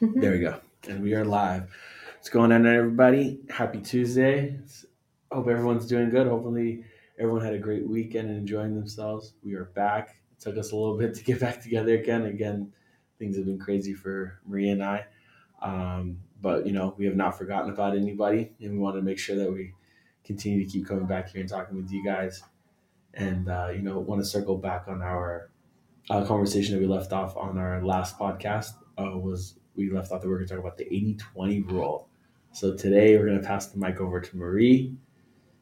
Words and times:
There 0.00 0.32
we 0.32 0.38
go. 0.38 0.58
And 0.88 1.02
we 1.02 1.12
are 1.12 1.26
live. 1.26 1.70
What's 2.14 2.30
going 2.30 2.52
on, 2.52 2.66
everybody? 2.66 3.38
Happy 3.50 3.82
Tuesday. 3.82 4.58
Hope 5.30 5.46
everyone's 5.46 5.86
doing 5.86 6.08
good. 6.08 6.26
Hopefully, 6.26 6.84
everyone 7.18 7.44
had 7.44 7.52
a 7.52 7.58
great 7.58 7.86
weekend 7.86 8.30
and 8.30 8.38
enjoying 8.38 8.74
themselves. 8.74 9.34
We 9.44 9.52
are 9.56 9.66
back. 9.66 10.16
It 10.32 10.40
took 10.40 10.56
us 10.56 10.72
a 10.72 10.76
little 10.76 10.96
bit 10.96 11.14
to 11.16 11.24
get 11.24 11.40
back 11.40 11.62
together 11.62 11.92
again. 11.98 12.24
Again, 12.24 12.72
things 13.18 13.36
have 13.36 13.44
been 13.44 13.58
crazy 13.58 13.92
for 13.92 14.40
Maria 14.46 14.72
and 14.72 14.82
I. 14.82 15.04
Um, 15.60 16.20
but, 16.40 16.66
you 16.66 16.72
know, 16.72 16.94
we 16.96 17.04
have 17.04 17.16
not 17.16 17.36
forgotten 17.36 17.68
about 17.70 17.94
anybody, 17.94 18.52
and 18.58 18.72
we 18.72 18.78
want 18.78 18.96
to 18.96 19.02
make 19.02 19.18
sure 19.18 19.36
that 19.36 19.52
we 19.52 19.74
continue 20.24 20.64
to 20.64 20.70
keep 20.70 20.88
coming 20.88 21.06
back 21.06 21.28
here 21.28 21.42
and 21.42 21.50
talking 21.50 21.76
with 21.76 21.92
you 21.92 22.02
guys. 22.02 22.42
And, 23.12 23.50
uh, 23.50 23.68
you 23.74 23.82
know, 23.82 23.98
want 23.98 24.22
to 24.22 24.26
circle 24.26 24.56
back 24.56 24.88
on 24.88 25.02
our 25.02 25.50
uh, 26.08 26.24
conversation 26.24 26.74
that 26.74 26.80
we 26.80 26.86
left 26.86 27.12
off 27.12 27.36
on 27.36 27.58
our 27.58 27.84
last 27.84 28.18
podcast 28.18 28.70
uh, 28.96 29.18
was 29.18 29.59
we 29.80 29.90
left 29.90 30.12
off 30.12 30.20
that 30.20 30.28
we 30.28 30.34
are 30.34 30.38
going 30.38 30.48
to 30.48 30.54
talk 30.54 30.62
about 30.62 30.76
the 30.76 30.84
80-20 31.36 31.70
rule. 31.70 32.08
So 32.52 32.74
today 32.74 33.16
we're 33.16 33.26
going 33.26 33.40
to 33.40 33.46
pass 33.46 33.66
the 33.66 33.78
mic 33.78 34.00
over 34.00 34.20
to 34.20 34.36
Marie. 34.36 34.96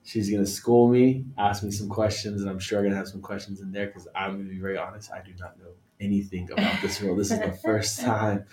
She's 0.05 0.31
going 0.31 0.45
to 0.45 0.51
school 0.51 0.89
me, 0.89 1.27
ask 1.37 1.63
me 1.63 1.71
some 1.71 1.89
questions, 1.89 2.41
and 2.41 2.51
I'm 2.51 2.59
sure 2.59 2.79
I'm 2.79 2.85
going 2.85 2.93
to 2.93 2.99
have 2.99 3.09
some 3.09 3.21
questions 3.21 3.61
in 3.61 3.71
there 3.73 3.87
because 3.87 4.09
I'm 4.15 4.37
going 4.37 4.49
to 4.49 4.55
be 4.55 4.61
very 4.61 4.79
honest. 4.79 5.13
I 5.13 5.21
do 5.21 5.33
not 5.39 5.59
know 5.59 5.73
anything 6.01 6.51
about 6.51 6.81
this 6.81 7.01
rule. 7.03 7.15
This 7.15 7.31
is 7.31 7.41
the 7.41 7.53
first 7.65 8.01
time 8.01 8.47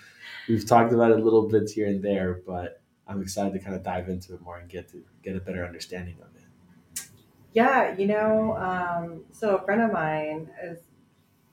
we've 0.48 0.66
talked 0.66 0.92
about 0.92 1.12
it 1.12 1.18
a 1.18 1.22
little 1.22 1.48
bit 1.48 1.70
here 1.70 1.86
and 1.86 2.02
there, 2.02 2.42
but 2.46 2.82
I'm 3.08 3.22
excited 3.22 3.52
to 3.54 3.58
kind 3.58 3.74
of 3.74 3.82
dive 3.82 4.08
into 4.08 4.34
it 4.34 4.42
more 4.42 4.58
and 4.58 4.68
get 4.68 4.90
to 4.90 5.02
get 5.22 5.34
a 5.36 5.40
better 5.40 5.64
understanding 5.64 6.16
of 6.20 6.28
it. 6.36 7.06
Yeah, 7.52 7.96
you 7.96 8.06
know, 8.06 8.54
um, 8.56 9.24
so 9.32 9.56
a 9.56 9.64
friend 9.64 9.80
of 9.80 9.92
mine 9.92 10.50
is, 10.62 10.78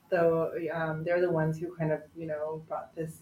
so 0.09 0.51
um, 0.73 1.03
they're 1.05 1.21
the 1.21 1.31
ones 1.31 1.57
who 1.57 1.73
kind 1.77 1.93
of, 1.93 2.01
you 2.15 2.27
know, 2.27 2.63
brought 2.67 2.93
this 2.93 3.21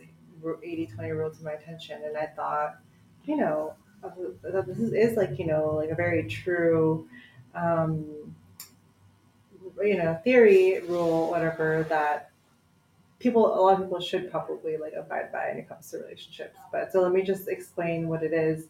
80 0.63 0.87
20 0.87 1.11
rule 1.11 1.31
to 1.31 1.43
my 1.43 1.51
attention. 1.53 2.01
And 2.05 2.17
I 2.17 2.27
thought, 2.27 2.77
you 3.25 3.37
know, 3.37 3.73
that 4.43 4.65
this 4.67 4.79
is, 4.79 4.93
is 4.93 5.17
like, 5.17 5.37
you 5.37 5.45
know, 5.45 5.75
like 5.75 5.89
a 5.89 5.95
very 5.95 6.27
true, 6.27 7.07
um, 7.55 8.05
you 9.81 9.97
know, 9.97 10.19
theory, 10.23 10.81
rule, 10.81 11.29
whatever, 11.29 11.85
that 11.89 12.31
people, 13.19 13.45
a 13.53 13.59
lot 13.61 13.75
of 13.75 13.81
people 13.81 13.99
should 13.99 14.31
probably 14.31 14.77
like 14.77 14.93
abide 14.93 15.31
by 15.31 15.49
when 15.49 15.57
it 15.57 15.69
comes 15.69 15.89
to 15.91 15.97
relationships. 15.99 16.57
But 16.71 16.91
so 16.91 17.01
let 17.01 17.11
me 17.11 17.21
just 17.21 17.47
explain 17.47 18.07
what 18.07 18.23
it 18.23 18.33
is, 18.33 18.67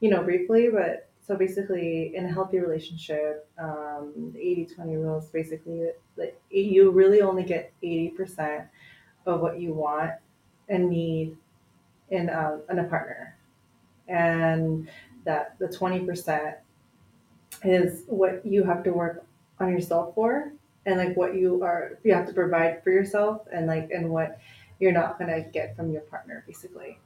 you 0.00 0.10
know, 0.10 0.22
briefly. 0.22 0.68
But 0.72 1.08
so 1.26 1.36
basically, 1.36 2.16
in 2.16 2.24
a 2.24 2.32
healthy 2.32 2.58
relationship, 2.58 3.48
um, 3.58 4.32
the 4.34 4.40
80 4.40 4.74
20 4.74 4.96
rule 4.96 5.18
is 5.18 5.26
basically 5.26 5.90
like 6.16 6.40
you 6.50 6.90
really 6.90 7.20
only 7.20 7.44
get 7.44 7.72
80% 7.82 8.66
of 9.26 9.40
what 9.40 9.60
you 9.60 9.72
want 9.72 10.12
and 10.68 10.88
need 10.88 11.36
in, 12.10 12.30
um, 12.30 12.62
in 12.70 12.78
a 12.78 12.84
partner. 12.84 13.36
And 14.08 14.88
that 15.24 15.58
the 15.58 15.66
20% 15.66 16.56
is 17.64 18.04
what 18.06 18.44
you 18.44 18.64
have 18.64 18.82
to 18.84 18.92
work 18.92 19.24
on 19.60 19.70
yourself 19.70 20.14
for 20.14 20.52
and 20.86 20.98
like 20.98 21.16
what 21.16 21.34
you 21.36 21.62
are 21.62 21.98
you 22.02 22.12
have 22.12 22.26
to 22.26 22.32
provide 22.32 22.82
for 22.82 22.90
yourself 22.90 23.42
and 23.52 23.66
like 23.66 23.90
and 23.90 24.08
what 24.10 24.38
you're 24.80 24.92
not 24.92 25.18
gonna 25.18 25.40
get 25.40 25.76
from 25.76 25.92
your 25.92 26.02
partner 26.02 26.42
basically 26.46 26.98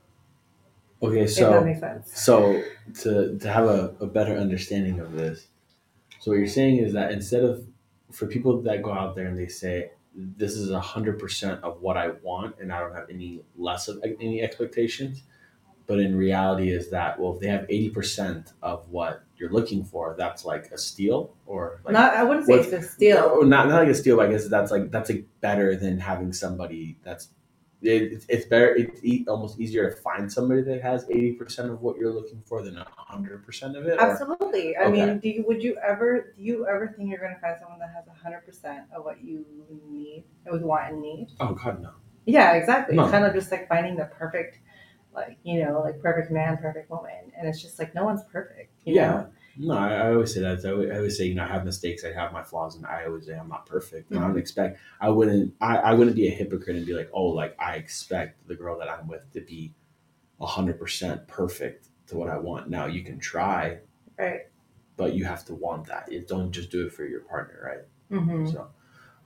Okay, 1.03 1.27
so 1.27 1.63
makes 1.63 1.81
sense 1.81 2.19
so 2.19 2.63
to 3.03 3.39
to 3.39 3.53
have 3.53 3.67
a, 3.67 3.95
a 4.01 4.07
better 4.07 4.35
understanding 4.37 4.99
of 5.01 5.13
this, 5.13 5.49
so 6.21 6.31
what 6.31 6.39
you're 6.39 6.47
saying 6.47 6.79
is 6.79 6.95
that 6.95 7.13
instead 7.13 7.45
of 7.45 7.67
for 8.11 8.27
people 8.27 8.63
that 8.63 8.83
go 8.83 8.93
out 8.93 9.15
there 9.15 9.27
and 9.27 9.39
they 9.39 9.47
say 9.47 9.91
this 10.17 10.53
is 10.53 10.71
a 10.71 10.81
hundred 10.81 11.19
percent 11.19 11.63
of 11.63 11.81
what 11.81 11.97
I 11.97 12.09
want 12.23 12.57
and 12.59 12.73
I 12.73 12.81
don't 12.81 12.95
have 12.95 13.11
any 13.11 13.43
less 13.57 13.89
of 13.89 14.03
any 14.03 14.43
expectations, 14.43 15.23
but 15.87 16.01
in 16.01 16.17
reality 16.17 16.71
is 16.71 16.91
that 16.91 17.19
well 17.21 17.35
if 17.35 17.41
they 17.41 17.49
have 17.49 17.67
eighty 17.69 17.91
percent 17.91 18.53
of 18.63 18.89
what 18.89 19.23
you're 19.37 19.51
looking 19.51 19.85
for, 19.85 20.15
that's 20.17 20.45
like 20.45 20.71
a 20.73 20.79
steal 20.79 21.37
or 21.45 21.81
like 21.85 21.93
not 21.93 22.15
i 22.15 22.23
wouldn't 22.23 22.47
say 22.47 22.55
it's 22.55 22.73
a 22.73 22.83
steal 22.83 23.17
no, 23.17 23.41
not 23.41 23.69
not 23.69 23.81
like 23.81 23.89
a 23.89 23.95
steal. 23.95 24.17
But 24.17 24.29
I 24.29 24.33
guess 24.33 24.49
that's 24.49 24.71
like 24.71 24.91
that's 24.91 25.11
like 25.11 25.27
better 25.41 25.77
than 25.77 25.99
having 26.01 26.33
somebody 26.33 26.99
that's. 27.03 27.29
It, 27.87 28.03
it's- 28.03 28.27
it's 28.29 28.47
better. 28.47 28.75
It's 28.75 29.03
e- 29.05 29.25
almost 29.29 29.59
easier 29.61 29.89
to 29.91 29.97
find 29.97 30.31
somebody 30.31 30.63
that 30.63 30.83
has 30.83 31.07
eighty 31.11 31.33
percent 31.33 31.71
of 31.71 31.81
what 31.83 31.97
you're 31.97 32.13
looking 32.13 32.43
for 32.45 32.63
than 32.63 32.77
hundred 32.97 33.45
percent 33.47 33.77
of 33.77 33.87
it. 33.87 33.99
or- 33.99 34.01
absolutely 34.01 34.77
i 34.77 34.83
Okay. 34.85 34.91
mean 35.07 35.19
do 35.21 35.29
you 35.29 35.45
would 35.47 35.63
you 35.63 35.77
ever 35.87 36.35
do 36.37 36.43
you 36.43 36.67
ever 36.67 36.93
think 36.97 37.09
you're 37.11 37.21
gonna 37.21 37.39
find 37.41 37.57
someone 37.61 37.79
that 37.79 37.91
has 37.95 38.05
100% 38.07 38.85
of 38.95 39.05
what 39.05 39.23
you 39.23 39.45
need 39.89 40.25
what 40.45 40.61
you 40.61 40.67
want 40.67 40.93
and 40.93 41.01
need 41.01 41.29
oh 41.41 41.55
God, 41.55 41.81
no. 41.83 41.91
yeah 42.27 42.53
exactly 42.55 42.97
No. 42.97 43.05
it's 43.05 43.13
kind 43.13 43.25
of 43.25 43.33
just 43.33 43.51
like 43.53 43.69
finding 43.69 43.97
the 43.97 44.07
perfect 44.07 44.59
like 45.15 45.39
you 45.45 45.65
know 45.65 45.81
like 45.81 46.01
perfect 46.03 46.31
man 46.33 46.57
perfect 46.59 46.91
woman 46.91 47.31
and 47.39 47.49
it's 47.49 47.63
just 47.63 47.79
like 47.79 47.95
no 47.95 48.05
one's 48.05 48.23
perfect 48.33 48.73
you 48.85 48.95
Yeah. 48.97 49.09
know? 49.11 49.27
No, 49.59 49.75
I, 49.77 49.95
I 49.95 50.13
always 50.13 50.35
say 50.35 50.41
that. 50.41 50.65
I 50.65 50.71
always, 50.71 50.91
I 50.91 50.97
always 50.97 51.17
say, 51.19 51.25
you 51.27 51.35
know, 51.35 51.45
I 51.45 51.49
have 51.49 51.65
mistakes. 51.65 52.05
I 52.05 52.13
have 52.13 52.33
my 52.33 52.43
flaws, 52.43 52.77
and 52.77 52.87
I 52.87 53.07
always 53.07 53.27
say 53.27 53.35
I'm 53.35 53.49
not 53.49 53.67
perfect. 53.67 54.11
And 54.11 54.21
I 54.21 54.23
Mm-hmm. 54.23 54.29
don't 54.29 54.39
expect. 54.39 54.79
I 55.01 55.09
wouldn't. 55.09 55.55
I, 55.61 55.77
I 55.79 55.95
wouldn't 55.95 56.17
be 56.17 56.29
a 56.29 56.31
hypocrite 56.31 56.77
and 56.77 56.87
be 56.87 56.95
like, 56.95 57.11
oh, 57.13 57.27
like 57.27 57.57
I 57.59 57.77
expect 57.77 58.47
the 58.49 58.55
girl 58.55 58.79
that 58.79 58.89
I'm 58.91 59.09
with 59.09 59.31
to 59.33 59.41
be 59.41 59.75
hundred 60.41 60.79
percent 60.79 61.27
perfect 61.29 61.89
to 62.09 62.17
what 62.17 62.29
I 62.29 62.39
want. 62.39 62.69
Now 62.69 62.87
you 62.87 63.03
can 63.03 63.19
try, 63.19 63.79
right 64.19 64.43
but 64.97 65.15
you 65.15 65.25
have 65.25 65.45
to 65.47 65.55
want 65.55 65.87
that. 65.87 66.11
You 66.11 66.21
don't 66.27 66.53
just 66.53 66.71
do 66.71 66.87
it 66.87 66.93
for 66.93 67.05
your 67.05 67.21
partner, 67.21 67.61
right? 67.65 67.85
mm-hmm. 68.11 68.47
So, 68.47 68.69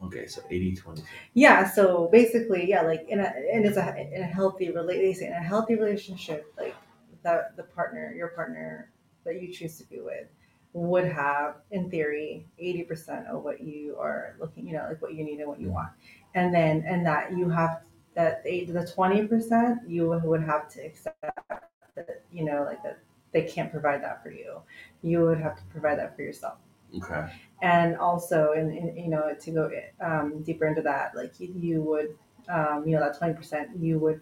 okay, 0.04 0.26
so 0.26 0.42
80 0.50 0.74
20. 0.76 1.02
Yeah, 1.34 1.68
so 1.70 2.08
basically, 2.12 2.68
yeah, 2.68 2.82
like 2.82 3.06
in 3.08 3.20
a 3.20 3.32
and 3.52 3.64
it's 3.64 3.76
a 3.76 3.96
in 4.14 4.22
a 4.22 4.26
healthy 4.26 4.70
relate 4.70 5.18
in 5.20 5.32
a 5.32 5.42
healthy 5.42 5.74
relationship, 5.76 6.52
like 6.58 6.74
that 7.22 7.56
the 7.56 7.64
partner, 7.64 8.12
your 8.16 8.28
partner 8.28 8.90
that 9.24 9.40
you 9.42 9.52
choose 9.52 9.76
to 9.78 9.84
be 9.88 10.00
with 10.00 10.26
would 10.72 11.04
have, 11.04 11.56
in 11.70 11.90
theory, 11.90 12.46
eighty 12.58 12.82
percent 12.82 13.26
of 13.26 13.42
what 13.44 13.60
you 13.60 13.96
are 13.98 14.36
looking, 14.40 14.66
you 14.66 14.74
know, 14.74 14.86
like 14.88 15.00
what 15.02 15.14
you 15.14 15.24
need 15.24 15.38
and 15.40 15.48
what 15.48 15.60
you 15.60 15.70
want. 15.70 15.90
And 16.34 16.54
then 16.54 16.84
and 16.86 17.04
that 17.06 17.32
you 17.36 17.48
have 17.50 17.82
that 18.14 18.42
the 18.44 18.66
the 18.66 18.86
twenty 18.86 19.26
percent 19.26 19.78
you 19.88 20.08
would 20.22 20.42
have 20.42 20.68
to 20.70 20.80
accept 20.84 21.20
that, 21.22 22.22
you 22.32 22.44
know, 22.44 22.64
like 22.64 22.82
that 22.82 22.98
they 23.32 23.42
can't 23.42 23.70
provide 23.70 24.02
that 24.02 24.22
for 24.22 24.30
you. 24.30 24.60
You 25.02 25.20
would 25.22 25.40
have 25.40 25.56
to 25.56 25.64
provide 25.64 25.98
that 25.98 26.16
for 26.16 26.22
yourself 26.22 26.58
Okay. 26.96 27.26
and 27.62 27.96
also 27.96 28.52
in, 28.52 28.70
in 28.70 28.96
you 28.96 29.10
know 29.10 29.34
to 29.40 29.50
go 29.50 29.70
um, 30.00 30.42
deeper 30.42 30.66
into 30.66 30.82
that 30.82 31.14
like 31.14 31.38
you, 31.40 31.52
you 31.56 31.82
would 31.82 32.16
um, 32.48 32.84
you 32.86 32.94
know 32.94 33.00
that 33.00 33.18
20% 33.20 33.80
you 33.80 33.98
would 33.98 34.20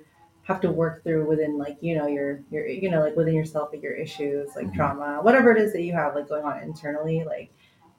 have 0.48 0.60
to 0.62 0.70
work 0.72 1.02
through 1.04 1.28
within 1.28 1.58
like 1.58 1.76
you 1.82 1.94
know 1.96 2.06
your 2.06 2.40
your 2.50 2.66
you 2.66 2.90
know 2.90 3.00
like 3.00 3.14
within 3.16 3.34
yourself 3.34 3.68
like 3.72 3.82
your 3.82 3.92
issues 3.92 4.48
like 4.56 4.66
Mhm. 4.68 4.74
trauma 4.74 5.18
whatever 5.22 5.52
it 5.52 5.58
is 5.58 5.72
that 5.74 5.82
you 5.82 5.92
have 5.92 6.14
like 6.14 6.28
going 6.28 6.44
on 6.44 6.62
internally 6.62 7.22
like 7.24 7.50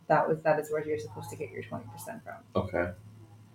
that 0.08 0.28
was 0.28 0.40
that 0.42 0.60
is 0.60 0.72
where 0.72 0.84
you're 0.86 0.98
supposed 0.98 1.30
to 1.30 1.36
get 1.36 1.52
your 1.52 1.62
20% 1.64 2.24
from 2.24 2.36
Okay. 2.56 2.92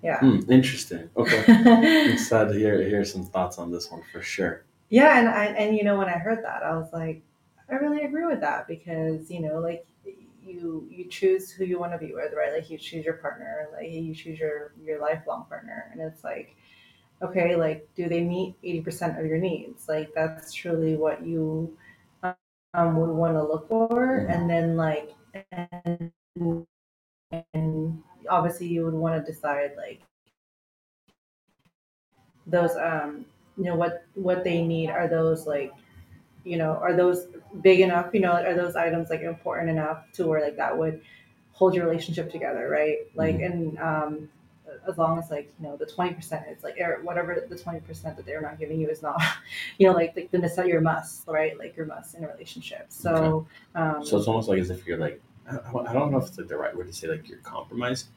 yeah 0.03 0.21
Hmm, 0.21 0.41
interesting. 0.51 1.11
Okay. 1.17 1.45
I'm 1.49 2.11
excited 2.13 2.53
to 2.53 2.59
hear, 2.59 2.81
hear 2.83 3.05
some 3.05 3.25
thoughts 3.27 3.59
on 3.59 3.73
this 3.73 3.91
one 3.91 4.03
for 4.13 4.23
sure. 4.23 4.65
yeah 4.91 5.19
and 5.19 5.29
I, 5.29 5.47
and 5.47 5.77
you 5.77 5.83
know 5.83 5.97
when 5.99 6.09
i 6.09 6.19
heard 6.27 6.45
that 6.45 6.63
i 6.63 6.77
was 6.77 6.91
like 6.93 7.23
i 7.71 7.75
really 7.75 8.05
agree 8.05 8.27
with 8.27 8.41
that 8.43 8.69
because 8.69 9.31
you 9.31 9.41
know 9.41 9.59
like 9.59 9.85
you 10.47 10.87
you 10.91 11.07
choose 11.09 11.51
who 11.51 11.65
you 11.65 11.81
want 11.81 11.93
to 11.93 11.99
be 11.99 12.13
with 12.15 12.33
right 12.37 12.53
like 12.53 12.69
you 12.71 12.79
choose 12.79 13.05
your 13.05 13.15
partner 13.15 13.69
like 13.75 13.91
you 13.91 14.15
choose 14.15 14.39
your 14.39 14.73
your 14.85 15.01
lifelong 15.01 15.47
partner 15.49 15.89
and 15.91 16.01
it's 16.03 16.23
like 16.23 16.55
okay 17.23 17.57
like 17.57 17.89
do 17.97 18.09
they 18.09 18.23
meet 18.23 18.57
80% 18.63 19.21
of 19.21 19.27
your 19.27 19.39
needs? 19.39 19.89
Like 19.89 20.11
that's 20.15 20.53
truly 20.53 20.97
what 20.97 21.27
you 21.27 21.77
um, 22.75 22.97
would 22.97 23.11
want 23.11 23.35
to 23.35 23.43
look 23.43 23.69
for. 23.69 24.27
And 24.29 24.49
then 24.51 24.77
like 24.77 25.15
and, 25.53 26.13
and 27.55 28.03
obviously 28.29 28.69
you 28.69 28.85
would 28.85 28.95
want 28.95 29.25
to 29.25 29.33
decide 29.33 29.73
like 29.77 30.03
those 32.47 32.77
um 32.77 33.27
you 33.57 33.65
know 33.65 33.77
what 33.77 34.07
what 34.15 34.45
they 34.45 34.63
need. 34.63 34.91
Are 34.91 35.09
those 35.09 35.47
like 35.47 35.73
you 36.45 36.57
know 36.59 36.73
are 36.83 36.95
those 36.97 37.27
big 37.63 37.81
enough? 37.81 38.11
You 38.15 38.21
know 38.21 38.33
are 38.33 38.55
those 38.55 38.77
items 38.77 39.11
like 39.11 39.23
important 39.23 39.71
enough 39.71 40.05
to 40.15 40.27
where 40.27 40.43
like 40.43 40.57
that 40.57 40.77
would 40.79 41.03
hold 41.53 41.75
your 41.75 41.87
relationship 41.87 42.31
together 42.33 42.69
right? 42.69 42.99
Like 43.15 43.37
and 43.37 43.79
um 43.79 44.31
as 44.89 44.99
long 44.99 45.19
as 45.19 45.31
like 45.31 45.53
you 45.59 45.67
know 45.67 45.77
the 45.77 45.87
20% 45.87 46.57
is 46.57 46.63
like 46.63 46.79
or 46.81 47.01
whatever 47.03 47.45
the 47.49 47.55
20% 47.57 47.87
that 48.17 48.25
they're 48.27 48.41
not 48.41 48.59
giving 48.59 48.81
you 48.81 48.89
is 48.89 49.03
not 49.03 49.21
you 49.79 49.87
know 49.87 49.93
like, 49.95 50.15
like 50.17 50.31
the 50.31 50.39
necessity 50.39 50.71
your 50.71 50.81
must 50.81 51.27
right 51.29 51.59
like 51.59 51.77
your 51.77 51.87
must 51.87 52.15
in 52.15 52.25
a 52.25 52.29
relationship 52.29 52.87
so 52.89 53.47
um 53.75 54.05
So 54.05 54.19
it's 54.19 54.29
almost 54.29 54.49
like 54.49 54.59
as 54.59 54.71
if 54.71 54.87
you're 54.87 54.99
like, 54.99 55.21
I 55.51 55.57
I 55.57 55.93
don't 55.93 56.11
know 56.11 56.19
if 56.19 56.27
it's 56.29 56.39
like 56.39 56.49
the 56.49 56.57
right 56.57 56.75
word 56.77 56.87
to 56.87 56.93
say, 56.93 57.09
like 57.09 57.29
you're 57.29 57.39
compromising. 57.39 58.09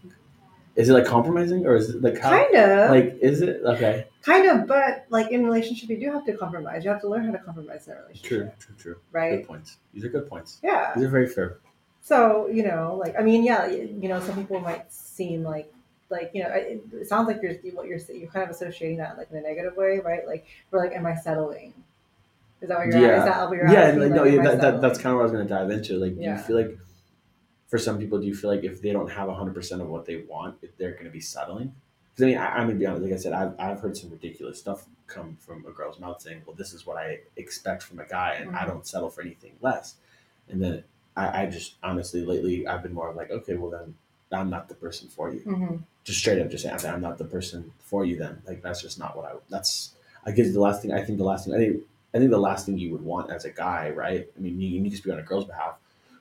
Is 0.76 0.90
it 0.90 0.94
like 0.94 1.06
compromising 1.06 1.66
or 1.66 1.76
is 1.76 1.90
it 1.90 2.02
like 2.04 2.20
how? 2.20 2.30
kind 2.30 2.56
of 2.56 2.92
Like, 2.92 3.18
is 3.20 3.42
it? 3.42 3.62
Okay. 3.66 4.06
kind 4.22 4.48
of 4.48 4.68
but 4.68 5.06
like 5.10 5.32
in 5.32 5.44
relationship 5.44 5.90
you 5.90 6.00
do 6.00 6.12
have 6.12 6.24
to 6.26 6.34
compromise 6.38 6.84
you 6.86 6.92
have 6.92 7.02
to 7.02 7.10
learn 7.10 7.26
how 7.26 7.32
to 7.32 7.40
compromise 7.40 7.88
in 7.88 7.94
a 7.94 7.96
relationship 8.02 8.30
True, 8.30 8.52
true, 8.60 8.76
true. 8.78 8.96
right 9.12 9.38
Good 9.38 9.48
points. 9.48 9.78
These 9.94 10.06
are 10.06 10.10
good 10.10 10.30
points. 10.30 10.60
yeah 10.64 10.92
These 10.96 11.06
are 11.06 11.10
very 11.10 11.28
fair. 11.28 11.58
So, 12.02 12.48
you 12.48 12.64
know, 12.64 12.96
like, 13.04 13.16
I 13.20 13.22
mean, 13.22 13.44
yeah, 13.44 13.66
you 13.68 14.08
know, 14.08 14.20
some 14.22 14.36
people 14.36 14.62
might 14.62 14.90
seem 14.94 15.44
like 15.44 15.70
like 16.10 16.32
you 16.34 16.44
know 16.44 16.50
it, 16.50 16.82
it 16.94 17.08
sounds 17.08 17.28
like 17.28 17.42
you're 17.42 17.54
what 17.74 17.88
you're 17.88 18.00
you're 18.14 18.30
kind 18.30 18.44
of 18.44 18.50
associating 18.50 18.98
that 18.98 19.18
like 19.18 19.30
in 19.32 19.38
a 19.38 19.42
negative 19.42 19.76
way 19.76 20.00
right 20.04 20.26
like 20.28 20.46
we're 20.72 20.80
like 20.80 20.94
am 20.96 21.06
i 21.06 21.16
settling 21.16 21.74
is 22.62 22.70
that 22.70 22.78
what 22.80 22.88
you're 22.88 22.98
Yeah. 22.98 23.08
at? 23.10 23.18
Is 23.20 23.26
that 23.26 23.50
what 23.50 23.56
you're 23.58 23.72
yeah, 23.72 23.92
like, 23.92 24.12
no, 24.12 24.24
yeah, 24.24 24.42
that, 24.44 24.62
that, 24.62 24.82
that's 24.82 24.98
kind 24.98 25.12
of 25.14 25.18
what 25.18 25.22
I 25.22 25.24
was 25.24 25.32
going 25.32 25.48
to 25.48 25.54
dive 25.54 25.70
into. 25.70 25.94
Like, 25.98 26.16
do 26.16 26.24
you 26.24 26.38
feel 26.38 26.56
like 26.58 26.78
for 27.68 27.78
some 27.78 28.00
people, 28.00 28.20
do 28.20 28.26
you 28.26 28.34
feel 28.36 28.50
like 28.50 28.64
if 28.64 28.82
they 28.82 28.92
don't 28.92 29.12
have 29.12 29.28
100% 29.30 29.82
of 29.82 29.88
what 29.88 30.06
they 30.06 30.18
want, 30.28 30.58
if 30.62 30.76
they're 30.78 30.94
going 30.94 31.06
to 31.06 31.12
be 31.12 31.20
settling? 31.20 31.74
Because 32.16 32.24
I 32.24 32.26
mean, 32.26 32.38
I, 32.38 32.48
I'm 32.56 32.64
going 32.68 32.76
to 32.78 32.80
be 32.80 32.86
honest, 32.88 33.04
like 33.04 33.14
I 33.14 33.18
said, 33.18 33.34
I've, 33.34 33.54
I've 33.60 33.80
heard 33.80 33.96
some 33.96 34.10
ridiculous 34.10 34.58
stuff 34.58 34.86
come 35.06 35.38
from 35.40 35.66
a 35.68 35.72
girl's 35.72 36.00
mouth 36.00 36.20
saying, 36.22 36.42
well, 36.48 36.56
this 36.56 36.74
is 36.74 36.86
what 36.86 36.98
I 36.98 37.20
expect 37.36 37.84
from 37.84 38.00
a 38.00 38.06
guy, 38.06 38.38
and 38.40 38.56
I 38.56 38.64
Mhm. 38.64 38.68
don't 38.68 38.88
settle 38.88 39.10
for 39.12 39.22
anything 39.22 39.54
less. 39.62 39.96
And 40.50 40.60
then 40.64 40.84
I, 41.16 41.44
I 41.44 41.46
just 41.46 41.76
honestly, 41.84 42.26
lately, 42.26 42.66
I've 42.66 42.82
been 42.82 42.94
more 42.94 43.14
like, 43.14 43.30
okay, 43.30 43.56
well, 43.56 43.70
then 43.70 43.94
I'm 44.32 44.50
not 44.50 44.68
the 44.68 44.76
person 44.76 45.10
for 45.10 45.30
you. 45.30 45.42
Mhm. 45.42 45.84
Just 46.08 46.20
straight 46.20 46.40
up, 46.40 46.50
just 46.50 46.64
saying, 46.64 46.80
I'm 46.86 47.02
not 47.02 47.18
the 47.18 47.26
person 47.26 47.70
for 47.80 48.06
you 48.06 48.16
then. 48.16 48.42
Like, 48.48 48.62
that's 48.62 48.82
just 48.82 48.98
not 48.98 49.18
what 49.18 49.26
I, 49.26 49.34
that's, 49.50 49.92
I 50.26 50.32
guess 50.32 50.54
the 50.54 50.62
last 50.62 50.82
thing, 50.82 50.94
I 50.94 51.04
think 51.04 51.18
the 51.18 51.26
last 51.26 51.44
thing, 51.44 51.54
I 51.54 51.58
think 51.58 51.84
I 52.14 52.20
think 52.20 52.32
the 52.32 52.38
last 52.38 52.66
thing 52.66 52.78
you 52.78 52.94
would 52.94 53.04
want 53.04 53.30
as 53.30 53.44
a 53.44 53.50
guy, 53.50 53.90
right? 53.90 54.26
I 54.36 54.40
mean, 54.40 54.58
you, 54.62 54.70
you 54.82 54.90
to 54.90 54.96
speak 54.96 55.12
on 55.12 55.20
a 55.20 55.22
girl's 55.22 55.44
behalf, 55.44 55.76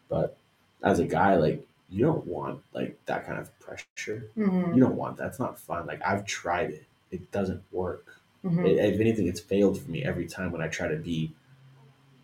but 0.08 0.36
as 0.82 0.98
a 0.98 1.06
guy, 1.06 1.36
like 1.36 1.64
you 1.88 2.04
don't 2.04 2.26
want 2.26 2.62
like 2.74 2.98
that 3.06 3.24
kind 3.26 3.38
of 3.38 3.56
pressure. 3.60 4.28
Mhm. 4.36 4.74
You 4.74 4.80
don't 4.80 4.96
want 4.96 5.18
that. 5.18 5.28
It's 5.28 5.38
not 5.38 5.56
fun. 5.56 5.86
Like 5.86 6.00
I've 6.04 6.26
tried 6.26 6.70
it. 6.70 6.84
It 7.12 7.30
doesn't 7.30 7.62
work. 7.70 8.16
Mhm. 8.44 8.66
It- 8.68 8.94
if 8.94 9.00
anything, 9.00 9.28
it's 9.28 9.38
failed 9.40 9.80
for 9.80 9.88
me 9.88 10.02
every 10.04 10.26
time 10.26 10.50
when 10.50 10.60
I 10.60 10.66
try 10.66 10.88
to 10.88 10.96
be 10.96 11.32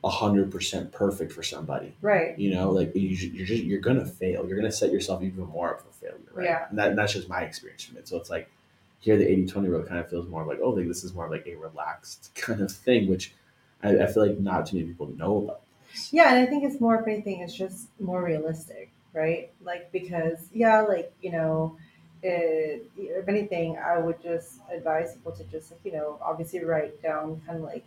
hundred 0.05 0.51
percent 0.51 0.93
perfect 0.93 1.33
for 1.33 1.43
somebody. 1.43 1.95
right 2.01 2.39
You 2.39 2.55
know, 2.55 2.71
like 2.71 2.95
you, 2.95 3.09
you're 3.09 3.47
just 3.47 3.63
you're 3.63 3.81
gonna 3.81 4.07
fail. 4.07 4.47
You're 4.47 4.57
gonna 4.57 4.73
set 4.73 4.91
yourself 4.91 5.23
even 5.23 5.47
more 5.47 5.75
up 5.75 5.83
for 5.83 5.93
failure, 5.93 6.19
right? 6.33 6.45
Yeah. 6.45 6.67
And 6.69 6.79
that, 6.79 6.97
that's 6.97 7.13
just 7.13 7.29
my 7.29 7.43
experience 7.43 7.85
from 7.85 7.99
it. 7.99 8.09
So 8.09 8.17
it's 8.17 8.31
like 8.31 8.51
here, 9.03 9.17
the 9.17 9.25
80-20 9.25 9.69
rule 9.69 9.83
kind 9.83 9.99
of 9.99 10.09
feels 10.09 10.29
more 10.29 10.45
like, 10.45 10.59
oh, 10.63 10.71
like 10.71 10.87
this 10.87 11.03
is 11.03 11.13
more 11.13 11.29
like 11.29 11.47
a 11.47 11.57
relaxed 11.57 12.31
kind 12.37 12.61
of 12.61 12.71
thing, 12.71 13.09
which 13.09 13.35
I, 13.83 13.99
I 13.99 14.07
feel 14.07 14.27
like 14.27 14.39
not 14.39 14.67
too 14.67 14.77
many 14.77 14.89
people 14.89 15.09
know 15.09 15.39
about. 15.39 15.61
This. 15.93 16.13
Yeah, 16.13 16.35
and 16.35 16.39
I 16.39 16.47
think 16.47 16.65
it's 16.65 16.81
more 16.81 16.97
of 16.97 17.07
anything. 17.07 17.41
It's 17.41 17.55
just 17.55 17.89
more 18.01 18.23
realistic, 18.23 18.91
right? 19.13 19.51
Like 19.63 19.93
because 19.93 20.39
yeah, 20.53 20.81
like 20.83 21.13
you 21.21 21.33
know, 21.33 21.77
it, 22.23 22.89
if 22.97 23.29
anything, 23.29 23.77
I 23.77 23.99
would 23.99 24.23
just 24.23 24.61
advise 24.73 25.15
people 25.15 25.33
to 25.33 25.45
just 25.45 25.71
like 25.71 25.81
you 25.85 25.93
know, 25.93 26.19
obviously 26.23 26.65
write 26.65 27.03
down 27.03 27.43
kind 27.47 27.59
of 27.59 27.65
like 27.65 27.85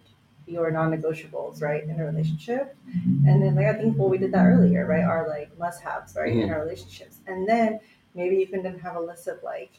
your 0.47 0.69
non-negotiables, 0.71 1.61
right, 1.61 1.83
in 1.83 1.99
a 1.99 2.05
relationship, 2.05 2.75
and 3.25 3.41
then 3.41 3.55
like 3.55 3.65
I 3.65 3.73
think 3.73 3.97
well 3.97 4.09
we 4.09 4.17
did 4.17 4.31
that 4.33 4.45
earlier, 4.45 4.85
right? 4.85 5.03
Our 5.03 5.27
like 5.27 5.57
must-haves, 5.57 6.15
right, 6.15 6.35
in 6.35 6.51
our 6.51 6.61
relationships, 6.61 7.17
and 7.27 7.47
then 7.47 7.79
maybe 8.13 8.37
you 8.37 8.47
can 8.47 8.63
then 8.63 8.79
have 8.79 8.95
a 8.95 8.99
list 8.99 9.27
of 9.27 9.41
like, 9.43 9.71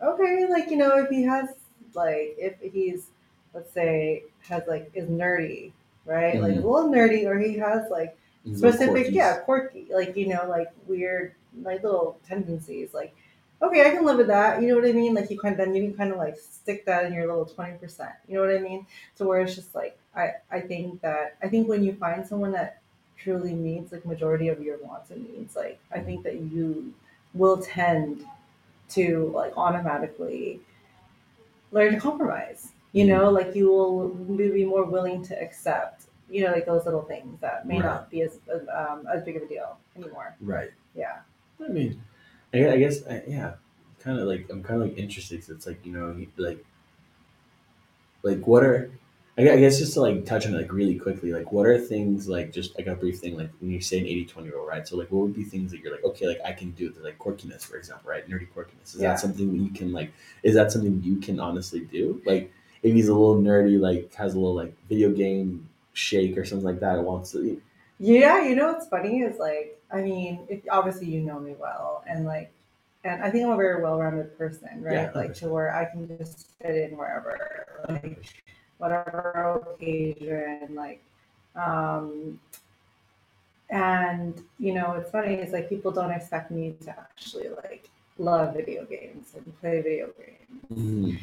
okay, 0.00 0.46
like 0.48 0.70
you 0.70 0.76
know, 0.76 0.96
if 0.98 1.08
he 1.10 1.22
has 1.24 1.48
like 1.94 2.34
if 2.38 2.54
he's 2.72 3.08
let's 3.54 3.72
say 3.72 4.24
has 4.48 4.62
like 4.66 4.90
is 4.94 5.08
nerdy 5.08 5.72
right? 6.04 6.40
Like 6.40 6.52
a 6.52 6.54
little 6.56 6.88
nerdy, 6.88 7.26
or 7.26 7.38
he 7.38 7.54
has 7.58 7.90
like 7.90 8.16
little 8.44 8.72
specific, 8.72 9.12
yeah, 9.12 9.38
quirky, 9.38 9.86
like 9.92 10.16
you 10.16 10.28
know, 10.28 10.46
like 10.48 10.68
weird, 10.86 11.34
like 11.62 11.82
little 11.82 12.18
tendencies. 12.26 12.94
Like, 12.94 13.14
okay, 13.60 13.86
I 13.86 13.90
can 13.90 14.04
live 14.04 14.18
with 14.18 14.28
that. 14.28 14.60
You 14.60 14.68
know 14.68 14.76
what 14.76 14.88
I 14.88 14.92
mean? 14.92 15.14
Like 15.14 15.30
you 15.30 15.38
kind 15.38 15.58
of 15.58 15.58
then 15.58 15.74
you 15.74 15.82
can 15.82 15.96
kind 15.96 16.12
of 16.12 16.18
like 16.18 16.36
stick 16.36 16.86
that 16.86 17.04
in 17.04 17.12
your 17.12 17.26
little 17.26 17.46
twenty 17.46 17.76
percent. 17.78 18.12
You 18.28 18.34
know 18.36 18.40
what 18.46 18.54
I 18.54 18.60
mean? 18.60 18.86
To 19.16 19.26
where 19.26 19.40
it's 19.40 19.54
just 19.54 19.74
like 19.74 19.98
I 20.14 20.34
I 20.50 20.60
think 20.60 21.00
that 21.02 21.36
I 21.42 21.48
think 21.48 21.68
when 21.68 21.82
you 21.84 21.94
find 21.94 22.26
someone 22.26 22.52
that 22.52 22.80
truly 23.16 23.54
meets 23.54 23.92
like 23.92 24.04
majority 24.04 24.48
of 24.48 24.60
your 24.62 24.78
wants 24.78 25.10
and 25.10 25.28
needs, 25.28 25.56
like 25.56 25.80
I 25.92 26.00
think 26.00 26.24
that 26.24 26.36
you 26.40 26.94
will 27.34 27.62
tend 27.62 28.26
to 28.90 29.30
like 29.34 29.56
automatically 29.56 30.60
learn 31.70 31.94
to 31.94 32.00
compromise. 32.00 32.72
You 32.92 33.06
know, 33.06 33.30
like 33.30 33.54
you 33.54 33.68
will 33.70 34.08
be 34.10 34.66
more 34.66 34.84
willing 34.84 35.22
to 35.24 35.40
accept, 35.40 36.04
you 36.28 36.44
know, 36.44 36.52
like 36.52 36.66
those 36.66 36.84
little 36.84 37.02
things 37.02 37.40
that 37.40 37.66
may 37.66 37.76
Right. 37.76 37.84
not 37.84 38.10
be 38.10 38.20
as 38.22 38.38
as, 38.52 38.68
um, 38.68 39.06
as 39.06 39.22
big 39.24 39.36
of 39.36 39.42
a 39.44 39.48
deal 39.48 39.78
anymore. 39.96 40.36
Right. 40.40 40.72
Yeah. 40.94 41.20
I 41.58 41.68
mean, 41.68 42.02
I, 42.52 42.68
I 42.72 42.76
guess, 42.78 43.06
I, 43.06 43.22
yeah, 43.26 43.54
kind 44.00 44.18
of 44.18 44.26
like, 44.28 44.50
I'm 44.50 44.62
kind 44.62 44.82
of 44.82 44.88
like 44.88 44.98
interested 44.98 45.36
because 45.36 45.48
it's 45.50 45.66
like, 45.66 45.86
you 45.86 45.92
know, 45.92 46.14
like, 46.36 46.62
like 48.22 48.46
what 48.46 48.62
are, 48.64 48.90
I 49.38 49.44
guess 49.44 49.78
just 49.78 49.94
to 49.94 50.00
like 50.02 50.26
touch 50.26 50.46
on 50.46 50.54
it 50.54 50.58
like 50.58 50.72
really 50.72 50.98
quickly, 50.98 51.32
like 51.32 51.52
what 51.52 51.66
are 51.66 51.78
things 51.78 52.28
like 52.28 52.52
just 52.52 52.76
like 52.76 52.86
a 52.86 52.94
brief 52.94 53.18
thing, 53.18 53.36
like 53.36 53.50
when 53.60 53.70
you 53.70 53.80
say 53.80 53.98
an 53.98 54.04
80 54.04 54.26
20 54.26 54.50
rule, 54.50 54.66
right? 54.66 54.86
So, 54.86 54.96
like, 54.96 55.10
what 55.10 55.22
would 55.22 55.34
be 55.34 55.42
things 55.42 55.70
that 55.70 55.80
you're 55.80 55.90
like, 55.92 56.04
okay, 56.04 56.26
like 56.26 56.40
I 56.44 56.52
can 56.52 56.72
do 56.72 56.92
like 57.02 57.18
quirkiness, 57.18 57.62
for 57.62 57.76
example, 57.76 58.10
right? 58.10 58.28
Nerdy 58.28 58.46
quirkiness. 58.54 58.94
Is 58.94 59.00
Yeah. 59.00 59.08
that 59.08 59.20
something 59.20 59.50
that 59.50 59.58
you 59.64 59.70
can, 59.70 59.90
like, 59.92 60.12
is 60.42 60.54
that 60.54 60.70
something 60.70 61.00
you 61.02 61.16
can 61.16 61.40
honestly 61.40 61.80
do? 61.80 62.20
Like, 62.26 62.52
if 62.82 62.92
he's 62.92 63.08
a 63.08 63.14
little 63.14 63.40
nerdy, 63.40 63.80
like, 63.80 64.12
has 64.14 64.34
a 64.34 64.38
little 64.38 64.54
like 64.54 64.74
video 64.88 65.10
game 65.10 65.68
shake 65.94 66.36
or 66.36 66.44
something 66.44 66.66
like 66.66 66.80
that, 66.80 66.98
and 66.98 67.06
wants 67.06 67.32
to, 67.32 67.60
Yeah, 67.98 68.44
you 68.46 68.54
know 68.54 68.72
what's 68.72 68.88
funny 68.88 69.20
is 69.20 69.38
like, 69.38 69.80
I 69.90 70.02
mean, 70.02 70.46
if, 70.50 70.60
obviously 70.70 71.06
you 71.06 71.20
know 71.22 71.38
me 71.38 71.54
well, 71.58 72.04
and 72.06 72.26
like, 72.26 72.52
and 73.04 73.22
I 73.22 73.30
think 73.30 73.44
I'm 73.44 73.52
a 73.52 73.56
very 73.56 73.82
well-rounded 73.82 74.36
person, 74.36 74.82
right? 74.82 74.92
Yeah, 74.92 75.12
like 75.14 75.32
to 75.36 75.48
where 75.48 75.74
I 75.74 75.86
can 75.86 76.06
just 76.18 76.50
fit 76.60 76.90
in 76.90 76.98
wherever, 76.98 77.38
like 77.88 78.44
whatever 78.82 79.74
occasion, 79.80 80.74
like, 80.76 81.02
um, 81.56 82.40
and 83.70 84.42
you 84.58 84.74
know, 84.74 84.94
it's 84.94 85.10
funny. 85.10 85.34
It's 85.34 85.52
like 85.52 85.68
people 85.68 85.92
don't 85.92 86.12
expect 86.12 86.60
me 86.60 86.76
to 86.84 86.90
actually 86.98 87.48
like 87.62 87.90
love 88.18 88.54
video 88.54 88.84
games 88.86 89.34
and 89.36 89.58
play 89.60 89.82
video 89.82 90.10
games 90.18 90.94
Mhm. 90.94 91.18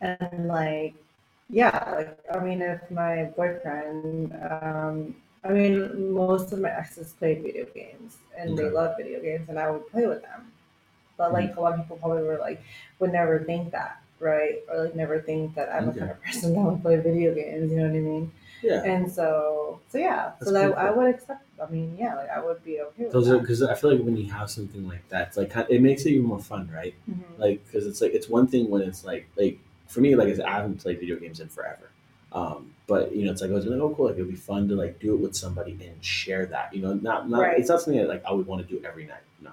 and 0.00 0.48
like 0.48 0.94
yeah 1.50 1.94
like 1.96 2.18
i 2.34 2.38
mean 2.40 2.62
if 2.62 2.90
my 2.90 3.24
boyfriend 3.36 4.32
um 4.50 5.14
i 5.44 5.52
mean 5.52 6.12
most 6.12 6.52
of 6.52 6.60
my 6.60 6.70
exes 6.70 7.12
play 7.14 7.34
video 7.34 7.64
games 7.74 8.18
and 8.38 8.56
they 8.58 8.68
Okay. 8.68 8.70
love 8.70 8.96
video 8.98 9.20
games 9.20 9.48
and 9.48 9.58
i 9.58 9.70
would 9.70 9.86
play 9.90 10.06
with 10.06 10.22
them 10.22 10.52
but 11.18 11.32
like 11.32 11.56
a 11.56 11.60
lot 11.60 11.74
of 11.74 11.80
people 11.80 11.96
probably 11.98 12.22
were 12.24 12.38
like 12.38 12.60
would 13.00 13.12
never 13.12 13.38
think 13.40 13.70
that 13.72 14.00
right 14.20 14.62
or 14.70 14.84
like 14.84 14.94
never 14.96 15.20
think 15.20 15.54
that 15.54 15.68
i'm 15.72 15.88
Okay. 15.88 15.92
the 15.94 15.98
kind 16.00 16.10
of 16.12 16.22
person 16.22 16.54
that 16.54 16.60
would 16.60 16.82
play 16.82 16.96
video 16.96 17.34
games 17.34 17.70
you 17.70 17.76
know 17.78 17.84
what 17.88 17.96
i 17.96 18.00
mean 18.00 18.32
yeah. 18.62 18.82
and 18.84 19.10
so 19.10 19.80
so 19.90 19.98
yeah 19.98 20.32
That's 20.38 20.46
so 20.46 20.52
that 20.52 20.68
cool. 20.72 20.78
i 20.78 20.90
would 20.90 21.14
accept 21.14 21.44
i 21.62 21.70
mean 21.70 21.96
yeah 21.98 22.14
like 22.14 22.30
i 22.30 22.40
would 22.42 22.64
be 22.64 22.80
okay 22.80 23.04
with 23.04 23.12
Those 23.12 23.28
are 23.28 23.38
because 23.38 23.62
I 23.62 23.74
feel 23.74 23.92
like 23.94 24.02
when 24.02 24.16
you 24.16 24.30
have 24.32 24.50
something 24.50 24.86
like 24.88 25.06
that, 25.10 25.28
it's 25.28 25.36
like 25.36 25.52
it 25.68 25.80
makes 25.82 26.04
it 26.06 26.10
even 26.10 26.26
more 26.26 26.38
fun, 26.40 26.70
right? 26.74 26.94
Mhm. 27.10 27.38
Like 27.38 27.64
because 27.66 27.86
it's 27.86 28.00
like 28.00 28.12
it's 28.14 28.28
one 28.28 28.46
thing 28.46 28.68
when 28.70 28.82
it's 28.82 29.04
like 29.04 29.28
like 29.36 29.58
for 29.86 30.00
me, 30.00 30.14
like 30.16 30.28
I 30.40 30.44
I 30.48 30.52
haven't 30.56 30.78
played 30.80 30.98
video 31.00 31.16
games 31.16 31.40
in 31.40 31.48
forever. 31.48 31.88
Um, 32.32 32.72
but 32.86 33.14
you 33.14 33.24
know, 33.24 33.32
it's 33.32 33.40
like 33.42 33.50
I 33.50 33.54
was 33.54 33.64
like, 33.66 33.78
oh, 33.80 33.94
cool, 33.94 34.06
like 34.06 34.16
it'd 34.16 34.28
be 34.28 34.34
fun 34.36 34.68
to 34.68 34.74
like 34.74 34.98
do 34.98 35.14
it 35.14 35.20
with 35.20 35.34
somebody 35.36 35.72
and 35.72 36.02
share 36.04 36.44
that. 36.46 36.74
You 36.74 36.82
know, 36.82 36.94
not 36.94 37.28
not 37.30 37.40
Right. 37.42 37.58
it's 37.60 37.68
not 37.68 37.80
something 37.82 38.00
that 38.02 38.08
like 38.08 38.24
I 38.24 38.32
would 38.32 38.46
want 38.46 38.66
to 38.66 38.68
do 38.74 38.82
every 38.84 39.06
night. 39.06 39.24
No, 39.40 39.50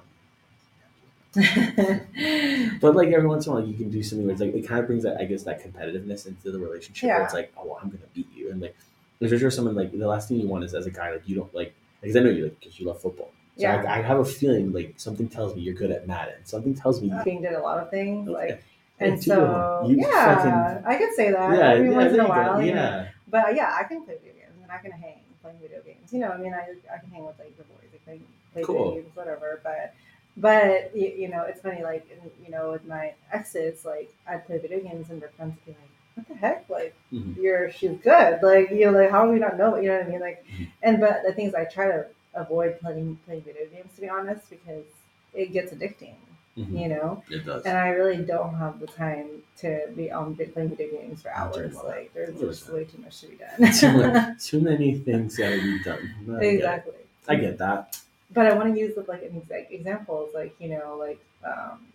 but 2.82 2.96
like 2.96 3.10
every 3.10 3.28
once 3.28 3.46
in 3.48 3.52
a 3.54 3.56
while, 3.56 3.66
you 3.66 3.74
can 3.76 3.90
do 3.90 4.04
something 4.04 4.26
where 4.26 4.34
it's 4.34 4.42
like 4.42 4.54
it 4.54 4.68
kind 4.68 4.80
of 4.80 4.88
brings 4.88 5.04
that 5.04 5.18
I 5.20 5.26
guess 5.26 5.44
that 5.44 5.64
competitiveness 5.64 6.28
into 6.28 6.52
the 6.52 6.60
relationship. 6.60 7.10
Where 7.10 7.24
it's 7.24 7.34
like, 7.34 7.54
oh, 7.58 7.78
I'm 7.82 7.90
gonna 7.90 8.04
beat 8.14 8.28
you, 8.36 8.52
and 8.52 8.62
like 8.62 8.76
there's 9.20 9.32
for 9.32 9.38
sure 9.40 9.52
someone 9.52 9.76
like 9.76 9.92
the 9.92 10.08
last 10.08 10.28
thing 10.30 10.40
you 10.40 10.48
want 10.48 10.64
is 10.64 10.74
as 10.74 10.86
a 10.86 10.92
guy 10.92 11.12
like 11.12 11.28
you 11.28 11.36
don't 11.36 11.54
like 11.56 11.74
because 12.02 12.16
I 12.16 12.20
know 12.22 12.30
you 12.30 12.44
like 12.46 12.60
because 12.60 12.80
you 12.80 12.86
love 12.88 13.02
football. 13.02 13.32
So 13.56 13.62
Yeah. 13.64 13.84
I, 13.88 14.00
I 14.00 14.02
have 14.02 14.20
a 14.20 14.26
feeling 14.26 14.72
like 14.74 14.96
something 14.98 15.28
tells 15.28 15.56
me 15.56 15.62
you're 15.62 15.76
good 15.76 15.92
at 15.92 16.08
Madden. 16.08 16.36
Something 16.44 16.74
tells 16.74 17.02
me. 17.02 17.12
being 17.24 17.42
did 17.42 17.54
a 17.54 17.60
lot 17.62 17.80
of 17.80 17.90
things 17.90 18.28
like 18.28 18.64
and 19.00 19.22
so. 19.24 19.86
You 19.88 19.98
yeah 19.98 20.36
fucking- 20.36 20.86
i 20.86 20.96
could 20.96 21.14
say 21.14 21.32
that 21.32 21.58
yeah, 21.58 21.70
every 21.74 21.90
yeah, 21.90 21.96
once 21.96 22.14
in 22.14 22.20
a 22.20 22.24
go. 22.24 22.30
while 22.30 22.54
know. 22.60 22.66
Yeah, 22.66 23.08
But 23.30 23.56
yeah, 23.56 23.76
I 23.80 23.84
can 23.84 24.04
play 24.04 24.16
video 24.16 24.34
games 24.34 24.58
and 24.62 24.72
I 24.72 24.78
can 24.80 24.92
hang 24.92 25.20
playing 25.42 25.58
video 25.60 25.82
games. 25.82 26.12
You 26.14 26.20
know, 26.20 26.30
I 26.30 26.38
mean, 26.38 26.54
I, 26.54 26.74
I 26.94 26.98
can 27.00 27.10
hang 27.12 27.26
with 27.26 27.38
like 27.40 27.56
the 27.58 27.64
boys, 27.64 27.90
like 27.92 28.04
play, 28.06 28.22
play 28.54 28.64
Cool. 28.64 28.90
video 28.92 29.04
games, 29.04 29.16
whatever. 29.16 29.60
But 29.64 29.94
but 30.38 30.92
you, 30.96 31.08
you 31.10 31.28
know, 31.30 31.44
it's 31.44 31.62
funny. 31.62 31.84
Like 31.84 32.08
you 32.44 32.52
know, 32.52 32.72
with 32.72 32.86
my 32.88 33.14
exes, 33.32 33.86
like 33.86 34.14
I'd 34.28 34.46
play 34.46 34.58
video 34.58 34.80
games 34.80 35.10
and 35.10 35.22
their 35.22 35.30
friends 35.30 35.56
would 35.56 35.66
be 35.66 35.80
like, 35.80 35.90
"What 36.16 36.28
the 36.28 36.36
heck? 36.36 36.70
Like 36.70 36.96
Mhm. 37.12 37.36
you're 37.42 37.72
she's 37.72 37.98
good. 38.00 38.40
Like 38.42 38.72
you 38.72 38.86
know, 38.92 38.98
like 39.00 39.12
how 39.12 39.26
do 39.26 39.32
we 39.32 39.40
not 39.40 39.58
know? 39.58 39.76
You 39.78 39.90
know 39.90 39.98
what 40.00 40.08
I 40.08 40.10
mean? 40.10 40.20
Like, 40.22 40.44
Mhm. 40.48 40.68
and 40.82 41.00
but 41.00 41.22
the 41.26 41.34
thing 41.34 41.48
is, 41.48 41.56
I 41.56 41.66
try 41.66 41.88
to 41.88 42.06
avoid 42.34 42.80
playing 42.80 43.18
playing 43.26 43.42
video 43.44 43.66
games 43.68 43.94
to 43.96 44.02
be 44.02 44.10
honest 44.10 44.50
because 44.50 44.86
it 45.34 45.52
gets 45.54 45.72
addicting. 45.74 46.16
Mhm. 46.58 46.80
You 46.82 46.88
know. 46.90 47.24
it 47.32 47.46
does. 47.48 47.64
And 47.66 47.76
I 47.76 47.90
really 47.90 48.18
don't 48.24 48.54
have 48.56 48.80
the 48.80 48.86
time 48.86 49.42
to 49.58 49.88
be 49.96 50.12
on 50.12 50.36
playing 50.36 50.70
video 50.70 50.92
games 51.00 51.24
for 51.24 51.32
hours. 51.32 51.74
Like 51.76 52.14
there's 52.14 52.40
just 52.40 52.70
way 52.70 52.86
too 52.86 53.00
much 53.00 53.22
to 53.22 53.28
be 53.28 53.38
too, 53.38 53.88
done. 53.88 54.14
much, 54.14 54.44
too 54.50 54.62
many 54.62 54.96
things 55.00 55.36
gotta 55.38 55.60
be 55.62 55.82
done. 55.84 56.14
I 56.30 56.40
get 56.42 56.54
exactly. 56.54 56.94
I 57.28 57.36
get 57.36 57.58
that. 57.58 57.98
But 58.34 58.48
I 58.48 58.54
want 58.54 58.74
to 58.74 58.80
use 58.80 58.98
like 59.08 59.24
an 59.24 59.36
exact 59.36 59.72
examples, 59.72 60.32
like 60.34 60.56
you 60.60 60.70
know, 60.70 60.98
like 61.00 61.24
um, 61.46 61.86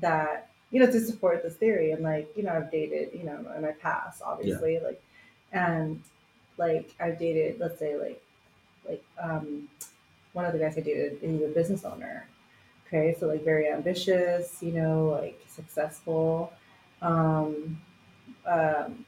that 0.00 0.50
you 0.70 0.80
know 0.80 0.90
to 0.90 1.00
support 1.00 1.42
this 1.42 1.54
theory. 1.54 1.92
And 1.92 2.02
like 2.02 2.28
you 2.36 2.42
know, 2.42 2.52
I've 2.52 2.70
dated 2.70 3.10
you 3.14 3.24
know 3.24 3.44
in 3.56 3.62
my 3.62 3.72
past, 3.72 4.22
obviously, 4.24 4.80
like 4.80 5.02
and 5.52 6.02
like 6.56 6.94
I've 7.00 7.18
dated, 7.18 7.60
let's 7.60 7.78
say 7.78 7.96
like 7.96 8.22
like 8.88 9.04
um, 9.22 9.68
one 10.32 10.44
of 10.44 10.52
the 10.52 10.58
guys 10.58 10.76
I 10.76 10.80
dated, 10.80 11.18
he's 11.20 11.42
a 11.42 11.48
business 11.48 11.84
owner. 11.84 12.26
Okay, 12.86 13.14
so 13.18 13.26
like 13.26 13.44
very 13.44 13.70
ambitious, 13.70 14.62
you 14.62 14.72
know, 14.72 15.18
like 15.20 15.40
successful. 15.46 16.52
Um, 17.02 17.80
um, 18.46 19.04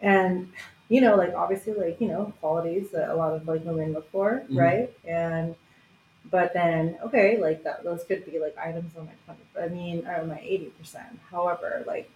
and 0.00 0.50
you 0.88 1.00
know, 1.00 1.16
like 1.16 1.34
obviously 1.34 1.74
like, 1.74 2.00
you 2.00 2.08
know, 2.08 2.32
qualities 2.40 2.90
that 2.92 3.10
a 3.10 3.14
lot 3.16 3.34
of 3.34 3.46
like 3.48 3.64
women 3.64 3.92
look 3.92 4.10
for, 4.10 4.44
Mhm. 4.50 4.56
right? 4.58 4.92
And 5.06 5.54
but 6.30 6.52
then 6.54 6.98
okay, 7.04 7.38
like 7.38 7.62
that 7.64 7.84
those 7.84 8.04
could 8.04 8.24
be 8.26 8.38
like 8.38 8.56
items 8.58 8.96
on 8.96 9.06
my 9.06 9.12
twenty 9.24 9.42
I 9.60 9.68
mean 9.68 10.06
on 10.06 10.28
my 10.28 10.40
eighty 10.42 10.66
percent. 10.78 11.18
However, 11.30 11.84
like 11.86 12.10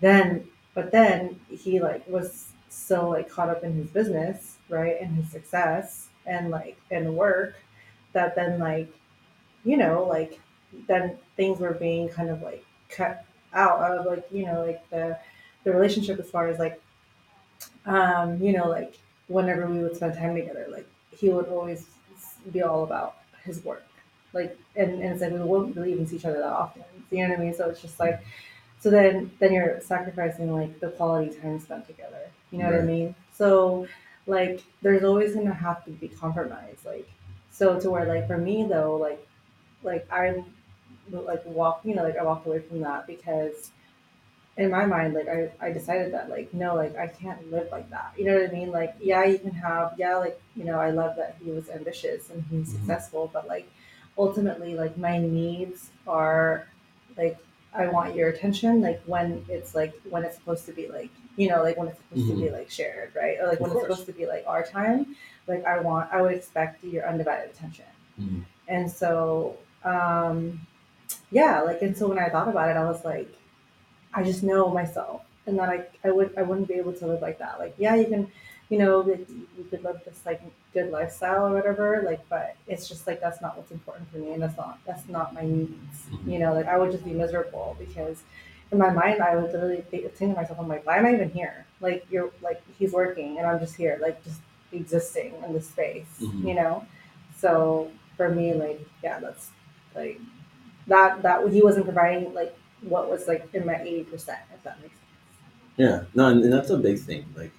then 0.00 0.46
but 0.74 0.90
then 0.92 1.38
he 1.50 1.80
like 1.80 2.06
was 2.08 2.52
so 2.68 3.08
like 3.10 3.28
caught 3.28 3.50
up 3.50 3.64
in 3.64 3.74
his 3.74 3.88
business, 3.90 4.56
right? 4.68 5.00
And 5.00 5.16
his 5.16 5.30
success 5.30 6.08
and 6.26 6.50
like 6.50 6.78
and 6.90 7.16
work 7.16 7.56
that 8.12 8.34
then 8.34 8.58
like 8.58 8.88
you 9.64 9.76
know, 9.76 10.04
like 10.04 10.40
then 10.88 11.16
things 11.36 11.60
were 11.60 11.74
being 11.74 12.08
kind 12.08 12.30
of 12.30 12.42
like 12.42 12.64
cut 12.88 13.24
out 13.54 13.80
of 13.82 14.06
like, 14.06 14.24
you 14.30 14.46
know, 14.46 14.64
like 14.64 14.88
the 14.90 15.18
the 15.64 15.72
relationship 15.72 16.18
as 16.18 16.30
far 16.30 16.48
as 16.48 16.58
like 16.58 16.80
um, 17.86 18.40
you 18.42 18.52
know, 18.52 18.68
like 18.68 18.98
whenever 19.28 19.66
we 19.66 19.78
would 19.82 19.96
spend 19.96 20.14
time 20.14 20.34
together, 20.34 20.66
like 20.70 20.86
he 21.16 21.28
would 21.28 21.46
always 21.46 21.86
be 22.52 22.62
all 22.62 22.84
about 22.84 23.16
his 23.44 23.64
work. 23.64 23.84
Like 24.32 24.56
and, 24.76 24.92
and 25.02 25.12
it's 25.12 25.20
like 25.20 25.32
we 25.32 25.40
won't 25.40 25.76
really 25.76 25.92
even 25.92 26.06
see 26.06 26.16
each 26.16 26.24
other 26.24 26.38
that 26.38 26.44
often. 26.52 26.84
You 27.10 27.24
know 27.24 27.30
what 27.30 27.38
I 27.40 27.42
mean? 27.42 27.54
So 27.54 27.68
it's 27.68 27.82
just 27.82 28.00
like 28.00 28.24
so 28.80 28.90
then 28.90 29.30
then 29.38 29.52
you're 29.52 29.80
sacrificing 29.80 30.52
like 30.52 30.80
the 30.80 30.90
quality 30.90 31.34
time 31.38 31.60
spent 31.60 31.86
together. 31.86 32.30
You 32.50 32.58
know 32.58 32.66
what 32.66 32.74
I 32.80 32.82
mean? 32.82 33.14
So 33.34 33.86
like 34.26 34.62
there's 34.82 35.04
always 35.04 35.34
gonna 35.34 35.52
have 35.54 35.84
to 35.84 35.90
be 35.90 36.08
compromise. 36.08 36.78
Like 36.84 37.08
so 37.50 37.78
to 37.80 37.90
where 37.90 38.06
like 38.06 38.26
for 38.26 38.38
me 38.38 38.66
though, 38.68 38.96
like 38.96 39.26
like 39.82 40.06
I'm 40.12 40.44
like 41.10 41.44
walk 41.46 41.80
you 41.84 41.94
know 41.94 42.02
like 42.02 42.16
I 42.16 42.22
walked 42.22 42.46
away 42.46 42.60
from 42.60 42.80
that 42.80 43.06
because 43.06 43.70
in 44.58 44.70
my 44.70 44.84
mind 44.84 45.14
like 45.14 45.28
I, 45.28 45.50
I 45.60 45.72
decided 45.72 46.12
that 46.12 46.28
like 46.28 46.52
no 46.52 46.74
like 46.74 46.94
I 46.96 47.06
can't 47.06 47.50
live 47.50 47.68
like 47.72 47.88
that 47.90 48.12
you 48.18 48.24
know 48.26 48.34
what 48.38 48.50
I 48.50 48.52
mean 48.52 48.70
like 48.70 48.94
yeah 49.00 49.24
you 49.24 49.38
can 49.38 49.52
have 49.52 49.94
yeah 49.96 50.16
like 50.16 50.38
you 50.54 50.64
know 50.64 50.78
I 50.78 50.90
love 50.90 51.16
that 51.16 51.36
he 51.42 51.50
was 51.50 51.70
ambitious 51.70 52.28
and 52.30 52.44
he's 52.50 52.68
Mhm. 52.68 52.76
successful 52.78 53.30
but 53.32 53.48
like 53.48 53.66
ultimately 54.18 54.74
like 54.74 54.96
my 54.98 55.18
needs 55.18 55.90
are 56.06 56.66
like 57.16 57.38
I 57.74 57.86
want 57.88 58.14
your 58.14 58.28
attention 58.28 58.82
like 58.82 59.00
when 59.06 59.42
it's 59.48 59.74
like 59.74 59.94
when 60.10 60.22
it's 60.24 60.36
supposed 60.36 60.66
to 60.66 60.72
be 60.72 60.86
like 60.88 61.08
you 61.36 61.48
know 61.48 61.62
like 61.62 61.78
when 61.78 61.88
it's 61.88 61.98
supposed 61.98 62.28
to 62.28 62.36
be 62.36 62.50
like 62.50 62.70
shared 62.70 63.12
right 63.16 63.38
or 63.40 63.46
like 63.46 63.54
Of 63.54 63.60
when 63.60 63.70
course. 63.70 63.84
it's 63.86 63.94
supposed 63.96 64.06
to 64.06 64.12
be 64.12 64.26
like 64.26 64.44
our 64.46 64.62
time 64.64 65.16
like 65.46 65.64
I 65.64 65.80
want 65.80 66.12
I 66.12 66.20
would 66.20 66.32
expect 66.34 66.84
your 66.84 67.08
undivided 67.08 67.50
attention 67.50 67.86
Mhm. 68.20 68.44
and 68.68 68.90
so, 68.90 69.56
um, 69.84 70.60
yeah, 71.30 71.60
like, 71.62 71.80
and 71.82 71.96
so 71.96 72.06
when 72.08 72.18
I 72.18 72.28
thought 72.28 72.48
about 72.48 72.68
it, 72.70 72.76
I 72.76 72.84
was 72.84 73.04
like, 73.04 73.34
I 74.14 74.22
just 74.22 74.42
know 74.42 74.68
myself, 74.70 75.22
and 75.46 75.58
that 75.58 75.68
I, 75.68 75.84
I 76.04 76.10
would, 76.10 76.36
I 76.36 76.42
wouldn't 76.42 76.68
be 76.68 76.74
able 76.74 76.92
to 76.94 77.06
live 77.06 77.22
like 77.22 77.38
that. 77.38 77.58
Like, 77.58 77.74
yeah, 77.78 77.94
you 77.94 78.06
can, 78.06 78.30
you 78.68 78.78
know, 78.78 79.04
you 79.06 79.64
could 79.70 79.82
live 79.84 80.00
this 80.04 80.20
like 80.24 80.40
good 80.72 80.90
lifestyle 80.90 81.46
or 81.46 81.52
whatever, 81.54 82.02
like, 82.04 82.20
but 82.28 82.56
it's 82.66 82.88
just 82.88 83.06
like 83.06 83.20
that's 83.20 83.40
not 83.40 83.56
what's 83.56 83.70
important 83.70 84.10
for 84.10 84.18
me, 84.18 84.32
and 84.32 84.42
that's 84.42 84.56
not, 84.56 84.78
that's 84.86 85.08
not 85.08 85.34
my 85.34 85.42
needs. 85.42 86.06
You 86.26 86.38
know, 86.38 86.52
like 86.54 86.66
I 86.66 86.78
would 86.78 86.90
just 86.92 87.04
be 87.04 87.12
miserable 87.12 87.76
because 87.78 88.22
in 88.70 88.78
my 88.78 88.90
mind, 88.90 89.20
I 89.22 89.36
would 89.36 89.52
literally 89.52 89.82
think, 89.90 90.10
think 90.14 90.34
to 90.34 90.40
myself, 90.40 90.58
I'm 90.58 90.68
like, 90.68 90.86
why 90.86 90.96
am 90.96 91.04
I 91.06 91.12
even 91.14 91.28
here? 91.30 91.66
Like, 91.80 92.06
you're 92.10 92.30
like, 92.40 92.62
he's 92.78 92.92
working, 92.92 93.38
and 93.38 93.46
I'm 93.46 93.58
just 93.60 93.76
here, 93.76 93.98
like, 94.00 94.22
just 94.24 94.40
existing 94.72 95.34
in 95.46 95.52
this 95.52 95.68
space, 95.68 96.06
Mhm. 96.20 96.44
you 96.48 96.54
know. 96.54 96.86
So 97.36 97.90
for 98.16 98.28
me, 98.30 98.54
like, 98.54 98.80
yeah, 99.02 99.18
that's 99.20 99.50
like 99.94 100.18
that 100.86 101.22
that 101.22 101.46
he 101.52 101.62
wasn't 101.62 101.84
providing 101.84 102.32
like 102.34 102.56
what 102.82 103.10
was 103.10 103.26
like 103.28 103.48
in 103.54 103.66
my 103.66 103.76
eighty 103.76 104.04
percent, 104.04 104.40
if 104.54 104.62
that 104.64 104.80
makes 104.82 104.94
sense. 104.94 105.06
Yeah, 105.76 106.04
no, 106.14 106.28
and, 106.28 106.42
and 106.44 106.52
that's 106.52 106.70
a 106.70 106.76
big 106.78 106.98
thing. 106.98 107.24
Like, 107.36 107.52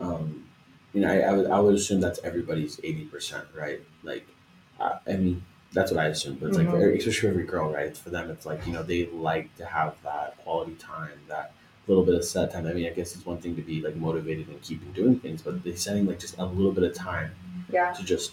um, 0.00 0.44
you 0.92 1.00
know, 1.00 1.10
I, 1.12 1.20
I 1.20 1.32
would 1.32 1.46
I 1.50 1.60
would 1.60 1.74
assume 1.74 2.00
that's 2.00 2.20
everybody's 2.24 2.80
eighty 2.84 3.04
percent, 3.04 3.44
right? 3.56 3.80
Like, 4.02 4.26
I, 4.80 4.98
I 5.06 5.12
mean, 5.16 5.44
that's 5.72 5.90
what 5.90 6.00
I 6.00 6.08
assume. 6.08 6.36
But 6.36 6.48
it's 6.48 6.58
like, 6.58 6.66
Mhm. 6.66 6.70
for, 6.72 6.90
especially 6.90 7.20
for 7.20 7.28
every 7.28 7.44
girl, 7.44 7.72
right? 7.72 7.96
For 7.96 8.10
them, 8.10 8.30
it's 8.30 8.46
like 8.46 8.66
you 8.66 8.72
know 8.72 8.82
they 8.82 9.06
like 9.06 9.54
to 9.56 9.64
have 9.64 9.96
that 10.02 10.36
quality 10.44 10.74
time, 10.74 11.18
that 11.28 11.52
little 11.88 12.04
bit 12.04 12.14
of 12.14 12.24
set 12.24 12.52
time. 12.52 12.66
I 12.66 12.72
mean, 12.74 12.86
I 12.86 12.90
guess 12.90 13.14
it's 13.16 13.26
one 13.26 13.38
thing 13.38 13.56
to 13.56 13.62
be 13.62 13.80
like 13.80 13.96
motivated 13.96 14.48
and 14.48 14.60
keeping 14.62 14.92
doing 14.92 15.18
things, 15.18 15.42
but 15.42 15.62
they're 15.64 15.76
setting 15.76 16.06
like 16.06 16.18
just 16.20 16.38
a 16.38 16.44
little 16.44 16.72
bit 16.72 16.84
of 16.84 16.94
time 16.94 17.32
Yeah. 17.70 17.92
to 17.92 18.04
just 18.04 18.32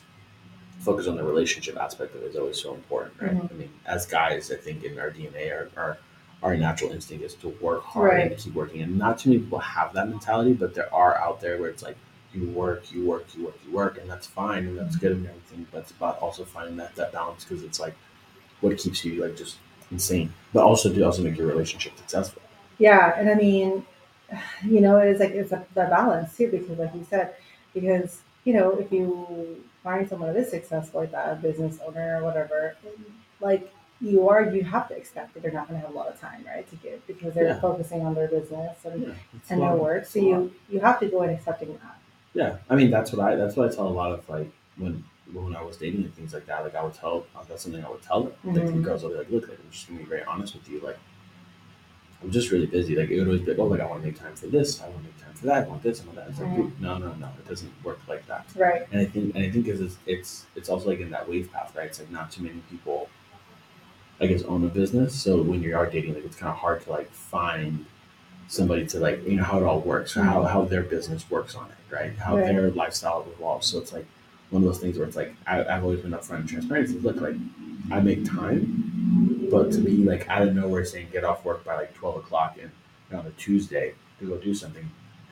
focus 0.79 1.07
on 1.07 1.15
the 1.15 1.23
relationship 1.23 1.77
aspect 1.77 2.15
of 2.15 2.23
it 2.23 2.27
is 2.27 2.35
always 2.35 2.61
so 2.61 2.73
important, 2.73 3.13
right? 3.21 3.35
Mhm. 3.35 3.51
I 3.51 3.53
mean, 3.55 3.69
as 3.85 4.05
guys, 4.05 4.51
I 4.51 4.55
think 4.55 4.83
in 4.83 4.99
our 4.99 5.09
DNA, 5.11 5.51
our, 5.51 5.69
our 5.77 5.97
our 6.41 6.55
natural 6.55 6.91
instinct 6.93 7.21
is 7.25 7.33
to 7.35 7.49
work 7.59 7.83
hard 7.83 8.11
Right. 8.13 8.31
and 8.31 8.39
keep 8.39 8.53
working. 8.53 8.81
And 8.81 8.97
not 8.97 9.19
too 9.19 9.29
many 9.29 9.41
people 9.41 9.59
have 9.59 9.91
that 9.93 10.07
mentality, 10.07 10.53
but 10.53 10.73
there 10.73 10.93
are 10.93 11.17
out 11.17 11.41
there 11.41 11.57
where 11.59 11.69
it's 11.69 11.83
like 11.83 11.97
you 12.33 12.47
work, 12.51 12.93
you 12.93 13.05
work, 13.05 13.25
you 13.35 13.43
work, 13.43 13.55
you 13.67 13.73
work, 13.73 13.97
and 13.99 14.09
that's 14.09 14.25
fine 14.27 14.65
and 14.67 14.79
that's 14.79 14.95
good 14.95 15.11
and 15.11 15.27
everything. 15.27 15.67
But 15.71 15.79
it's 15.79 15.91
about 15.91 16.17
also 16.19 16.45
finding 16.45 16.77
that 16.77 16.95
that 16.95 17.11
balance 17.11 17.43
because 17.43 17.63
it's 17.63 17.79
like 17.79 17.93
what 18.61 18.77
keeps 18.77 19.03
you 19.05 19.21
like 19.21 19.37
just 19.37 19.57
insane, 19.91 20.33
but 20.53 20.63
also 20.63 20.93
to 20.93 21.01
also 21.03 21.23
make 21.23 21.37
your 21.37 21.47
relationship 21.47 21.97
successful. 21.97 22.41
Yeah, 22.77 23.13
and 23.17 23.29
I 23.29 23.35
mean, 23.35 23.85
you 24.65 24.81
know, 24.81 24.97
it's 24.97 25.19
like 25.19 25.31
it's 25.31 25.51
a 25.51 25.65
the 25.73 25.85
balance 25.85 26.35
too, 26.37 26.49
because 26.51 26.77
like 26.77 26.93
you 26.93 27.05
said, 27.09 27.35
because 27.73 28.19
you 28.45 28.53
know, 28.53 28.71
if 28.77 28.91
you 28.91 29.63
find 29.89 30.07
someone 30.07 30.31
that 30.31 30.39
is 30.39 30.49
successful 30.49 31.01
like 31.01 31.11
that, 31.11 31.33
a 31.33 31.35
business 31.35 31.79
owner 31.85 32.19
or 32.19 32.23
whatever, 32.23 32.75
mm-hmm. 32.85 33.03
like 33.41 33.73
you 34.01 34.29
are, 34.29 34.43
you 34.55 34.63
have 34.63 34.87
to 34.87 34.95
expect 34.95 35.33
that 35.33 35.41
they're 35.41 35.51
not 35.59 35.67
going 35.67 35.79
to 35.79 35.85
have 35.85 35.93
a 35.95 35.97
lot 35.97 36.07
of 36.07 36.19
time, 36.19 36.45
right, 36.47 36.69
to 36.69 36.75
give 36.77 37.05
because 37.07 37.33
they're 37.33 37.49
Yeah. 37.49 37.59
focusing 37.59 38.01
on 38.05 38.13
their 38.13 38.27
business 38.27 38.77
and, 38.85 39.01
Yeah, 39.01 39.13
and 39.49 39.61
their 39.61 39.75
work. 39.75 40.05
So 40.05 40.19
you 40.19 40.53
you 40.69 40.79
have 40.79 40.97
to 41.01 41.07
go 41.13 41.23
in 41.23 41.31
accepting 41.31 41.69
that. 41.83 41.97
Yeah, 42.33 42.51
I 42.69 42.75
mean 42.75 42.89
that's 42.91 43.11
what 43.11 43.21
I 43.27 43.35
that's 43.35 43.55
what 43.55 43.71
I 43.71 43.75
tell 43.75 43.87
a 43.87 43.97
lot 44.01 44.11
of 44.11 44.29
like 44.29 44.49
when 44.77 45.03
when 45.33 45.55
I 45.55 45.63
was 45.69 45.75
dating 45.77 46.03
and 46.05 46.13
things 46.13 46.33
like 46.33 46.45
that. 46.45 46.63
Like 46.65 46.75
I 46.75 46.83
would 46.85 46.97
tell 47.03 47.25
that's 47.47 47.63
something 47.63 47.83
I 47.83 47.89
would 47.89 48.05
tell 48.09 48.21
them. 48.23 48.33
Like 48.43 48.55
mm-hmm. 48.55 48.77
the 48.77 48.83
girls 48.87 49.01
will 49.03 49.13
be 49.15 49.19
like, 49.23 49.31
look, 49.31 49.49
like 49.49 49.59
I'm 49.63 49.71
just 49.71 49.87
gonna 49.87 49.99
be 49.99 50.05
very 50.05 50.23
honest 50.23 50.53
with 50.55 50.69
you. 50.69 50.79
Like 50.79 50.99
I'm 52.21 52.31
just 52.31 52.51
really 52.51 52.65
busy. 52.65 52.95
Like 52.95 53.09
it 53.09 53.17
would 53.19 53.27
always 53.27 53.41
be 53.41 53.51
like, 53.51 53.59
oh, 53.59 53.65
like 53.65 53.79
I 53.81 53.85
want 53.85 54.01
to 54.01 54.07
make 54.07 54.19
time 54.19 54.35
for 54.35 54.47
this. 54.47 54.81
I 54.81 54.85
want 54.89 54.97
to 54.97 55.03
make 55.03 55.17
time 55.23 55.33
for 55.33 55.45
that. 55.47 55.65
I 55.65 55.67
want 55.69 55.81
this. 55.83 56.01
I 56.01 56.05
want 56.05 56.15
that. 56.17 56.27
It's 56.29 56.39
like, 56.39 56.79
no, 56.79 56.97
no, 56.97 57.13
no. 57.13 57.27
It 57.39 57.47
doesn't 57.47 57.71
work 57.83 57.99
like 58.09 58.25
that. 58.27 58.45
Right. 58.55 58.85
And 58.91 58.99
I 59.01 59.05
think 59.05 59.35
and 59.35 59.43
I 59.45 59.49
think 59.49 59.67
is 59.67 59.79
it's, 59.81 59.97
it's 60.05 60.45
it's 60.55 60.69
also 60.69 60.89
like 60.89 60.99
in 60.99 61.09
that 61.11 61.29
wave 61.29 61.51
path, 61.51 61.73
right? 61.75 61.87
It's 61.87 61.99
like 61.99 62.11
not 62.11 62.29
too 62.31 62.43
many 62.43 62.59
people, 62.69 63.09
I 64.19 64.27
guess, 64.27 64.43
own 64.43 64.65
a 64.65 64.67
business. 64.67 65.15
So 65.15 65.41
when 65.41 65.63
you 65.63 65.75
are 65.77 65.85
dating, 65.85 66.13
like 66.15 66.25
it's 66.25 66.35
kind 66.35 66.51
of 66.51 66.57
hard 66.57 66.81
to 66.83 66.89
like 66.91 67.09
find 67.11 67.85
somebody 68.47 68.85
to 68.87 68.99
like 68.99 69.25
you 69.27 69.37
know 69.37 69.43
how 69.43 69.59
it 69.59 69.63
all 69.63 69.79
works 69.79 70.17
or 70.17 70.23
how, 70.23 70.43
how 70.43 70.65
their 70.65 70.81
business 70.81 71.29
works 71.29 71.53
on 71.53 71.69
it 71.69 71.93
right 71.93 72.17
how 72.17 72.35
Right. 72.35 72.47
their 72.47 72.71
lifestyle 72.71 73.23
evolves 73.35 73.67
so 73.67 73.77
it's 73.77 73.93
like 73.93 74.07
one 74.49 74.63
of 74.63 74.67
those 74.67 74.79
things 74.79 74.97
where 74.97 75.05
it's 75.07 75.15
like 75.15 75.35
I, 75.45 75.63
i've 75.65 75.83
always 75.83 75.99
been 75.99 76.09
upfront 76.13 76.39
and 76.39 76.49
transparent 76.49 76.89
It's, 76.89 77.03
look 77.03 77.17
like 77.21 77.35
i 77.91 77.99
make 77.99 78.25
time 78.25 79.38
but 79.51 79.71
to 79.71 79.79
be 79.79 79.97
like 79.97 80.27
out 80.29 80.41
of 80.41 80.55
nowhere 80.55 80.85
saying 80.85 81.07
get 81.11 81.23
off 81.23 81.43
work 81.45 81.63
by 81.63 81.75
like 81.75 81.93
12 81.95 82.17
o'clock 82.17 82.57
and 82.61 82.71
on 83.17 83.25
a 83.25 83.31
tuesday 83.31 83.93
to 84.19 84.25
go 84.27 84.37
do 84.37 84.53
something 84.53 84.89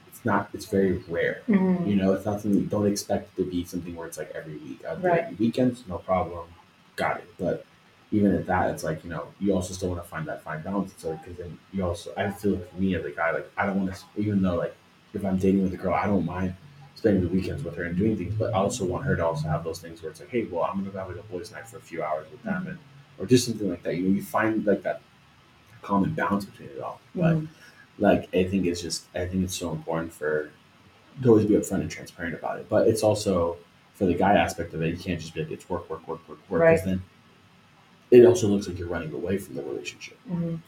it's 0.07 0.24
not 0.25 0.50
it's 0.53 0.65
very 0.65 0.93
rare 1.07 1.41
Mhm. 1.47 1.88
you 1.88 1.95
know 1.95 2.13
it's 2.13 2.25
not 2.25 2.41
something 2.41 2.65
don't 2.65 2.88
expect 2.88 3.38
it 3.38 3.43
to 3.43 3.50
be 3.50 3.63
something 3.65 3.95
where 3.95 4.07
it's 4.07 4.17
like 4.17 4.31
every 4.33 4.55
week 4.57 4.79
i'll 4.88 4.97
do 4.97 5.07
Right. 5.07 5.39
weekends 5.39 5.83
no 5.88 5.97
problem 6.00 6.47
got 6.95 7.17
it 7.17 7.29
but 7.38 7.65
even 8.09 8.33
at 8.33 8.45
that, 8.45 8.69
it's 8.69 8.86
like 8.86 9.03
you 9.03 9.09
know, 9.09 9.27
you 9.38 9.53
also 9.53 9.74
still 9.74 9.89
want 9.89 10.01
to 10.01 10.07
find 10.07 10.25
that 10.29 10.41
fine 10.41 10.62
balance. 10.62 10.93
So 10.97 11.12
because 11.17 11.36
then 11.38 11.57
you 11.74 11.83
also, 11.86 12.13
I 12.15 12.31
feel 12.31 12.51
like 12.53 12.71
for 12.71 12.77
me 12.77 12.95
as 12.95 13.03
a 13.03 13.12
guy, 13.12 13.31
like 13.31 13.51
I 13.57 13.65
don't 13.65 13.77
want 13.83 13.93
to, 13.93 14.01
even 14.15 14.41
though 14.41 14.55
like 14.55 14.74
if 15.13 15.25
I'm 15.25 15.36
dating 15.38 15.62
with 15.63 15.74
a 15.74 15.75
girl, 15.75 15.93
I 15.93 16.05
don't 16.07 16.25
mind 16.25 16.53
spending 16.95 17.21
the 17.24 17.27
weekends 17.27 17.65
with 17.65 17.75
her 17.75 17.83
and 17.83 17.97
doing 17.97 18.15
things, 18.15 18.33
but 18.39 18.53
I 18.53 18.59
also 18.59 18.86
want 18.86 19.03
her 19.07 19.17
to 19.17 19.25
also 19.25 19.50
have 19.50 19.65
those 19.65 19.79
things 19.81 20.01
where 20.01 20.09
it's 20.12 20.21
like, 20.21 20.29
hey, 20.29 20.45
well, 20.45 20.63
I'm 20.63 20.79
gonna 20.79 20.91
go 20.91 21.00
have 21.00 21.09
like 21.09 21.17
a 21.17 21.24
boys' 21.24 21.51
night 21.51 21.67
for 21.67 21.79
a 21.79 21.81
few 21.81 22.01
hours 22.01 22.27
with 22.31 22.41
them, 22.43 22.67
and 22.67 22.77
or 23.19 23.25
just 23.25 23.45
something 23.45 23.69
like 23.69 23.83
that. 23.83 23.95
You 23.95 24.03
know, 24.03 24.15
you 24.15 24.21
find 24.21 24.65
like 24.65 24.83
that 24.83 25.01
common 25.81 26.13
balance 26.13 26.45
between 26.45 26.69
it 26.69 26.79
all. 26.81 27.00
But 27.15 27.36
Mhm. 27.36 27.47
like, 28.00 28.24
I 28.33 28.43
think 28.43 28.65
it's 28.65 28.81
just, 28.81 29.05
I 29.15 29.25
think 29.25 29.43
it's 29.43 29.55
so 29.55 29.71
important 29.71 30.13
for 30.13 30.50
to 31.24 31.29
always 31.29 31.45
be 31.45 31.55
upfront 31.55 31.81
and 31.81 31.89
transparent 31.89 32.36
about 32.36 32.59
it. 32.59 32.69
But 32.69 32.88
it's 32.88 33.01
also 33.03 33.57
for 33.95 34.05
the 34.05 34.13
guy 34.13 34.36
aspect 34.36 34.74
of 34.75 34.81
it, 34.83 34.89
you 34.95 34.97
can't 35.03 35.19
just 35.19 35.33
be 35.33 35.41
like 35.41 35.51
it's 35.51 35.67
work, 35.69 35.89
work, 35.89 36.07
work, 36.07 36.19
work, 36.29 36.38
work, 36.50 36.62
because 36.62 36.86
Right. 36.86 36.86
then 36.86 37.01
it 38.12 38.25
also 38.25 38.47
looks 38.47 38.67
like 38.67 38.77
you're 38.77 38.88
running 38.88 39.12
away 39.13 39.38
from 39.38 39.55
the 39.55 39.63
relationship. 39.63 40.17
Mhm. 40.31 40.59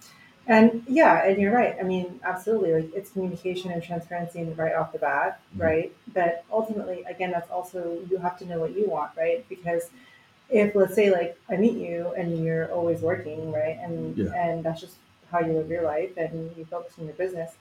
And 0.47 0.83
yeah, 0.87 1.25
and 1.27 1.39
you're 1.39 1.53
right. 1.53 1.75
I 1.79 1.83
mean, 1.83 2.19
absolutely. 2.23 2.73
Like 2.73 2.95
it's 2.95 3.11
communication 3.11 3.71
and 3.71 3.83
transparency 3.83 4.43
right 4.43 4.73
off 4.73 4.91
the 4.91 4.97
bat, 4.97 5.39
Mhm. 5.55 5.61
right? 5.63 5.95
But 6.11 6.43
ultimately, 6.51 7.03
again, 7.03 7.29
that's 7.31 7.49
also 7.51 7.99
you 8.09 8.17
have 8.17 8.39
to 8.39 8.45
know 8.45 8.59
what 8.59 8.75
you 8.75 8.87
want, 8.89 9.11
right? 9.15 9.47
Because 9.47 9.91
if 10.49 10.75
let's 10.75 10.95
say 10.95 11.11
like 11.11 11.37
I 11.49 11.57
meet 11.57 11.77
you 11.77 12.13
and 12.17 12.43
you're 12.43 12.71
always 12.73 13.01
working, 13.01 13.51
right, 13.51 13.77
and 13.81 14.17
Yeah. 14.17 14.33
and 14.35 14.63
that's 14.63 14.81
just 14.81 14.95
how 15.31 15.39
you 15.39 15.53
live 15.53 15.69
your 15.69 15.83
life 15.83 16.11
and 16.17 16.55
you 16.57 16.65
focus 16.65 16.93
on 16.99 17.05
your 17.05 17.15
business. 17.15 17.51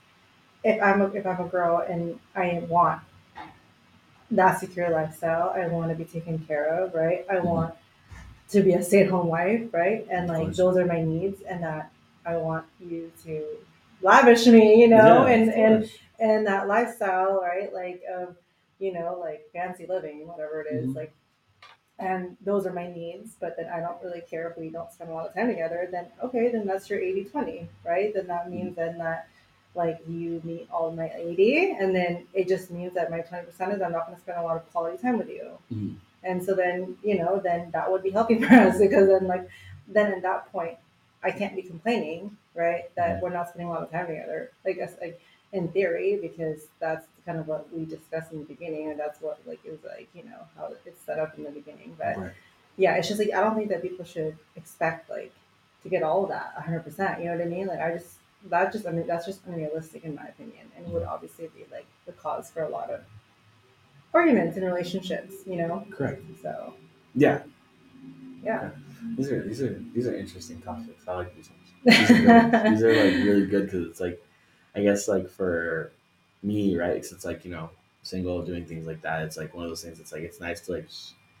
If 0.63 0.81
I'm 0.83 1.01
a, 1.01 1.07
if 1.13 1.25
I'm 1.27 1.39
a 1.41 1.47
girl 1.49 1.79
and 1.87 2.19
I 2.35 2.63
want 2.69 3.01
that 4.31 4.59
secure 4.59 4.89
lifestyle, 4.89 5.49
I 5.55 5.67
want 5.67 5.89
to 5.89 5.95
be 5.95 6.05
taken 6.05 6.39
care 6.39 6.65
of, 6.83 6.93
right? 6.93 7.25
I 7.29 7.35
Mhm. 7.35 7.45
want 7.45 7.75
to 8.49 8.61
be 8.63 8.73
a 8.73 8.83
stay-at-home 8.83 9.27
wife, 9.27 9.73
right? 9.73 10.07
And 10.11 10.27
like 10.29 10.53
those 10.55 10.77
are 10.77 10.85
my 10.85 11.01
needs, 11.03 11.41
and 11.43 11.63
that 11.63 11.91
I 12.25 12.37
want 12.37 12.65
you 12.79 13.11
to 13.25 13.45
lavish 14.01 14.47
me, 14.47 14.81
you 14.81 14.87
know, 14.89 14.97
Yeah, 15.27 15.33
and 15.33 15.49
and 15.51 15.91
and 16.19 16.47
that 16.47 16.67
lifestyle, 16.67 17.41
right? 17.41 17.73
Like 17.73 18.03
of 18.13 18.35
you 18.79 18.93
know, 18.93 19.17
like 19.21 19.49
fancy 19.53 19.87
living, 19.87 20.27
whatever 20.27 20.61
it 20.61 20.73
is, 20.73 20.87
Mhm. 20.87 20.95
like. 20.95 21.13
And 21.99 22.37
those 22.45 22.65
are 22.65 22.71
my 22.73 22.87
needs, 22.91 23.35
but 23.39 23.57
then 23.57 23.67
I 23.67 23.81
don't 23.81 24.01
really 24.01 24.21
care 24.21 24.49
if 24.49 24.57
we 24.57 24.69
don't 24.69 24.91
spend 24.91 25.09
a 25.09 25.13
lot 25.13 25.27
of 25.27 25.33
time 25.33 25.47
together. 25.47 25.87
Then 25.91 26.05
okay, 26.23 26.49
then 26.49 26.65
that's 26.65 26.89
your 26.89 26.99
80-20, 26.99 27.67
right? 27.85 28.13
Then 28.13 28.27
that 28.27 28.49
means 28.49 28.75
then 28.75 28.97
that 28.99 29.27
like 29.75 29.99
you 30.07 30.41
meet 30.43 30.67
all 30.71 30.91
my 30.91 31.11
80 31.15 31.77
and 31.79 31.95
then 31.95 32.25
it 32.33 32.47
just 32.47 32.71
means 32.71 32.93
that 32.95 33.11
my 33.11 33.19
20% 33.19 33.47
is 33.47 33.57
i'm 33.59 33.91
not 33.91 34.05
going 34.07 34.15
to 34.15 34.21
spend 34.21 34.39
a 34.39 34.43
lot 34.43 34.57
of 34.57 34.71
quality 34.71 34.97
time 34.97 35.17
with 35.17 35.29
you 35.29 35.51
Mhm. 35.71 35.95
and 36.23 36.43
so 36.43 36.55
then 36.55 36.97
you 37.03 37.17
know 37.19 37.39
then 37.39 37.69
that 37.71 37.89
would 37.91 38.01
be 38.01 38.09
healthy 38.09 38.39
for 38.41 38.51
us 38.53 38.79
because 38.79 39.07
then 39.07 39.27
like 39.27 39.47
then 39.87 40.11
at 40.11 40.21
that 40.23 40.51
point 40.51 40.77
i 41.23 41.29
can't 41.31 41.55
be 41.55 41.61
complaining 41.61 42.35
right 42.55 42.93
that 42.95 43.21
we're 43.21 43.29
not 43.29 43.47
spending 43.49 43.67
a 43.67 43.71
lot 43.71 43.83
of 43.83 43.91
time 43.91 44.07
together 44.07 44.51
i 44.65 44.71
guess 44.71 44.93
like 45.01 45.21
in 45.53 45.67
theory 45.69 46.17
because 46.21 46.67
that's 46.79 47.05
kind 47.25 47.37
of 47.39 47.47
what 47.47 47.71
we 47.73 47.85
discussed 47.85 48.31
in 48.31 48.39
the 48.39 48.45
beginning 48.45 48.89
and 48.89 48.99
that's 48.99 49.21
what 49.21 49.39
like 49.45 49.59
is 49.65 49.79
like 49.83 50.09
you 50.13 50.23
know 50.23 50.41
how 50.55 50.69
it's 50.85 51.01
set 51.05 51.19
up 51.19 51.37
in 51.37 51.43
the 51.43 51.51
beginning 51.51 51.95
but 51.97 52.17
Right. 52.17 52.31
yeah 52.77 52.95
it's 52.95 53.07
just 53.07 53.19
like 53.19 53.33
i 53.33 53.41
don't 53.41 53.55
think 53.55 53.69
that 53.69 53.81
people 53.81 54.05
should 54.05 54.37
expect 54.55 55.09
like 55.09 55.33
to 55.83 55.89
get 55.89 56.03
all 56.03 56.23
of 56.23 56.29
that 56.29 56.55
100% 56.57 57.19
you 57.19 57.25
know 57.25 57.31
what 57.31 57.41
i 57.41 57.45
mean 57.45 57.67
like 57.67 57.79
i 57.79 57.91
just 57.93 58.15
that 58.49 58.71
just 58.71 58.87
I 58.87 58.91
mean 58.91 59.05
that's 59.05 59.25
just 59.25 59.45
unrealistic 59.47 60.05
in 60.05 60.15
my 60.15 60.25
opinion 60.27 60.71
and 60.77 60.87
would 60.93 61.03
mm-hmm. 61.03 61.11
obviously 61.11 61.49
be 61.55 61.65
like 61.71 61.85
the 62.05 62.13
cause 62.13 62.49
for 62.49 62.63
a 62.63 62.69
lot 62.69 62.89
of 62.89 63.01
arguments 64.13 64.57
in 64.57 64.63
relationships 64.63 65.33
you 65.45 65.55
know 65.57 65.85
Correct. 65.91 66.23
so 66.41 66.73
Yeah. 67.15 67.41
yeah 68.43 68.69
These 69.17 69.31
are 69.31 69.41
these 69.43 69.61
are 69.61 69.81
these 69.93 70.07
are 70.07 70.15
interesting 70.15 70.61
topics. 70.61 71.07
I 71.07 71.13
like 71.15 71.35
these 71.35 71.49
ones. 71.49 71.67
These 71.85 72.11
are. 72.11 72.69
These 72.69 72.83
are 72.83 72.93
like 72.93 73.13
really 73.25 73.45
good 73.45 73.65
because 73.65 73.87
it's 73.87 73.99
like, 74.01 74.21
I 74.75 74.81
guess 74.81 75.07
like 75.07 75.29
for 75.29 75.93
me, 76.43 76.77
right? 76.77 76.93
Because 76.93 77.11
it's 77.11 77.25
like 77.25 77.45
you 77.45 77.51
know, 77.51 77.69
single, 78.03 78.43
doing 78.43 78.65
things 78.65 78.87
like 78.87 79.01
that. 79.01 79.23
It's 79.23 79.37
like 79.37 79.53
one 79.53 79.65
of 79.65 79.69
those 79.71 79.83
things. 79.83 79.99
It's 79.99 80.11
like 80.11 80.23
it's 80.23 80.39
nice 80.39 80.61
to 80.61 80.73
like, 80.73 80.87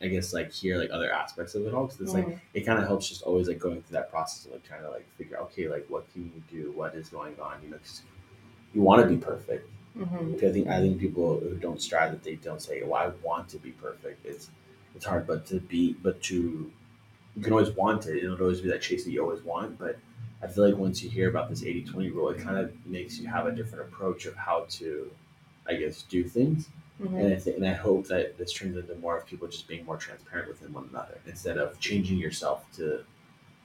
I 0.01 0.07
guess 0.07 0.33
like 0.33 0.51
hear 0.51 0.77
like 0.77 0.91
other 0.91 1.11
aspects 1.11 1.55
of 1.55 1.65
it 1.65 1.73
all 1.73 1.85
because 1.85 2.01
it's 2.01 2.13
like 2.13 2.25
Mhm. 2.27 2.39
it 2.53 2.61
kind 2.61 2.79
of 2.79 2.87
helps 2.87 3.09
just 3.09 3.23
always 3.23 3.47
like 3.47 3.59
going 3.59 3.81
through 3.81 3.93
that 3.97 4.09
process 4.09 4.45
of 4.45 4.53
like 4.53 4.63
trying 4.63 4.81
to 4.83 4.89
like 4.89 5.07
figure 5.17 5.37
out 5.37 5.43
okay 5.51 5.67
like 5.69 5.85
what 5.89 6.11
can 6.13 6.25
you 6.33 6.43
do, 6.49 6.71
what 6.71 6.95
is 6.95 7.09
going 7.09 7.39
on, 7.39 7.61
you 7.63 7.69
know, 7.69 7.77
because 7.77 8.01
you 8.73 8.81
want 8.81 9.01
to 9.01 9.07
be 9.07 9.17
perfect. 9.17 9.69
Mhm. 9.97 10.35
I 10.43 10.51
think 10.51 10.67
I 10.67 10.79
think 10.79 10.99
people 10.99 11.39
who 11.39 11.55
don't 11.57 11.81
strive 11.81 12.11
that 12.11 12.23
they 12.23 12.35
don't 12.35 12.61
say, 12.61 12.83
"Well, 12.83 12.95
I 12.95 13.07
want 13.23 13.49
to 13.49 13.57
be 13.59 13.71
perfect." 13.71 14.25
It's 14.25 14.49
it's 14.95 15.05
hard, 15.05 15.27
but 15.27 15.45
to 15.47 15.59
be, 15.59 15.93
but 15.93 16.21
to 16.23 16.71
you 17.35 17.43
can 17.43 17.53
always 17.53 17.71
want 17.71 18.05
it. 18.07 18.23
It'll 18.23 18.39
always 18.41 18.61
be 18.61 18.69
that 18.69 18.81
chase 18.81 19.05
that 19.05 19.11
you 19.11 19.21
always 19.23 19.43
want. 19.43 19.79
But 19.79 19.97
I 20.41 20.47
feel 20.47 20.65
like 20.69 20.77
once 20.77 21.03
you 21.03 21.09
hear 21.09 21.29
about 21.29 21.49
this 21.49 21.61
80-20 21.63 22.13
rule, 22.13 22.29
it 22.29 22.39
kind 22.39 22.57
of 22.57 22.71
makes 22.85 23.17
you 23.19 23.27
have 23.27 23.45
a 23.45 23.51
different 23.51 23.85
approach 23.91 24.25
of 24.25 24.35
how 24.35 24.65
to, 24.69 25.11
I 25.67 25.75
guess, 25.75 26.03
do 26.03 26.23
things. 26.23 26.69
Mhm. 27.01 27.19
And 27.19 27.33
I 27.33 27.37
think, 27.37 27.57
and 27.57 27.67
I 27.67 27.73
hope 27.73 28.07
that 28.07 28.37
this 28.37 28.51
turns 28.53 28.75
into 28.77 28.95
more 28.95 29.17
of 29.17 29.25
people 29.25 29.47
just 29.47 29.67
being 29.67 29.85
more 29.85 29.97
transparent 29.97 30.47
within 30.49 30.71
one 30.73 30.87
another 30.91 31.17
instead 31.27 31.57
of 31.57 31.79
changing 31.79 32.17
yourself 32.19 32.65
to 32.77 33.03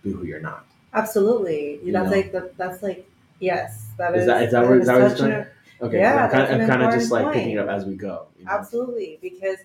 be 0.02 0.12
who 0.12 0.24
you're 0.24 0.40
not. 0.40 0.64
absolutely 0.92 1.80
You 1.82 1.92
that's 1.92 2.08
know? 2.10 2.16
like 2.16 2.30
the, 2.32 2.52
that's 2.56 2.80
like 2.82 3.08
yes 3.40 3.86
that 3.98 4.14
Is 4.14 4.20
is 4.22 4.26
that- 4.28 4.42
is 4.44 4.52
that 4.52 4.62
where- 4.68 4.78
is 4.78 4.86
that 4.86 4.96
where 4.96 5.06
it's 5.10 5.20
going? 5.20 5.46
Okay, 5.82 5.98
Yeah, 5.98 6.24
I'm 6.26 6.30
kind 6.30 6.42
of, 6.54 6.60
I'm 6.60 6.68
kind 6.68 6.82
of 6.84 6.92
just 6.92 7.10
like 7.10 7.20
important 7.22 7.42
picking 7.42 7.56
it 7.56 7.58
up 7.58 7.68
as 7.68 7.84
we 7.84 7.96
go. 7.96 8.26
you 8.38 8.44
know? 8.44 8.52
Absolutely, 8.52 9.18
because 9.20 9.58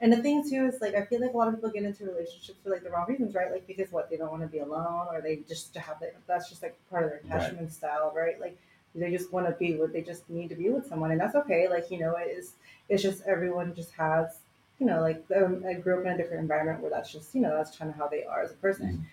and 0.00 0.12
the 0.12 0.18
thing 0.18 0.48
too 0.48 0.66
is 0.66 0.80
like 0.80 0.94
I 0.94 1.04
feel 1.04 1.20
like 1.20 1.32
a 1.34 1.36
lot 1.36 1.48
of 1.48 1.54
people 1.54 1.70
get 1.70 1.84
into 1.84 2.04
relationships 2.04 2.58
for 2.62 2.70
like 2.70 2.82
the 2.82 2.90
wrong 2.90 3.06
reasons, 3.08 3.34
right? 3.34 3.50
Like 3.50 3.66
because 3.66 3.90
what 3.92 4.10
they 4.10 4.16
don't 4.16 4.30
want 4.30 4.42
to 4.42 4.48
be 4.48 4.58
alone, 4.58 5.06
or 5.10 5.20
they 5.20 5.36
just 5.48 5.72
to 5.74 5.80
have 5.80 6.00
that. 6.00 6.14
That's 6.26 6.48
just 6.48 6.62
like 6.62 6.76
part 6.90 7.04
of 7.04 7.10
their 7.10 7.20
Right. 7.24 7.40
attachment 7.42 7.72
style, 7.72 8.12
right? 8.14 8.40
Like 8.40 8.56
they 8.94 9.10
just 9.10 9.32
want 9.32 9.46
to 9.46 9.52
be 9.52 9.74
with. 9.76 9.92
They 9.92 10.02
just 10.02 10.28
need 10.30 10.48
to 10.48 10.54
be 10.54 10.68
with 10.70 10.86
someone, 10.86 11.10
and 11.12 11.20
that's 11.20 11.34
okay. 11.34 11.68
Like 11.68 11.90
you 11.90 11.98
know, 11.98 12.14
it 12.16 12.28
is. 12.36 12.52
It's 12.88 13.02
just 13.02 13.22
everyone 13.26 13.74
just 13.74 13.92
has. 13.92 14.38
You 14.78 14.86
know, 14.86 15.00
like 15.00 15.24
um, 15.34 15.64
I 15.66 15.72
grew 15.74 15.98
up 15.98 16.04
in 16.04 16.12
a 16.12 16.16
different 16.18 16.42
environment 16.42 16.80
where 16.80 16.90
that's 16.90 17.10
just 17.10 17.34
you 17.34 17.40
know 17.40 17.56
that's 17.56 17.76
kind 17.76 17.90
of 17.90 17.96
how 17.96 18.08
they 18.08 18.24
are 18.24 18.42
as 18.42 18.50
a 18.50 18.54
person, 18.56 18.86
Mhm. 18.88 19.04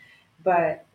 but 0.44 0.86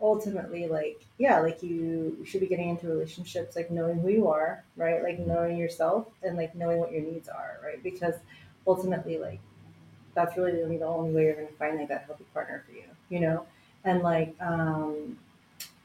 ultimately 0.00 0.66
like 0.66 1.00
yeah 1.18 1.38
like 1.40 1.62
you 1.62 2.18
should 2.26 2.40
be 2.40 2.46
getting 2.46 2.68
into 2.70 2.86
relationships 2.88 3.54
like 3.56 3.70
knowing 3.70 3.98
who 4.00 4.08
you 4.08 4.28
are 4.28 4.62
right 4.76 5.02
like 5.02 5.18
knowing 5.20 5.56
yourself 5.56 6.08
and 6.22 6.36
like 6.36 6.54
knowing 6.54 6.78
what 6.80 6.92
your 6.92 7.00
needs 7.02 7.28
are 7.28 7.58
right 7.62 7.82
because 7.82 8.14
ultimately 8.66 9.18
like 9.18 9.40
that's 10.14 10.36
really 10.36 10.52
the 10.52 10.62
only, 10.64 10.78
the 10.78 10.84
only 10.86 11.12
way 11.12 11.24
you're 11.24 11.34
going 11.34 11.48
to 11.48 11.54
find 11.54 11.78
like 11.78 11.88
that 11.88 12.04
healthy 12.06 12.24
partner 12.34 12.64
for 12.66 12.74
you 12.74 12.84
you 13.10 13.20
know? 13.20 13.46
And 13.84 14.02
like 14.02 14.34
um 14.40 15.18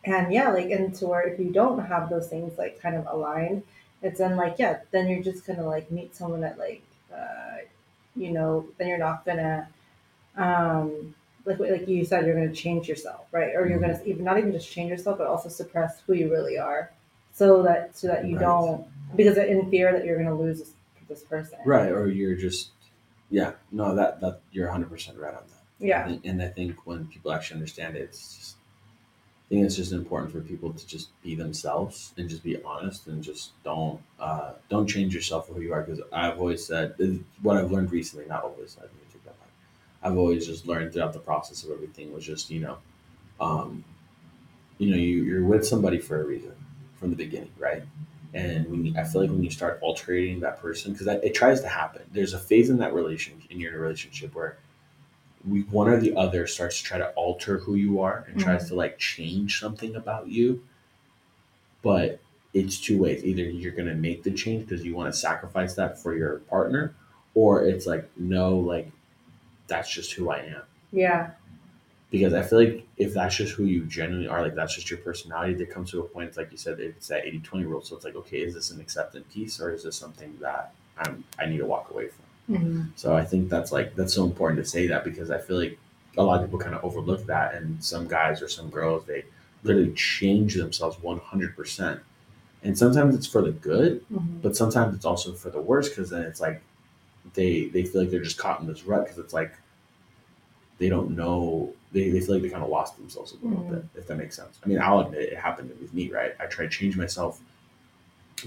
and 0.06 0.32
yeah 0.34 0.50
like 0.50 0.72
and 0.72 0.94
to 0.96 1.08
where 1.08 1.22
if 1.28 1.40
you 1.40 1.52
don't 1.52 1.80
have 1.86 2.10
those 2.10 2.28
things 2.30 2.58
like 2.58 2.82
kind 2.82 2.96
of 2.96 3.06
aligned 3.08 3.64
it's 4.02 4.20
then 4.20 4.38
like 4.38 4.56
yeah 4.58 4.80
then 4.92 5.08
you're 5.10 5.24
just 5.24 5.46
gonna 5.46 5.66
like 5.66 5.92
meet 5.92 6.16
someone 6.16 6.42
that 6.42 6.58
like 6.58 6.84
uh 7.14 7.58
you 8.16 8.32
know 8.32 8.66
then 8.78 8.88
you're 8.88 8.98
not 8.98 9.26
gonna 9.26 9.68
um 10.38 11.14
like 11.46 11.60
like 11.60 11.88
you 11.88 12.06
said 12.06 12.26
you're 12.26 12.36
gonna 12.36 12.54
change 12.54 12.88
yourself 12.88 13.26
right? 13.32 13.56
Or 13.56 13.68
you're 13.68 13.80
gonna 13.80 14.00
even 14.06 14.24
not 14.24 14.38
even 14.38 14.52
just 14.52 14.72
change 14.72 14.90
yourself 14.90 15.18
but 15.18 15.28
also 15.28 15.50
suppress 15.50 16.02
who 16.06 16.14
you 16.14 16.32
really 16.32 16.58
are 16.58 16.92
so 17.34 17.64
that 17.64 17.98
so 17.98 18.08
that 18.08 18.26
you 18.26 18.36
Right. 18.36 18.42
don't 18.42 18.86
because 19.16 19.38
in 19.38 19.70
fear 19.70 19.92
that 19.94 20.06
you're 20.06 20.18
gonna 20.18 20.36
lose 20.36 20.72
this, 21.10 21.24
person 21.24 21.60
Right, 21.66 21.92
or 21.92 22.08
you're 22.08 22.36
just, 22.36 22.70
yeah, 23.30 23.54
no, 23.72 23.96
that 23.96 24.22
that 24.22 24.42
you're 24.52 24.68
100 24.68 24.90
percent 24.90 25.18
right 25.18 25.34
on 25.34 25.44
that. 25.48 25.86
yeah 25.86 26.08
And, 26.08 26.22
and 26.24 26.42
I 26.42 26.48
think 26.48 26.86
when 26.86 27.08
people 27.08 27.32
actually 27.32 27.56
understand 27.56 27.96
it, 27.98 28.02
it's 28.02 28.38
just, 28.38 28.56
I 29.46 29.56
think 29.56 29.66
it's 29.66 29.76
just 29.76 29.92
important 29.92 30.32
for 30.32 30.42
people 30.42 30.72
to 30.72 30.88
just 30.88 31.10
be 31.24 31.34
themselves 31.36 32.14
and 32.18 32.30
just 32.30 32.44
be 32.44 32.62
honest 32.64 33.08
and 33.08 33.24
just 33.24 33.52
don't 33.64 34.00
uh, 34.20 34.52
don't 34.70 34.88
change 34.88 35.14
yourself 35.16 35.48
for 35.48 35.54
who 35.56 35.62
you 35.62 35.74
are. 35.74 35.82
Because 35.82 36.02
I've 36.14 36.40
always 36.40 36.66
said 36.66 36.96
what 37.42 37.58
I've 37.58 37.72
learned 37.72 37.92
recently, 37.92 38.26
not 38.28 38.44
always. 38.44 38.78
I 38.78 38.84
didn't 38.84 39.12
take 39.12 39.24
that 39.26 39.40
back. 39.40 39.50
I've 40.04 40.18
always 40.18 40.46
just 40.46 40.68
learned 40.68 40.94
throughout 40.94 41.14
the 41.14 41.20
process 41.20 41.64
of 41.64 41.72
everything 41.72 42.14
was 42.14 42.24
just 42.26 42.52
you 42.52 42.60
know, 42.60 42.78
um, 43.42 43.84
you 44.78 44.92
know, 44.92 44.98
you 44.98 45.24
you're 45.24 45.44
with 45.46 45.66
somebody 45.66 45.98
for 45.98 46.22
a 46.22 46.26
reason 46.26 46.54
from 47.00 47.10
the 47.10 47.16
beginning, 47.16 47.52
right? 47.58 47.82
And 48.34 48.70
when 48.70 48.86
you, 48.86 48.94
I 48.98 49.04
feel 49.04 49.22
like 49.22 49.32
when 49.32 49.44
you 49.44 49.50
start 49.50 49.80
altering 49.82 50.42
that 50.42 50.60
person, 50.60 50.94
because 50.94 51.08
it 51.08 51.34
tries 51.34 51.62
to 51.62 51.68
happen. 51.68 52.04
There's 52.12 52.34
a 52.34 52.40
phase 52.40 52.70
in 52.70 52.78
that 52.78 52.94
relation 52.94 53.42
in 53.50 53.60
your 53.60 53.80
relationship 53.80 54.36
where 54.36 54.58
we 55.48 55.62
one 55.62 55.88
or 55.88 56.00
the 56.00 56.16
other 56.16 56.46
starts 56.46 56.78
to 56.80 56.84
try 56.84 56.98
to 56.98 57.10
alter 57.12 57.58
who 57.58 57.76
you 57.76 58.02
are 58.02 58.26
and 58.28 58.40
tries 58.40 58.62
mm-hmm. 58.62 58.70
to 58.70 58.76
like 58.76 59.00
change 59.00 59.60
something 59.60 59.96
about 59.96 60.28
you. 60.28 60.64
But 61.82 62.20
it's 62.54 62.80
two 62.80 63.02
ways. 63.02 63.24
Either 63.24 63.44
you're 63.44 63.72
gonna 63.72 63.96
make 63.96 64.24
the 64.24 64.32
change 64.32 64.68
because 64.68 64.86
you 64.86 64.96
want 64.96 65.12
to 65.12 65.20
sacrifice 65.20 65.76
that 65.76 65.98
for 65.98 66.16
your 66.16 66.40
partner, 66.50 66.94
or 67.34 67.64
it's 67.64 67.88
like 67.88 68.10
no, 68.18 68.58
like 68.58 68.92
that's 69.68 69.92
just 69.92 70.14
who 70.14 70.30
I 70.30 70.40
am 70.40 70.62
yeah 70.92 71.32
because 72.12 72.34
I 72.34 72.42
feel 72.42 72.60
like 72.64 72.88
if 72.98 73.14
that's 73.14 73.36
just 73.36 73.54
who 73.54 73.66
you 73.66 73.86
genuinely 73.86 74.28
are, 74.28 74.42
like 74.42 74.56
that's 74.56 74.74
just 74.76 74.90
your 74.90 75.00
personality, 75.00 75.54
there 75.54 75.68
comes 75.68 75.92
to 75.92 76.00
a 76.00 76.04
point, 76.04 76.36
like 76.38 76.52
you 76.52 76.58
said, 76.58 76.80
it's 76.80 77.08
that 77.10 77.26
80 77.26 77.40
20 77.40 77.66
rule. 77.66 77.82
So 77.82 77.96
it's 77.96 78.06
like, 78.06 78.16
okay, 78.16 78.40
is 78.40 78.54
this 78.56 78.72
an 78.72 78.80
accepted 78.82 79.30
piece 79.32 79.60
or 79.62 79.72
is 79.74 79.84
this 79.84 79.96
something 79.96 80.36
that 80.42 80.74
I'm, 80.98 81.24
I 81.38 81.46
need 81.46 81.60
to 81.60 81.66
walk 81.66 81.92
away 81.92 82.08
from? 82.10 82.56
Mhm. 82.56 82.88
So 82.96 83.16
I 83.16 83.24
think 83.24 83.48
that's 83.50 83.72
like, 83.72 83.96
that's 83.96 84.14
so 84.14 84.26
important 84.26 84.64
to 84.64 84.70
say 84.70 84.88
that 84.88 85.04
because 85.04 85.30
I 85.30 85.38
feel 85.38 85.58
like 85.58 85.78
a 86.18 86.24
lot 86.24 86.40
of 86.42 86.48
people 86.48 86.58
kind 86.60 86.74
of 86.74 86.84
overlook 86.84 87.26
that. 87.28 87.54
And 87.54 87.84
some 87.84 88.08
guys 88.08 88.42
or 88.42 88.48
some 88.48 88.70
girls, 88.72 89.06
they 89.06 89.24
literally 89.64 89.94
change 89.94 90.56
themselves 90.56 90.98
100%. 91.04 92.00
And 92.64 92.76
sometimes 92.78 93.14
it's 93.16 93.28
for 93.28 93.44
the 93.44 93.52
good, 93.52 94.04
Mhm. 94.12 94.42
but 94.42 94.56
sometimes 94.56 94.96
it's 94.96 95.06
also 95.06 95.34
for 95.34 95.52
the 95.52 95.62
worse 95.62 95.90
because 95.90 96.10
then 96.10 96.24
it's 96.24 96.42
like 96.42 96.62
they, 97.36 97.66
they 97.68 97.84
feel 97.84 98.02
like 98.02 98.10
they're 98.10 98.24
just 98.24 98.40
caught 98.40 98.60
in 98.62 98.68
this 98.68 98.84
rut 98.86 99.04
because 99.04 99.20
it's 99.20 99.34
like, 99.34 99.54
they 100.80 100.90
don't 100.90 101.16
know 101.16 101.74
they, 101.92 102.10
they 102.10 102.20
feel 102.20 102.36
like 102.36 102.44
they 102.44 102.50
kind 102.50 102.64
of 102.64 102.70
lost 102.70 102.96
themselves 102.98 103.34
a 103.34 103.46
little 103.46 103.64
Mhm. 103.64 103.70
bit 103.72 103.84
if 103.96 104.08
that 104.08 104.16
makes 104.18 104.36
sense. 104.36 104.60
I 104.64 104.68
mean 104.68 104.80
i'll 104.80 105.02
admit 105.02 105.22
it 105.22 105.38
happened 105.38 105.70
with 105.82 105.94
me 105.94 106.10
right? 106.12 106.34
I 106.40 106.46
tried 106.46 106.66
to 106.66 106.70
change 106.72 106.96
myself 106.98 107.40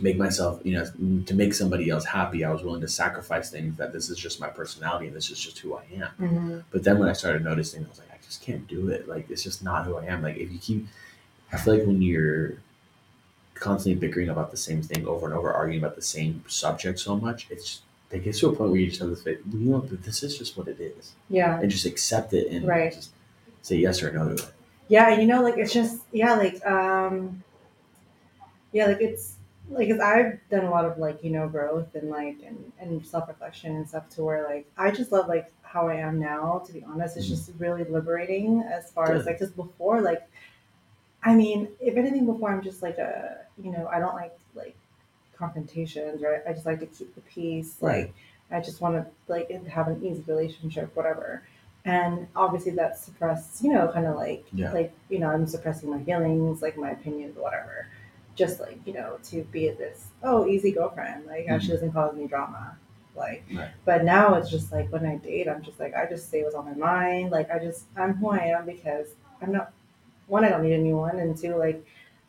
make 0.01 0.17
myself 0.17 0.61
you 0.65 0.73
know 0.75 0.87
to 1.27 1.35
make 1.35 1.53
somebody 1.53 1.91
else 1.91 2.05
happy. 2.07 2.45
I 2.45 2.51
was 2.51 2.63
willing 2.63 2.81
to 2.81 2.89
sacrifice 2.89 3.51
things 3.51 3.77
that 3.77 3.93
this 3.93 4.09
is 4.09 4.17
just 4.19 4.41
my 4.41 4.49
personality 4.49 5.07
and 5.09 5.15
this 5.15 5.31
is 5.31 5.39
just 5.39 5.59
who 5.59 5.75
i 5.75 5.85
am. 5.95 6.09
Mhm. 6.19 6.65
but 6.71 6.83
then 6.85 6.99
when 6.99 7.09
i 7.09 7.13
started 7.13 7.45
noticing 7.45 7.85
i 7.85 7.89
was 7.89 7.99
like 7.99 8.11
i 8.13 8.17
just 8.25 8.41
can't 8.43 8.67
do 8.67 8.89
it. 8.89 9.07
Like 9.09 9.29
it's 9.31 9.43
just 9.43 9.63
not 9.63 9.85
who 9.87 9.97
i 9.97 10.05
am. 10.07 10.23
Like 10.23 10.37
if 10.39 10.51
you 10.51 10.59
keep 10.59 10.87
i 11.53 11.59
feel 11.59 11.75
like 11.77 11.87
when 11.87 12.01
you're 12.01 12.55
constantly 13.55 14.01
bickering 14.01 14.29
about 14.31 14.51
the 14.51 14.57
same 14.57 14.83
thing 14.83 15.07
over 15.07 15.27
and 15.27 15.35
over 15.35 15.53
arguing 15.53 15.79
about 15.83 15.95
the 15.95 16.03
same 16.03 16.43
subject 16.49 16.99
so 16.99 17.17
much 17.17 17.47
it's 17.51 17.83
it 18.13 18.25
gets 18.25 18.39
to 18.41 18.49
a 18.49 18.55
point 18.55 18.71
where 18.71 18.81
you 18.81 18.89
just 18.89 19.01
have 19.01 19.11
this 19.11 19.23
faith, 19.23 19.41
you 19.51 19.59
know 19.71 19.81
this 19.81 20.23
is 20.23 20.37
just 20.37 20.57
what 20.57 20.69
it 20.69 20.79
is 20.81 21.15
yeah 21.31 21.59
and 21.61 21.71
just 21.71 21.87
accept 21.87 22.33
it 22.35 22.49
and 22.53 22.67
Right. 22.67 22.93
just 22.93 23.11
say 23.63 23.77
yes 23.77 24.03
or 24.03 24.13
no 24.13 24.29
to 24.35 24.43
it. 24.43 24.53
yeah 24.89 25.19
you 25.19 25.27
know 25.27 25.43
like 25.43 25.57
it's 25.59 25.73
just 25.73 26.03
yeah 26.13 26.35
like 26.35 26.65
um 26.67 27.43
yeah 28.73 28.87
like 28.87 29.01
it's 29.01 29.37
like 29.71 29.87
because 29.89 30.01
i've 30.01 30.39
done 30.51 30.65
a 30.65 30.71
lot 30.71 30.85
of 30.85 30.99
like 30.99 31.23
you 31.23 31.31
know 31.31 31.49
growth 31.49 31.95
and 31.95 32.11
like 32.11 32.39
and, 32.47 32.73
and 32.81 33.05
self-reflection 33.07 33.75
and 33.77 33.89
stuff 33.89 34.09
to 34.11 34.23
where 34.23 34.45
like 34.45 34.67
i 34.77 34.91
just 34.91 35.13
love 35.13 35.29
like 35.29 35.51
how 35.63 35.89
i 35.89 35.95
am 35.95 36.19
now 36.19 36.63
to 36.67 36.73
be 36.73 36.83
honest 36.85 37.17
it's 37.17 37.27
Mhm. 37.27 37.31
just 37.31 37.51
really 37.59 37.85
liberating 37.85 38.63
as 38.63 38.91
far 38.91 39.13
as 39.13 39.25
like 39.27 39.39
because 39.39 39.55
before 39.55 40.01
like 40.01 40.23
i 41.23 41.35
mean 41.35 41.69
if 41.81 41.97
anything 41.97 42.27
before 42.27 42.51
i'm 42.51 42.63
just 42.63 42.83
like 42.83 42.99
a 42.99 43.39
you 43.63 43.71
know 43.71 43.87
i 43.93 43.99
don't 43.99 44.15
like 44.15 44.37
like 44.55 44.77
confrontations 45.43 46.23
right 46.23 46.41
i 46.49 46.53
just 46.53 46.67
like 46.67 46.79
to 46.81 46.87
keep 46.87 47.15
the 47.15 47.21
peace 47.23 47.77
Right. 47.81 48.05
like 48.07 48.15
i 48.51 48.61
just 48.65 48.81
want 48.81 48.95
to 48.97 49.05
like 49.35 49.51
have 49.67 49.89
an 49.89 50.05
easy 50.07 50.23
relationship 50.27 50.95
whatever 50.95 51.43
and 51.85 52.29
obviously 52.37 52.73
that's 52.73 53.01
suppressed 53.05 53.63
you 53.65 53.73
know 53.73 53.89
kind 53.93 54.07
of 54.07 54.15
like 54.17 54.45
Yeah. 54.53 54.73
like 54.73 54.93
you 55.09 55.19
know 55.19 55.29
i'm 55.31 55.47
suppressing 55.47 55.91
my 55.91 56.01
feelings 56.05 56.63
like 56.63 56.77
my 56.77 56.91
opinions 56.91 57.37
whatever 57.37 57.89
just 58.37 58.61
like 58.61 58.79
you 58.87 58.93
know 58.93 59.19
to 59.31 59.43
be 59.57 59.69
this 59.71 60.07
oh 60.23 60.47
easy 60.47 60.71
girlfriend 60.71 61.27
like 61.27 61.47
how 61.49 61.59
she 61.59 61.67
mm-hmm. 61.67 61.75
doesn't 61.75 61.93
cause 61.93 62.15
me 62.15 62.27
drama 62.29 62.77
like 63.17 63.43
Right. 63.53 63.71
but 63.85 64.05
now 64.05 64.35
it's 64.35 64.49
just 64.51 64.71
like 64.73 64.91
when 64.93 65.05
i 65.05 65.17
date 65.17 65.49
i'm 65.49 65.63
just 65.63 65.81
like 65.81 65.95
i 65.95 66.07
just 66.07 66.31
say 66.31 66.43
what's 66.45 66.55
on 66.55 66.65
my 66.65 66.75
mind 66.75 67.31
like 67.33 67.51
i 67.51 67.59
just 67.59 67.85
i'm 67.97 68.15
who 68.15 68.31
i 68.31 68.39
am 68.57 68.65
because 68.65 69.09
i'm 69.43 69.53
not 69.53 69.73
one 70.29 70.45
i 70.45 70.49
don't 70.51 70.63
need 70.63 70.73
a 70.75 70.79
new 70.79 70.97
one 70.97 71.19
and 71.19 71.37
two 71.37 71.57
like 71.57 71.85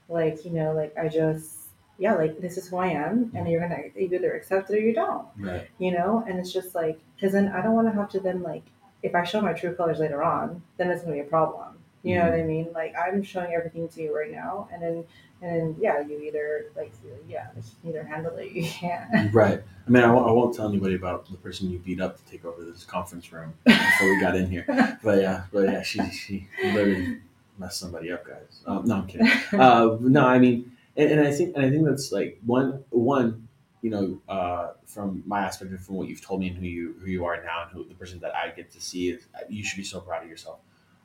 like 0.09 0.43
you 0.45 0.51
know 0.51 0.73
like 0.73 0.93
i 0.97 1.07
just 1.07 1.62
yeah 1.97 2.13
like 2.15 2.39
this 2.41 2.57
is 2.57 2.67
who 2.67 2.77
i 2.77 2.87
am 2.87 3.31
and 3.35 3.47
you're 3.47 3.61
gonna 3.61 3.77
you 3.95 4.09
either 4.13 4.33
accept 4.33 4.69
it 4.69 4.75
or 4.75 4.79
you 4.79 4.93
don't 4.93 5.27
Right. 5.37 5.67
you 5.77 5.91
know 5.91 6.23
and 6.27 6.39
it's 6.39 6.51
just 6.51 6.73
like 6.75 6.99
because 7.15 7.33
then 7.33 7.49
i 7.49 7.61
don't 7.61 7.73
want 7.73 7.87
to 7.87 7.93
have 7.93 8.09
to 8.09 8.19
then 8.19 8.41
like 8.41 8.63
if 9.03 9.13
i 9.15 9.23
show 9.23 9.41
my 9.41 9.53
true 9.53 9.73
colors 9.75 9.99
later 9.99 10.23
on 10.23 10.61
then 10.77 10.89
it's 10.89 11.03
going 11.03 11.15
to 11.17 11.21
be 11.23 11.27
a 11.27 11.29
problem 11.29 11.77
you 12.03 12.15
know 12.17 12.25
what 12.29 12.33
i 12.39 12.43
mean 12.43 12.67
like 12.73 12.93
i'm 12.97 13.21
showing 13.23 13.53
everything 13.53 13.87
to 13.89 14.01
you 14.01 14.15
right 14.15 14.31
now 14.31 14.67
and 14.73 14.81
then 14.81 15.03
and 15.41 15.51
then 15.61 15.75
yeah 15.79 15.99
you 16.01 16.19
either 16.21 16.65
like 16.75 16.91
yeah 17.27 17.47
either 17.85 18.03
handle 18.03 18.35
it 18.37 18.51
you 18.51 18.63
can't 18.65 19.33
Right. 19.33 19.61
I 19.85 19.89
mean, 19.89 20.01
I 20.01 20.09
won't, 20.13 20.29
I 20.29 20.31
won't 20.31 20.55
tell 20.55 20.69
anybody 20.69 20.95
about 20.95 21.29
the 21.29 21.35
person 21.35 21.69
you 21.69 21.77
beat 21.77 21.99
up 21.99 22.15
to 22.17 22.23
take 22.31 22.45
over 22.45 22.63
this 22.63 22.85
conference 22.85 23.33
room 23.33 23.53
before 23.65 24.07
we 24.13 24.21
got 24.21 24.33
in 24.37 24.49
here. 24.49 24.63
But 25.03 25.19
yeah, 25.21 25.43
but 25.51 25.63
yeah, 25.69 25.81
she 25.81 25.99
she 26.09 26.47
literally 26.63 27.17
messed 27.59 27.81
somebody 27.81 28.09
up, 28.09 28.25
guys. 28.25 28.61
Um, 28.65 28.85
no, 28.85 28.95
I'm 28.95 29.07
kidding. 29.07 29.27
Uh, 29.51 29.97
no, 29.99 30.25
I 30.25 30.39
mean, 30.39 30.71
and, 30.95 31.11
and 31.11 31.21
I 31.21 31.31
think 31.31 31.55
and 31.55 31.65
I 31.65 31.69
think 31.69 31.85
that's 31.85 32.11
like 32.11 32.39
one 32.45 32.83
one, 32.89 33.47
you 33.81 33.89
know, 33.89 34.21
uh, 34.29 34.73
from 34.85 35.23
my 35.25 35.41
aspect 35.41 35.71
and 35.71 35.79
from 35.79 35.95
what 35.95 36.07
you've 36.07 36.21
told 36.21 36.39
me 36.39 36.47
and 36.49 36.57
who 36.57 36.65
you 36.65 36.95
who 36.99 37.07
you 37.07 37.25
are 37.25 37.41
now 37.43 37.63
and 37.63 37.71
who 37.71 37.87
the 37.87 37.95
person 37.95 38.19
that 38.19 38.35
I 38.35 38.49
get 38.49 38.71
to 38.71 38.81
see 38.81 39.09
is, 39.09 39.25
you 39.49 39.63
should 39.63 39.77
be 39.77 39.83
so 39.83 39.99
proud 39.99 40.23
of 40.23 40.29
yourself. 40.29 40.59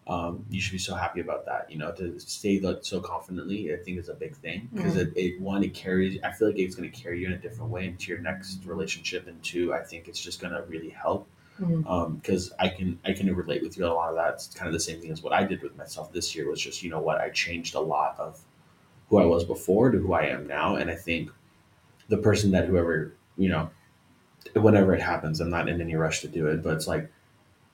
Um, 0.06 0.46
you 0.48 0.58
should 0.58 0.72
be 0.72 0.78
so 0.78 0.94
happy 0.94 1.20
about 1.20 1.44
that. 1.46 1.70
You 1.70 1.78
know, 1.78 1.92
to 1.92 2.18
say 2.18 2.58
that 2.60 2.86
so 2.86 3.00
confidently, 3.00 3.74
I 3.74 3.76
think 3.76 3.98
is 3.98 4.08
a 4.08 4.14
big 4.14 4.36
thing 4.36 4.70
because 4.74 4.96
it, 4.96 5.12
it 5.16 5.40
one 5.40 5.62
it 5.62 5.74
carries. 5.74 6.18
I 6.22 6.32
feel 6.32 6.48
like 6.48 6.58
it's 6.58 6.74
going 6.74 6.90
to 6.90 6.98
carry 6.98 7.20
you 7.20 7.26
in 7.26 7.34
a 7.34 7.38
different 7.38 7.70
way 7.70 7.86
into 7.86 8.10
your 8.10 8.20
next 8.20 8.64
relationship, 8.64 9.26
and 9.26 9.42
two, 9.42 9.74
I 9.74 9.82
think 9.82 10.08
it's 10.08 10.20
just 10.20 10.40
going 10.40 10.54
to 10.54 10.62
really 10.62 10.88
help 10.90 11.28
because 11.58 12.52
I 12.58 12.68
can 12.68 12.98
I 13.04 13.12
can 13.12 13.34
relate 13.34 13.62
with 13.62 13.76
you 13.76 13.84
a 13.84 13.88
lot 13.88 14.10
of 14.10 14.16
that. 14.16 14.34
It's 14.34 14.46
kind 14.48 14.66
of 14.68 14.72
the 14.72 14.80
same 14.80 15.00
thing 15.00 15.10
as 15.10 15.22
what 15.22 15.32
I 15.32 15.44
did 15.44 15.62
with 15.62 15.76
myself 15.76 16.12
this 16.12 16.34
year 16.34 16.48
was 16.48 16.60
just 16.60 16.82
you 16.82 16.90
know 16.90 17.00
what 17.00 17.20
I 17.20 17.30
changed 17.30 17.74
a 17.74 17.80
lot 17.80 18.16
of 18.18 18.40
who 19.08 19.18
I 19.18 19.24
was 19.24 19.44
before 19.44 19.90
to 19.90 19.98
who 19.98 20.12
I 20.12 20.24
am 20.26 20.46
now, 20.46 20.76
and 20.76 20.90
I 20.90 20.94
think 20.94 21.30
the 22.08 22.18
person 22.18 22.50
that 22.52 22.66
whoever 22.66 23.12
you 23.36 23.48
know 23.48 23.70
whenever 24.54 24.94
it 24.94 25.00
happens, 25.02 25.40
I'm 25.40 25.50
not 25.50 25.68
in 25.68 25.80
any 25.80 25.94
rush 25.94 26.20
to 26.22 26.28
do 26.28 26.46
it, 26.48 26.62
but 26.62 26.74
it's 26.74 26.86
like 26.86 27.10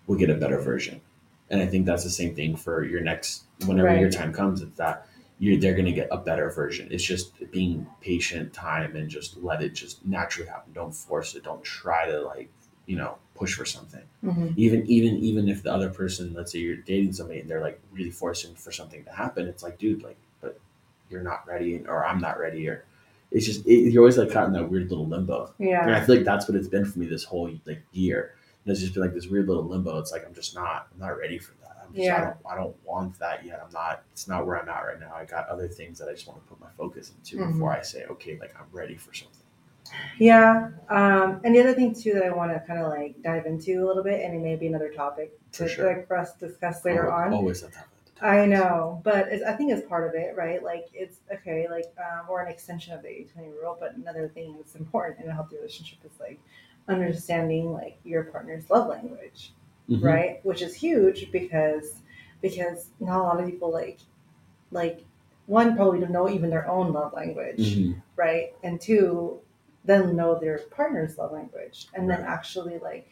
we'll 0.07 0.19
get 0.19 0.31
a 0.31 0.35
better 0.35 0.61
version, 0.61 1.01
and 1.51 1.63
I 1.63 1.67
think 1.67 1.87
that's 1.87 2.05
the 2.05 2.11
same 2.11 2.35
thing 2.35 2.57
for 2.57 2.85
your 2.85 3.01
next 3.01 3.45
whenever 3.67 3.89
Right. 3.89 4.01
your 4.01 4.11
time 4.11 4.33
comes. 4.33 4.61
It's 4.63 4.77
that 4.77 5.07
you 5.39 5.59
they're 5.59 5.75
going 5.75 5.87
to 5.87 5.93
get 5.93 6.09
a 6.13 6.17
better 6.19 6.51
version. 6.51 6.89
It's 6.91 7.03
just 7.05 7.33
being 7.51 7.87
patient, 8.01 8.53
time, 8.53 8.95
and 8.97 9.09
just 9.09 9.37
let 9.43 9.63
it 9.63 9.71
just 9.75 10.05
naturally 10.07 10.49
happen. 10.49 10.73
Don't 10.73 10.95
force 10.95 11.35
it. 11.35 11.43
Don't 11.45 11.63
try 11.65 12.07
to 12.09 12.21
like 12.23 12.51
you 12.87 12.97
know 12.97 13.17
push 13.35 13.55
for 13.55 13.65
something 13.65 14.03
Mhm. 14.23 14.53
even 14.57 14.87
even 14.87 15.17
even 15.17 15.49
if 15.49 15.63
the 15.63 15.73
other 15.73 15.89
person 15.89 16.35
let's 16.35 16.53
say 16.53 16.59
you're 16.59 16.77
dating 16.77 17.13
somebody 17.15 17.41
and 17.41 17.49
they're 17.49 17.63
like 17.63 17.81
really 17.93 18.11
forcing 18.11 18.55
for 18.55 18.71
something 18.71 19.03
to 19.05 19.11
happen 19.11 19.49
it's 19.49 19.63
like 19.63 19.79
dude 19.79 20.03
like 20.03 20.19
you're 21.11 21.23
not 21.23 21.47
ready 21.47 21.85
or 21.87 22.05
i'm 22.05 22.19
not 22.21 22.39
ready 22.39 22.69
or 22.69 22.85
it's 23.31 23.47
just 23.47 23.67
it, 23.67 23.91
you're 23.93 24.03
always 24.03 24.17
like 24.19 24.31
caught 24.31 24.47
in 24.47 24.53
that 24.53 24.69
weird 24.71 24.89
little 24.91 25.07
limbo 25.07 25.53
Yeah. 25.59 25.83
and 25.85 25.95
i 25.95 26.01
feel 26.01 26.17
like 26.17 26.25
that's 26.25 26.49
what 26.49 26.57
it's 26.57 26.69
been 26.69 26.85
for 26.85 26.99
me 26.99 27.07
this 27.07 27.25
whole 27.25 27.51
like 27.67 27.83
year 27.93 28.35
and 28.65 28.73
it's 28.73 28.81
just 28.81 28.95
been 28.95 29.03
like 29.03 29.15
this 29.15 29.27
weird 29.27 29.49
little 29.49 29.65
limbo 29.65 29.99
it's 29.99 30.13
like 30.13 30.25
i'm 30.27 30.35
just 30.35 30.55
not 30.55 30.89
i'm 30.93 31.01
not 31.01 31.17
ready 31.19 31.39
for 31.39 31.53
that 31.63 31.77
i'm 31.87 31.95
just 31.95 32.03
I, 32.09 32.13
Yeah. 32.13 32.25
don't, 32.25 32.37
I 32.51 32.55
don't 32.57 32.77
want 32.85 33.19
that 33.19 33.45
yet 33.45 33.61
i'm 33.65 33.73
not 33.73 34.03
it's 34.13 34.29
not 34.29 34.47
where 34.47 34.61
i'm 34.61 34.69
at 34.69 34.81
right 34.81 35.01
now 35.01 35.13
i 35.15 35.25
got 35.25 35.49
other 35.49 35.69
things 35.69 35.99
that 35.99 36.09
i 36.09 36.13
just 36.13 36.27
want 36.27 36.41
to 36.43 36.49
put 36.49 36.61
my 36.61 36.69
focus 36.77 37.13
into 37.17 37.45
Mhm. 37.45 37.53
before 37.53 37.73
i 37.73 37.83
say 37.83 38.05
okay 38.11 38.39
like 38.41 38.55
i'm 38.59 38.67
ready 38.73 38.97
for 38.97 39.13
something 39.15 39.41
Yeah. 40.19 40.71
Um, 40.89 41.41
and 41.45 41.55
the 41.55 41.61
other 41.61 41.75
thing 41.75 41.95
too 41.95 42.15
that 42.15 42.25
I 42.25 42.31
want 42.31 42.51
to 42.53 42.59
kind 42.67 42.81
of 42.81 42.89
like 42.89 43.21
dive 43.23 43.45
into 43.45 43.85
a 43.85 43.87
little 43.87 44.03
bit, 44.03 44.25
and 44.25 44.35
it 44.35 44.41
may 44.41 44.57
be 44.57 44.67
another 44.67 44.89
topic 44.89 45.39
to 45.53 45.69
sure. 45.69 45.87
like 45.87 46.09
for 46.09 46.17
us 46.17 46.33
to 46.37 46.49
discuss 46.49 46.85
later 46.87 47.13
Always- 47.13 47.27
on. 47.27 47.33
always 47.35 47.61
that 47.61 47.73
topic 47.75 47.89
I 48.23 48.47
know, 48.47 49.01
but 49.03 49.29
it's, 49.29 49.43
I 49.45 49.53
think 49.55 49.73
it's 49.73 49.87
part 49.89 50.09
of 50.09 50.15
it, 50.15 50.37
right? 50.37 50.63
Like 50.63 50.87
it's 50.95 51.19
okay, 51.33 51.67
like 51.69 51.93
um, 51.99 52.27
or 52.29 52.41
an 52.43 52.51
extension 52.51 52.95
of 52.95 53.03
the 53.03 53.09
80-20 53.09 53.53
rule. 53.61 53.77
But 53.79 53.97
another 53.97 54.29
thing 54.29 54.55
that's 54.57 54.77
important 54.77 55.25
in 55.25 55.31
a 55.31 55.35
healthy 55.35 55.57
relationship 55.57 55.99
is 56.05 56.19
like 56.21 56.41
understanding 56.89 57.73
like 57.73 57.99
your 58.05 58.25
partner's 58.25 58.69
love 58.71 58.89
language, 58.89 59.53
Mhm. 59.91 60.03
right? 60.03 60.41
Which 60.45 60.63
is 60.63 60.75
huge 60.75 61.31
because 61.33 62.01
because 62.41 62.91
not 63.01 63.21
a 63.21 63.23
lot 63.23 63.41
of 63.41 63.47
people 63.47 63.73
like 63.73 63.99
like 64.71 65.05
one 65.47 65.77
probably 65.77 66.01
don't 66.01 66.11
know 66.13 66.29
even 66.29 66.51
their 66.51 66.69
own 66.69 66.93
love 66.93 67.13
language 67.13 67.77
Mhm. 67.77 68.03
right? 68.17 68.55
And 68.63 68.81
two, 68.81 69.41
then 69.85 70.15
know 70.17 70.39
their 70.39 70.59
partner's 70.71 71.19
love 71.19 71.33
language 71.33 71.89
and 71.95 72.09
then 72.09 72.21
actually 72.23 72.79
like 72.79 73.09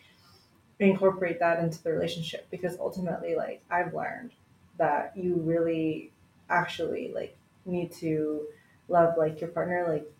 incorporate 0.78 1.38
that 1.40 1.62
into 1.62 1.82
the 1.82 1.92
relationship 1.92 2.48
because 2.50 2.78
ultimately 2.78 3.34
like 3.36 3.62
I've 3.70 3.94
learned 3.94 4.32
that 4.78 5.12
you 5.16 5.35
really 5.37 6.11
actually 6.50 7.12
like 7.14 7.37
need 7.64 7.92
to 7.92 8.42
love 8.88 9.14
like 9.16 9.40
your 9.40 9.50
partner 9.50 9.87
like 9.88 10.11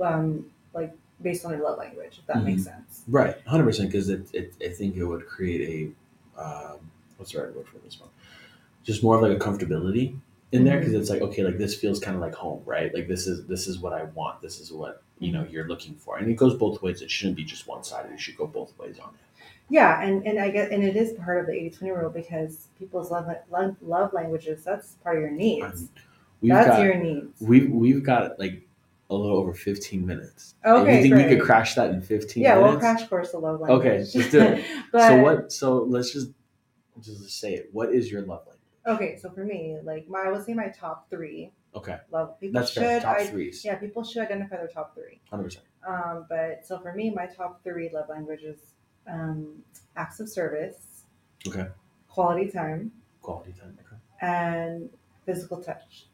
um 0.00 0.44
like 0.74 0.92
based 1.20 1.44
on 1.44 1.52
their 1.52 1.60
love 1.60 1.78
language 1.78 2.18
if 2.18 2.26
that 2.26 2.42
makes 2.42 2.64
sense 2.64 3.02
Right, 3.08 3.36
hundred 3.46 3.64
percent. 3.64 3.90
Because 3.90 4.08
it, 4.08 4.26
it, 4.32 4.54
I 4.64 4.68
think 4.68 4.96
it 4.96 5.04
would 5.04 5.26
create 5.26 5.94
a, 6.36 6.42
um, 6.42 6.78
what's 7.16 7.32
the 7.32 7.42
right 7.42 7.54
word 7.54 7.66
for 7.66 7.78
this 7.78 8.00
one? 8.00 8.10
Just 8.84 9.02
more 9.02 9.16
of 9.16 9.22
like 9.22 9.32
a 9.32 9.40
comfortability 9.40 10.16
in 10.52 10.64
there, 10.64 10.78
because 10.78 10.94
it's 10.94 11.10
like 11.10 11.22
okay, 11.22 11.42
like 11.42 11.58
this 11.58 11.74
feels 11.74 11.98
kind 11.98 12.14
of 12.14 12.20
like 12.20 12.34
home, 12.34 12.62
right? 12.64 12.94
Like 12.94 13.08
this 13.08 13.26
is 13.26 13.46
this 13.46 13.66
is 13.66 13.78
what 13.78 13.92
I 13.92 14.04
want. 14.04 14.40
This 14.40 14.60
is 14.60 14.72
what 14.72 15.02
you 15.18 15.32
know 15.32 15.46
you're 15.50 15.66
looking 15.66 15.94
for, 15.96 16.18
and 16.18 16.28
it 16.30 16.34
goes 16.34 16.54
both 16.54 16.82
ways. 16.82 17.02
It 17.02 17.10
shouldn't 17.10 17.36
be 17.36 17.44
just 17.44 17.66
one 17.66 17.82
sided. 17.82 18.12
It 18.12 18.20
should 18.20 18.36
go 18.36 18.46
both 18.46 18.76
ways 18.78 18.98
on 18.98 19.10
it. 19.14 19.31
Yeah 19.72 20.02
and 20.02 20.26
and 20.26 20.38
I 20.38 20.50
get 20.50 20.70
and 20.70 20.84
it 20.84 20.96
is 20.96 21.12
part 21.14 21.40
of 21.40 21.46
the 21.46 21.52
80-20 21.52 22.00
rule 22.00 22.10
because 22.10 22.68
people's 22.78 23.10
love 23.10 23.26
love, 23.50 23.76
love 23.80 24.12
languages 24.12 24.64
that's 24.64 24.94
part 25.02 25.16
of 25.16 25.22
your 25.22 25.30
needs 25.30 25.88
we've 26.40 26.52
that's 26.52 26.68
got 26.68 26.82
your 26.82 26.96
needs 26.96 27.40
we've 27.40 27.70
we've 27.70 28.04
got 28.04 28.38
like 28.38 28.66
a 29.10 29.14
little 29.14 29.36
over 29.36 29.52
fifteen 29.52 30.06
minutes. 30.06 30.54
Okay, 30.64 30.96
you 30.96 31.02
think 31.02 31.14
we 31.16 31.36
could 31.36 31.44
crash 31.44 31.74
that 31.74 31.90
in 31.90 32.00
fifteen 32.00 32.44
yeah, 32.44 32.56
we'll 32.56 32.78
crash 32.78 33.06
course 33.08 33.32
the 33.32 33.38
love 33.38 33.60
language. 33.60 33.80
Okay, 33.80 33.98
let's 33.98 34.30
do 34.30 34.40
it. 34.40 34.64
but, 34.92 35.08
so 35.08 35.16
what? 35.18 35.52
So 35.52 35.76
let's 35.82 36.14
just 36.14 36.30
just 37.02 37.38
say 37.38 37.52
it. 37.52 37.68
What 37.72 37.92
is 37.92 38.10
your 38.10 38.22
love 38.22 38.46
language? 38.46 38.58
Okay, 38.86 39.18
so 39.20 39.28
for 39.28 39.44
me, 39.44 39.76
like 39.84 40.08
my, 40.08 40.20
I 40.20 40.32
would 40.32 40.46
say 40.46 40.54
my 40.54 40.68
top 40.68 41.10
three 41.10 41.52
Okay, 41.74 41.98
love. 42.10 42.38
People 42.38 42.60
that's 42.60 42.72
should, 42.72 42.82
fair. 42.82 43.00
Top 43.00 43.16
I, 43.16 43.26
threes. 43.26 43.64
yeah, 43.64 43.76
people 43.76 44.04
should 44.04 44.22
identify 44.22 44.56
their 44.56 44.68
top 44.68 44.94
three. 44.94 45.20
hundred 45.30 45.44
percent. 45.44 45.64
Um, 45.86 46.26
but 46.28 46.66
so 46.66 46.78
for 46.78 46.92
me, 46.94 47.10
my 47.10 47.26
top 47.26 47.62
three 47.64 47.90
love 47.92 48.08
languages: 48.10 48.71
um, 49.06 49.62
acts 49.96 50.20
of 50.20 50.28
service, 50.28 51.04
Okay. 51.46 51.66
quality 52.08 52.48
time, 52.50 52.92
Quality 53.20 53.52
time. 53.52 53.76
Okay. 53.86 53.96
and 54.20 54.88
physical 55.26 55.58
touch. 55.62 56.06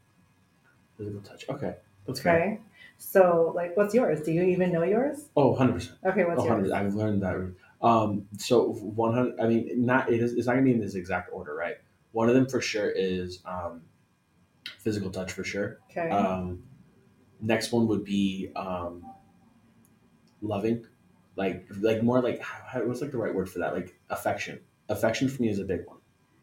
Physical 0.97 1.21
touch. 1.23 1.49
Okay. 1.49 1.77
That's 2.07 2.21
fair. 2.21 2.59
So 2.97 3.53
like, 3.55 3.77
what's 3.77 3.95
yours? 3.95 4.21
Do 4.23 4.33
you 4.33 4.43
even 4.43 4.73
know 4.73 4.83
yours? 4.83 5.29
Oh, 5.37 5.55
100%. 5.55 5.93
Okay, 6.05 6.25
what's 6.25 6.41
Oh, 6.41 6.47
yours? 6.47 6.71
100%. 6.71 6.73
I've 6.73 6.95
learned 6.95 7.23
that. 7.23 7.55
Um, 7.81 8.27
so 8.39 8.73
100, 8.73 9.39
I 9.41 9.47
mean, 9.47 9.85
not, 9.87 10.11
it 10.11 10.21
is, 10.21 10.33
it's 10.35 10.47
not 10.47 10.55
gonna 10.55 10.65
be 10.65 10.73
in 10.73 10.81
this 10.81 10.95
exact 10.95 11.31
order, 11.33 11.55
right? 11.55 11.77
One 12.13 12.29
of 12.29 12.35
them 12.35 12.47
for 12.49 12.61
sure 12.61 12.91
is, 12.91 13.41
um, 13.45 13.83
physical 14.79 15.11
touch 15.11 15.33
for 15.33 15.45
sure. 15.45 15.79
Okay, 15.91 16.11
Um, 16.11 16.63
next 17.41 17.71
one 17.71 17.87
would 17.87 18.05
be, 18.05 18.51
um, 18.57 19.05
loving, 20.43 20.85
like, 21.39 21.67
like 21.81 22.03
more 22.03 22.21
like, 22.21 22.41
how, 22.43 22.81
what's 22.83 23.01
like 23.01 23.13
the 23.13 23.19
right 23.19 23.35
word 23.35 23.49
for 23.49 23.61
that? 23.61 23.73
Like 23.73 23.97
affection. 24.11 24.61
Affection 24.91 25.29
for 25.29 25.41
me 25.43 25.49
is 25.49 25.59
a 25.59 25.65
big 25.65 25.87
one. 25.87 25.99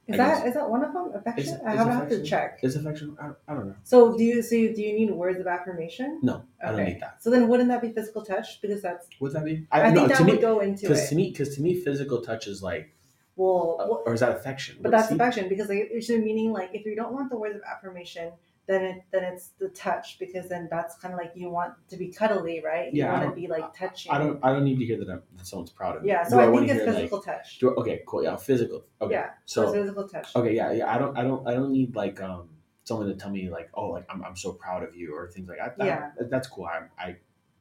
is 0.08 0.14
I 0.14 0.18
that 0.18 0.38
guess- 0.40 0.48
is 0.50 0.54
that 0.54 0.70
one 0.70 0.84
of 0.84 0.94
them? 0.94 1.12
Affection? 1.14 1.54
Is- 1.56 1.62
I 1.66 1.72
is 1.74 1.78
have, 1.80 2.04
I 2.04 2.10
to 2.10 2.24
check. 2.24 2.60
Is 2.64 2.76
affection? 2.76 3.18
I, 3.22 3.32
I 3.48 3.54
don't 3.56 3.68
know. 3.68 3.76
So 3.84 4.16
do 4.18 4.24
you 4.24 4.42
so 4.42 4.56
you- 4.56 4.74
do 4.76 4.82
you 4.82 4.94
need 5.00 5.12
words 5.12 5.40
of 5.40 5.48
affirmation? 5.48 6.20
No, 6.24 6.44
I 6.64 6.72
don't 6.72 6.86
need 6.86 7.02
that. 7.02 7.22
So 7.24 7.30
then 7.30 7.48
wouldn't 7.50 7.70
that 7.70 7.82
be 7.82 7.92
physical 7.92 8.24
touch? 8.24 8.62
Because 8.62 8.82
that's 8.82 9.08
Would 9.20 9.34
that 9.34 9.46
be? 9.46 9.68
I, 9.72 9.90
no, 9.92 10.08
think 10.08 10.18
that 10.18 10.26
would 10.26 10.42
go 10.42 10.60
into 10.62 10.84
because 10.84 11.06
it. 11.06 11.10
to 11.10 11.16
me, 11.16 11.30
because 11.32 11.56
to 11.56 11.62
me, 11.62 11.74
physical 11.76 12.22
touch 12.22 12.48
is 12.48 12.62
like, 12.64 12.94
well, 13.36 13.78
uh, 13.80 13.88
well, 13.90 14.04
or 14.06 14.14
is 14.14 14.20
that 14.22 14.32
affection? 14.38 14.78
but 14.82 14.92
that's 14.92 15.12
affection 15.12 15.50
because 15.50 15.68
like, 15.70 15.90
it 15.92 16.02
should 16.04 16.24
meaning 16.24 16.52
like 16.54 16.70
if 16.74 16.86
you 16.86 16.96
don't 16.96 17.14
want 17.14 17.30
the 17.30 17.38
words 17.38 17.56
of 17.56 17.62
affirmation, 17.70 18.32
then 18.68 18.84
it 18.84 19.04
then 19.12 19.24
it's 19.24 19.50
the 19.60 19.70
touch 19.70 20.18
because 20.20 20.50
then 20.50 20.68
that's 20.72 20.96
kind 20.98 21.14
of 21.14 21.20
like 21.20 21.32
you 21.36 21.50
want 21.50 21.74
to 21.90 21.98
be 21.98 22.08
cuddly, 22.10 22.62
right? 22.64 22.94
You 22.94 23.04
Yeah, 23.04 23.14
I 23.14 23.20
want 23.20 23.36
to 23.36 23.42
be 23.42 23.48
like 23.48 23.74
touching. 23.78 24.12
I 24.12 24.18
don't 24.18 24.40
I 24.44 24.52
don't 24.54 24.64
need 24.64 24.80
to 24.80 24.86
hear 24.86 24.98
that, 24.98 25.10
I'm, 25.10 25.22
that 25.38 25.46
someone's 25.46 25.72
proud 25.72 25.98
of 25.98 26.04
me. 26.04 26.10
Yeah, 26.10 26.28
so 26.28 26.40
I, 26.40 26.48
wanna 26.48 26.68
think 26.68 26.72
it's 26.72 26.80
hear, 26.80 26.88
like- 26.88 26.96
physical 27.04 27.22
touch. 27.22 27.60
I- 27.64 27.68
okay, 27.68 28.02
cool. 28.08 28.24
Yeah, 28.24 28.36
physical. 28.36 28.86
Okay. 29.02 29.14
Yeah, 29.14 29.30
so, 29.46 29.72
physical 29.72 30.08
touch. 30.08 30.36
okay, 30.36 30.56
yeah, 30.56 30.72
yeah. 30.72 30.94
I 30.94 30.98
don't 30.98 31.18
I 31.18 31.24
don't 31.24 31.48
I 31.48 31.54
don't 31.54 31.72
need 31.72 31.96
like 31.96 32.20
um 32.22 32.50
someone 32.84 33.08
to 33.08 33.16
tell 33.16 33.32
me 33.32 33.50
like 33.50 33.70
oh 33.74 33.90
like 33.90 34.06
I'm, 34.10 34.24
I'm 34.24 34.36
so 34.36 34.54
proud 34.54 34.84
of 34.84 34.96
you 34.96 35.16
or 35.16 35.30
things 35.30 35.48
like 35.48 35.58
that. 35.60 35.78
that 35.78 35.86
Yeah. 35.86 36.10
That's 36.30 36.48
cool. 36.48 36.66
I'm 36.66 36.90
I 36.98 37.18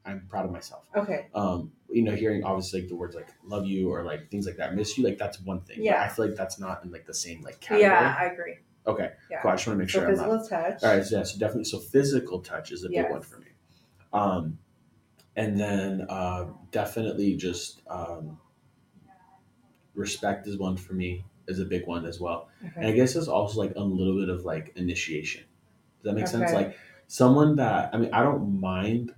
I'm 0.07 0.27
proud 0.29 0.45
of 0.45 0.53
myself. 0.53 0.85
Okay. 0.95 1.29
um, 1.35 1.73
you 1.89 2.03
know, 2.03 2.13
hearing 2.13 2.45
obviously 2.45 2.81
like 2.81 2.89
the 2.91 2.95
words 2.97 3.15
like 3.15 3.29
love 3.43 3.67
you 3.67 3.91
or 3.91 4.03
like 4.03 4.31
things 4.31 4.47
like 4.47 4.57
that, 4.59 4.75
miss 4.75 4.99
you, 4.99 5.05
like 5.05 5.17
that's 5.17 5.41
one 5.41 5.61
thing. 5.63 5.77
But 5.79 5.85
Yeah. 5.85 6.03
I 6.03 6.09
feel 6.09 6.27
like 6.27 6.37
that's 6.37 6.59
not 6.59 6.85
in 6.85 6.91
like 6.91 7.07
the 7.07 7.15
same 7.15 7.41
like 7.43 7.61
category. 7.61 7.83
Yeah, 7.91 8.17
I 8.19 8.25
agree. 8.27 8.57
Okay. 8.87 9.13
Yeah. 9.31 9.41
Cool. 9.41 9.51
I 9.51 9.55
just 9.55 9.67
want 9.67 9.79
to 9.79 9.83
make 9.83 9.91
So 9.91 9.99
sure 10.01 10.09
I'm 10.09 10.13
physical 10.13 10.37
not. 10.37 10.49
touch. 10.49 10.83
All 10.83 10.95
right. 10.95 11.05
So, 11.05 11.17
yeah. 11.19 11.23
So 11.25 11.39
definitely. 11.39 11.65
So 11.65 11.79
physical 11.79 12.41
touch 12.41 12.71
is 12.73 12.85
a 12.85 12.89
big 12.89 13.11
one 13.11 13.23
for 13.23 13.39
me. 13.39 13.47
Um, 14.13 14.59
and 15.37 15.59
then 15.59 16.07
uh, 16.09 16.47
definitely 16.71 17.37
just 17.37 17.83
um, 17.89 18.39
respect 19.95 20.47
is 20.47 20.59
one 20.59 20.77
for 20.77 20.93
me 20.93 21.25
is 21.47 21.59
a 21.61 21.65
big 21.65 21.87
one 21.87 22.07
as 22.07 22.21
well. 22.21 22.49
And 22.77 22.87
I 22.87 22.93
guess 22.93 23.17
it's 23.17 23.29
also 23.29 23.61
like 23.61 23.75
a 23.77 23.81
little 23.83 24.19
bit 24.19 24.29
of 24.29 24.45
like 24.45 24.73
initiation. 24.77 25.45
Does 26.03 26.05
that 26.05 26.15
make 26.15 26.27
sense? 26.27 26.53
Like 26.53 26.77
someone 27.07 27.57
that 27.57 27.91
I 27.93 27.99
mean, 27.99 28.11
I 28.13 28.23
don't 28.23 28.61
mind 28.61 29.15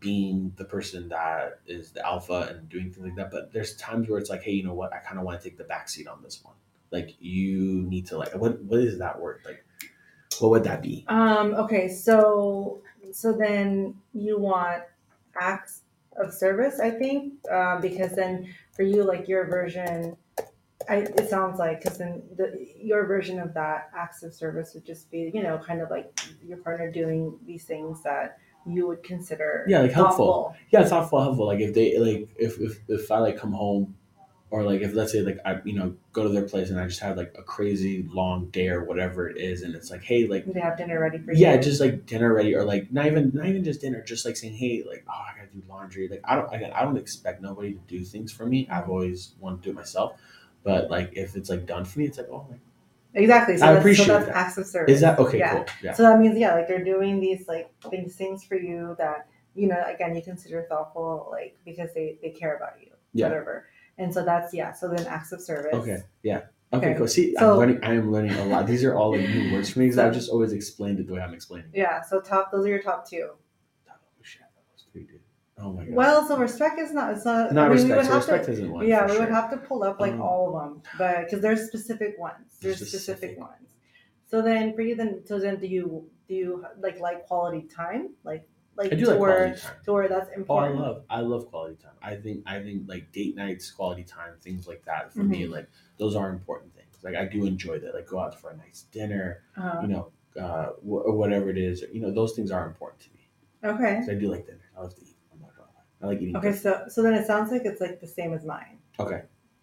being 0.00 0.52
the 0.56 0.64
person 0.64 1.08
that 1.10 1.60
is 1.66 1.92
the 1.92 2.04
alpha 2.04 2.48
and 2.50 2.68
doing 2.68 2.90
things 2.90 3.06
like 3.06 3.14
that, 3.16 3.30
but 3.30 3.52
there's 3.52 3.76
times 3.76 4.08
where 4.08 4.18
it's 4.18 4.30
like, 4.30 4.42
hey, 4.42 4.52
you 4.52 4.64
know 4.64 4.74
what? 4.74 4.92
I 4.92 4.98
kind 4.98 5.18
of 5.18 5.24
want 5.24 5.40
to 5.40 5.48
take 5.48 5.58
the 5.58 5.64
backseat 5.64 6.10
on 6.10 6.22
this 6.22 6.42
one. 6.42 6.54
Like 6.90 7.14
you 7.18 7.82
need 7.88 8.06
to 8.08 8.18
like 8.18 8.34
what 8.34 8.62
what 8.62 8.80
is 8.80 8.98
that 8.98 9.20
word? 9.20 9.40
Like 9.44 9.64
what 10.40 10.50
would 10.50 10.64
that 10.64 10.82
be? 10.82 11.04
Um. 11.08 11.54
Okay. 11.54 11.88
So 11.88 12.82
so 13.12 13.32
then 13.32 13.94
you 14.12 14.38
want 14.38 14.82
acts 15.40 15.82
of 16.16 16.32
service, 16.32 16.78
I 16.80 16.90
think, 16.90 17.34
uh, 17.50 17.80
because 17.80 18.14
then 18.14 18.52
for 18.72 18.82
you, 18.82 19.02
like 19.04 19.26
your 19.28 19.46
version, 19.46 20.16
I, 20.88 20.96
it 20.98 21.28
sounds 21.28 21.58
like 21.58 21.82
because 21.82 21.98
then 21.98 22.22
the 22.36 22.68
your 22.76 23.06
version 23.06 23.40
of 23.40 23.52
that 23.54 23.90
acts 23.96 24.22
of 24.22 24.32
service 24.32 24.74
would 24.74 24.84
just 24.84 25.10
be, 25.10 25.30
you 25.34 25.42
know, 25.42 25.58
kind 25.58 25.80
of 25.80 25.90
like 25.90 26.18
your 26.46 26.58
partner 26.58 26.90
doing 26.90 27.36
these 27.46 27.64
things 27.64 28.02
that 28.02 28.38
you 28.66 28.86
would 28.86 29.02
consider 29.02 29.64
Yeah, 29.68 29.80
like 29.80 29.92
helpful. 29.92 30.26
thoughtful. 30.26 30.56
Yeah, 30.70 30.80
it's 30.82 30.90
thoughtful, 30.90 31.22
helpful. 31.22 31.46
Like 31.46 31.60
if 31.60 31.74
they 31.74 31.98
like 31.98 32.28
if 32.36 32.60
if 32.60 32.78
if 32.88 33.10
I 33.10 33.18
like 33.18 33.36
come 33.36 33.52
home 33.52 33.96
or 34.54 34.62
like 34.62 34.82
if 34.82 34.94
let's 34.94 35.10
say 35.10 35.20
like 35.20 35.38
I 35.44 35.60
you 35.64 35.72
know 35.78 35.96
go 36.12 36.22
to 36.22 36.28
their 36.28 36.46
place 36.52 36.70
and 36.70 36.78
I 36.78 36.86
just 36.86 37.00
have 37.00 37.16
like 37.16 37.34
a 37.36 37.42
crazy 37.42 38.06
long 38.12 38.46
day 38.50 38.68
or 38.68 38.84
whatever 38.84 39.28
it 39.28 39.36
is 39.36 39.62
and 39.62 39.74
it's 39.74 39.90
like 39.90 40.04
hey 40.04 40.28
like 40.28 40.44
They 40.46 40.60
have 40.60 40.76
dinner 40.78 41.00
ready 41.00 41.18
for 41.18 41.32
you. 41.32 41.40
yeah 41.40 41.56
just 41.56 41.80
like 41.80 42.06
dinner 42.06 42.32
ready 42.32 42.54
or 42.54 42.64
like 42.64 42.92
not 42.92 43.06
even 43.06 43.32
not 43.34 43.46
even 43.46 43.64
just 43.64 43.80
dinner 43.80 44.00
just 44.02 44.24
like 44.24 44.36
saying 44.36 44.54
hey 44.54 44.84
like 44.88 45.04
oh 45.08 45.12
I 45.28 45.36
gotta 45.36 45.48
do 45.52 45.60
laundry 45.68 46.06
like 46.08 46.20
I 46.24 46.36
don't 46.36 46.54
again 46.54 46.72
I 46.72 46.82
don't 46.84 46.96
expect 46.96 47.42
nobody 47.42 47.72
to 47.72 47.80
do 47.88 48.04
things 48.04 48.30
for 48.30 48.46
me 48.46 48.68
I've 48.70 48.88
always 48.88 49.34
wanted 49.40 49.56
to 49.56 49.62
do 49.64 49.70
it 49.70 49.74
myself 49.74 50.12
but 50.62 50.88
like 50.88 51.10
if 51.14 51.34
it's 51.34 51.50
like 51.50 51.66
done 51.66 51.84
for 51.84 51.98
me 51.98 52.04
it's 52.06 52.18
like 52.18 52.28
oh 52.30 52.46
like 52.48 52.60
exactly. 53.14 53.56
So 53.56 53.66
I 53.66 53.72
that's, 53.72 53.82
appreciate 53.82 54.06
so 54.06 54.12
that's 54.14 54.26
that. 54.26 54.36
acts 54.36 54.58
of 54.58 54.66
service. 54.66 54.94
is 54.94 55.00
that 55.00 55.18
okay 55.18 55.38
Yeah. 55.38 55.52
cool 55.52 55.66
yeah 55.82 55.92
So 55.94 56.04
that 56.04 56.20
means 56.20 56.38
yeah, 56.38 56.54
like 56.54 56.68
they're 56.68 56.84
doing 56.84 57.18
these 57.18 57.48
like 57.48 57.68
things 57.90 58.14
things 58.14 58.44
for 58.44 58.56
you 58.56 58.94
that 58.98 59.26
you 59.56 59.66
know 59.66 59.82
again 59.92 60.14
you 60.14 60.22
consider 60.22 60.62
thoughtful 60.68 61.28
like 61.32 61.56
because 61.64 61.90
they 61.94 62.18
they 62.22 62.30
care 62.30 62.54
about 62.56 62.74
you 62.80 62.90
Yeah. 63.14 63.28
whatever. 63.28 63.66
And 63.98 64.12
so 64.12 64.24
that's 64.24 64.52
yeah. 64.54 64.72
So 64.72 64.88
then 64.88 65.06
acts 65.06 65.32
of 65.32 65.40
service. 65.40 65.72
okay 65.74 65.98
yeah 66.22 66.42
okay, 66.72 66.88
Okay. 66.90 66.94
cool 66.98 67.06
see 67.08 67.34
So- 67.38 67.52
I'm 67.52 67.58
learning 67.58 67.78
I 67.84 67.94
am 67.94 68.10
learning 68.12 68.32
a 68.34 68.44
lot 68.46 68.66
these 68.66 68.82
are 68.84 68.94
all 68.96 69.12
like 69.16 69.28
new 69.28 69.52
words 69.52 69.70
for 69.70 69.78
me 69.78 69.84
because 69.86 69.96
So- 69.96 70.06
I've 70.06 70.14
just 70.14 70.30
always 70.30 70.52
explained 70.52 70.98
it 71.00 71.06
the 71.06 71.14
way 71.14 71.20
I'm 71.20 71.34
explaining 71.34 71.68
it. 71.72 71.78
Yeah. 71.78 72.02
So 72.02 72.20
top 72.20 72.50
those 72.52 72.64
are 72.66 72.68
your 72.68 72.82
top 72.82 73.08
two. 73.08 73.30
oh 73.88 73.92
shit 74.22 74.42
those 74.72 74.86
three 74.92 75.04
dude 75.04 75.20
oh 75.58 75.72
my 75.72 75.84
god 75.84 75.94
Well, 75.94 76.26
so 76.26 76.36
respect 76.36 76.80
is 76.80 76.92
not. 76.92 77.12
It's 77.14 77.24
not. 77.24 77.52
not 77.52 77.70
I 77.70 77.74
mean, 77.74 77.76
we 77.86 77.92
respect 77.92 77.96
would 77.98 78.06
so 78.06 78.12
have 78.12 78.22
respect 78.22 78.44
to. 78.46 78.52
isn't 78.52 78.72
one 78.72 78.86
Yeah, 78.88 79.06
we 79.10 79.18
would 79.20 79.28
have 79.28 79.50
to 79.52 79.56
pull 79.68 79.84
up 79.84 80.00
like 80.00 80.14
Um, 80.14 80.22
all 80.22 80.44
of 80.48 80.54
them, 80.64 80.82
but 80.98 81.24
because 81.24 81.40
there's 81.40 81.62
specific 81.68 82.18
ones. 82.18 82.58
There's 82.60 82.78
There's 82.80 82.90
specific, 82.90 83.30
specific. 83.36 83.38
ones. 83.40 83.68
So 84.30 84.42
then 84.42 84.74
for 84.74 84.82
you, 84.82 84.96
then 84.96 85.22
so 85.24 85.38
then 85.38 85.60
do 85.60 85.68
you 85.68 85.84
do 86.28 86.34
you 86.34 86.64
like 86.80 86.98
like 86.98 87.18
quality 87.28 87.62
time 87.82 88.02
like 88.24 88.48
like 88.76 88.92
I 88.92 88.96
do 88.96 89.04
to 89.04 89.10
like 89.12 89.20
where 89.20 89.36
quality 89.36 89.60
time 89.60 89.72
to 89.84 89.92
where 89.92 90.08
that's 90.08 90.30
Oh, 90.48 90.56
I 90.56 90.68
love, 90.68 91.04
I 91.10 91.20
love 91.20 91.46
quality 91.50 91.76
time. 91.82 91.92
I 92.02 92.16
think, 92.16 92.42
I 92.46 92.60
think 92.60 92.82
like 92.88 93.12
date 93.12 93.36
nights, 93.36 93.70
quality 93.70 94.04
time, 94.04 94.32
things 94.40 94.66
like 94.66 94.84
that 94.84 95.12
for 95.12 95.22
me, 95.22 95.42
Mm-hmm. 95.42 95.52
like 95.52 95.68
those 95.98 96.16
are 96.16 96.30
important 96.30 96.74
things. 96.74 96.96
Like 97.02 97.14
I 97.14 97.24
do 97.26 97.44
enjoy 97.46 97.78
that. 97.80 97.94
Like 97.94 98.08
go 98.08 98.18
out 98.18 98.38
for 98.40 98.50
a 98.50 98.56
nice 98.56 98.82
dinner, 98.90 99.42
Uh, 99.56 99.78
you 99.82 99.88
know, 99.88 100.10
uh, 100.40 100.70
wh- 100.82 101.06
or 101.08 101.12
whatever 101.16 101.50
it 101.50 101.58
is. 101.58 101.84
You 101.92 102.00
know, 102.00 102.10
those 102.10 102.32
things 102.34 102.50
are 102.50 102.66
important 102.66 103.02
to 103.02 103.10
me. 103.10 103.28
Okay. 103.74 104.02
I 104.10 104.14
do 104.14 104.28
like 104.30 104.46
dinner. 104.46 104.60
I 104.76 104.80
love 104.80 104.94
to 104.96 105.02
eat. 105.02 105.16
I'm 105.32 105.40
not 105.40 105.54
gonna 105.56 105.68
lie. 105.74 105.84
I 106.02 106.06
like 106.06 106.20
eating. 106.20 106.36
Okay. 106.36 106.52
So 106.52 106.84
so 106.88 107.02
then 107.02 107.14
it 107.14 107.26
sounds 107.26 107.50
like 107.52 107.62
it's 107.64 107.80
like 107.80 108.00
the 108.00 108.06
same 108.06 108.32
as 108.34 108.44
mine 108.44 108.78
Okay. 108.98 109.22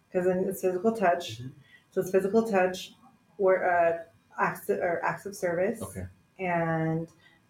because 0.10 0.26
then 0.28 0.46
it's 0.48 0.62
physical 0.62 0.92
touch. 0.94 1.42
Mhm. 1.42 1.52
So 1.92 2.02
it's 2.02 2.12
physical 2.12 2.44
touch, 2.48 2.94
or 3.38 3.66
uh, 3.70 3.98
acts 4.40 4.70
of, 4.70 4.80
or 4.80 5.04
acts 5.04 5.26
of 5.26 5.36
service. 5.36 5.82
Okay. 5.82 6.06
And 6.40 7.08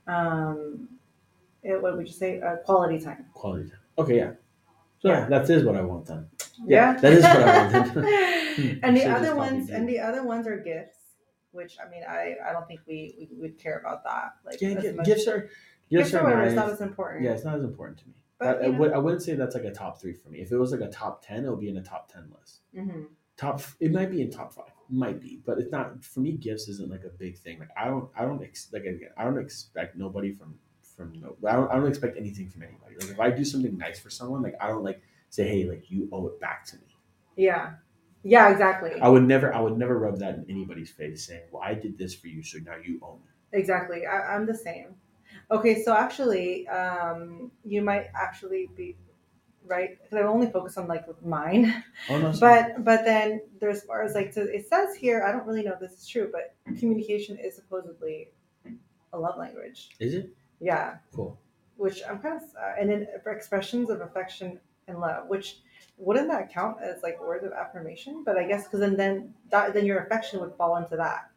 um, 0.08 0.89
it, 1.63 1.82
what 1.82 1.97
would 1.97 2.08
you 2.08 2.13
say? 2.13 2.41
Uh, 2.41 2.58
quality 2.58 3.00
time. 3.00 3.26
Quality 3.34 3.69
time. 3.69 3.80
Okay. 3.97 4.17
Yeah. 4.17 4.32
So 5.00 5.10
yeah, 5.10 5.28
that 5.30 5.50
is 5.50 5.63
what 5.63 5.76
I 5.76 5.82
want 5.82 6.06
then. 6.06 6.28
Yeah, 6.65 6.93
Yeah, 6.93 7.00
that 7.00 7.13
is 7.13 7.24
what 7.24 7.38
I 7.38 7.71
wanted. 7.71 8.80
and 8.84 8.97
the 8.97 9.06
other 9.06 9.36
ones, 9.36 9.69
and 9.69 9.89
the 9.89 10.00
other 10.00 10.24
ones 10.24 10.45
are 10.47 10.58
gifts, 10.58 10.97
which 11.52 11.78
I 11.84 11.89
mean, 11.89 12.04
I 12.08 12.36
I 12.47 12.54
don't 12.54 12.67
think 12.67 12.82
we 12.88 13.28
we 13.32 13.38
would 13.39 13.58
care 13.58 13.80
about 13.80 14.04
that. 14.04 14.36
Like 14.45 14.62
Yeah, 14.62 14.91
much- 14.91 15.06
gifts 15.06 15.28
are 15.28 15.41
gifts 15.41 16.12
gifts 16.12 16.13
are 16.13 16.24
whatever. 16.24 16.43
It's 16.43 16.56
not 16.56 16.69
as 16.69 16.82
important. 16.82 17.24
Yeah, 17.26 17.32
it's 17.32 17.45
not 17.45 17.56
as 17.56 17.63
important 17.63 18.00
to 18.00 18.08
me. 18.08 18.15
But, 18.38 18.63
I, 18.63 18.65
I, 18.65 18.69
would, 18.69 18.91
I 18.93 18.97
wouldn't 18.97 19.21
say 19.21 19.36
that's 19.36 19.54
like 19.54 19.65
a 19.65 19.71
top 19.71 20.02
three 20.02 20.13
for 20.13 20.30
me. 20.30 20.39
If 20.39 20.52
it 20.52 20.58
was 20.58 20.71
like 20.71 20.82
a 20.82 20.89
top 20.89 21.24
ten, 21.24 21.45
it 21.45 21.50
would 21.50 21.60
be 21.60 21.69
in 21.69 21.78
a 21.78 21.84
top 21.84 22.12
ten 22.12 22.32
list. 22.39 22.62
hmm 22.76 23.04
top 23.38 23.62
it 23.80 23.91
might 23.91 24.12
be 24.12 24.21
in 24.21 24.30
top 24.30 24.54
five 24.54 24.65
might 24.89 25.19
be 25.21 25.41
but 25.45 25.58
it's 25.58 25.71
not 25.71 26.04
for 26.04 26.19
me 26.19 26.34
gifts 26.34 26.67
isn't 26.67 26.91
like 26.91 27.04
a 27.06 27.10
big 27.17 27.38
thing 27.38 27.58
like 27.60 27.69
i 27.78 27.86
don't 27.86 28.10
i 28.15 28.24
don't 28.24 28.43
ex, 28.43 28.67
like 28.74 28.84
again 28.84 29.10
i 29.17 29.24
don't 29.24 29.39
expect 29.39 29.95
nobody 29.95 30.32
from 30.34 30.54
from 31.01 31.35
I 31.47 31.53
don't, 31.53 31.71
I 31.71 31.75
don't 31.75 31.87
expect 31.87 32.17
anything 32.17 32.49
from 32.49 32.63
anybody 32.63 32.95
like 32.99 33.09
if 33.09 33.19
i 33.19 33.29
do 33.29 33.43
something 33.45 33.77
nice 33.77 33.99
for 33.99 34.09
someone 34.09 34.41
like 34.41 34.55
i 34.61 34.67
don't 34.67 34.83
like 34.83 35.01
say 35.29 35.47
hey 35.47 35.63
like 35.65 35.89
you 35.89 36.07
owe 36.11 36.27
it 36.27 36.39
back 36.39 36.65
to 36.67 36.75
me 36.77 36.83
Yeah. 37.35 37.73
Yeah. 38.23 38.49
Exactly. 38.51 38.99
i 39.01 39.07
would 39.09 39.23
never 39.23 39.53
i 39.53 39.59
would 39.59 39.77
never 39.77 39.97
rub 39.99 40.19
that 40.19 40.35
in 40.35 40.45
anybody's 40.49 40.91
face 40.91 41.25
saying 41.27 41.43
well 41.51 41.63
i 41.63 41.73
did 41.73 41.97
this 41.97 42.13
for 42.13 42.27
you 42.27 42.43
so 42.43 42.59
now 42.59 42.75
you 42.83 42.99
owe 43.03 43.15
me 43.15 43.29
Exactly. 43.53 44.05
I, 44.05 44.33
I'm 44.35 44.45
the 44.45 44.55
same. 44.55 44.95
Okay, 45.49 45.83
so 45.83 45.93
actually, 45.93 46.65
um, 46.69 47.51
you 47.65 47.81
might 47.81 48.07
actually 48.15 48.69
be 48.77 48.95
right 49.67 49.97
because 50.01 50.17
I 50.17 50.21
only 50.25 50.49
focus 50.49 50.77
on 50.77 50.87
like 50.87 51.03
mine, 51.23 51.83
oh 52.09 52.17
no 52.17 52.33
but 52.39 52.83
but 52.85 53.03
then 53.03 53.41
there's 53.59 53.79
as 53.79 53.83
far 53.83 54.03
as 54.03 54.15
like 54.15 54.31
so 54.33 54.41
it 54.43 54.67
says 54.69 54.95
here. 54.95 55.25
I 55.27 55.33
don't 55.33 55.45
really 55.45 55.63
know 55.63 55.73
if 55.73 55.81
this 55.81 55.91
is 55.99 56.07
true, 56.07 56.31
but 56.31 56.55
communication 56.79 57.37
is 57.37 57.55
supposedly 57.55 58.29
a 59.13 59.19
love 59.19 59.37
language. 59.37 59.89
is 59.99 60.13
it 60.13 60.29
Yeah, 60.62 60.97
cool 61.12 61.38
which 61.82 62.04
I'm 62.08 62.19
kind 62.19 62.36
of 62.36 62.43
uh, 62.56 62.80
and 62.80 62.91
then 62.91 63.08
expressions 63.26 63.89
of 63.89 64.02
affection 64.02 64.60
and 64.88 65.00
love, 65.00 65.28
which 65.28 65.62
wouldn't 65.97 66.28
that 66.30 66.54
count 66.54 66.78
as 66.80 67.02
like 67.02 67.19
words 67.19 67.43
of 67.43 67.54
affirmation? 67.54 68.24
But 68.24 68.38
I 68.38 68.43
guess 68.47 68.65
because 68.65 68.82
then 68.82 68.95
then 68.95 69.34
that 69.50 69.74
then 69.74 69.86
your 69.88 69.97
affection 70.04 70.39
would 70.41 70.54
fall 70.56 70.78
into 70.78 70.95
that. 70.97 71.32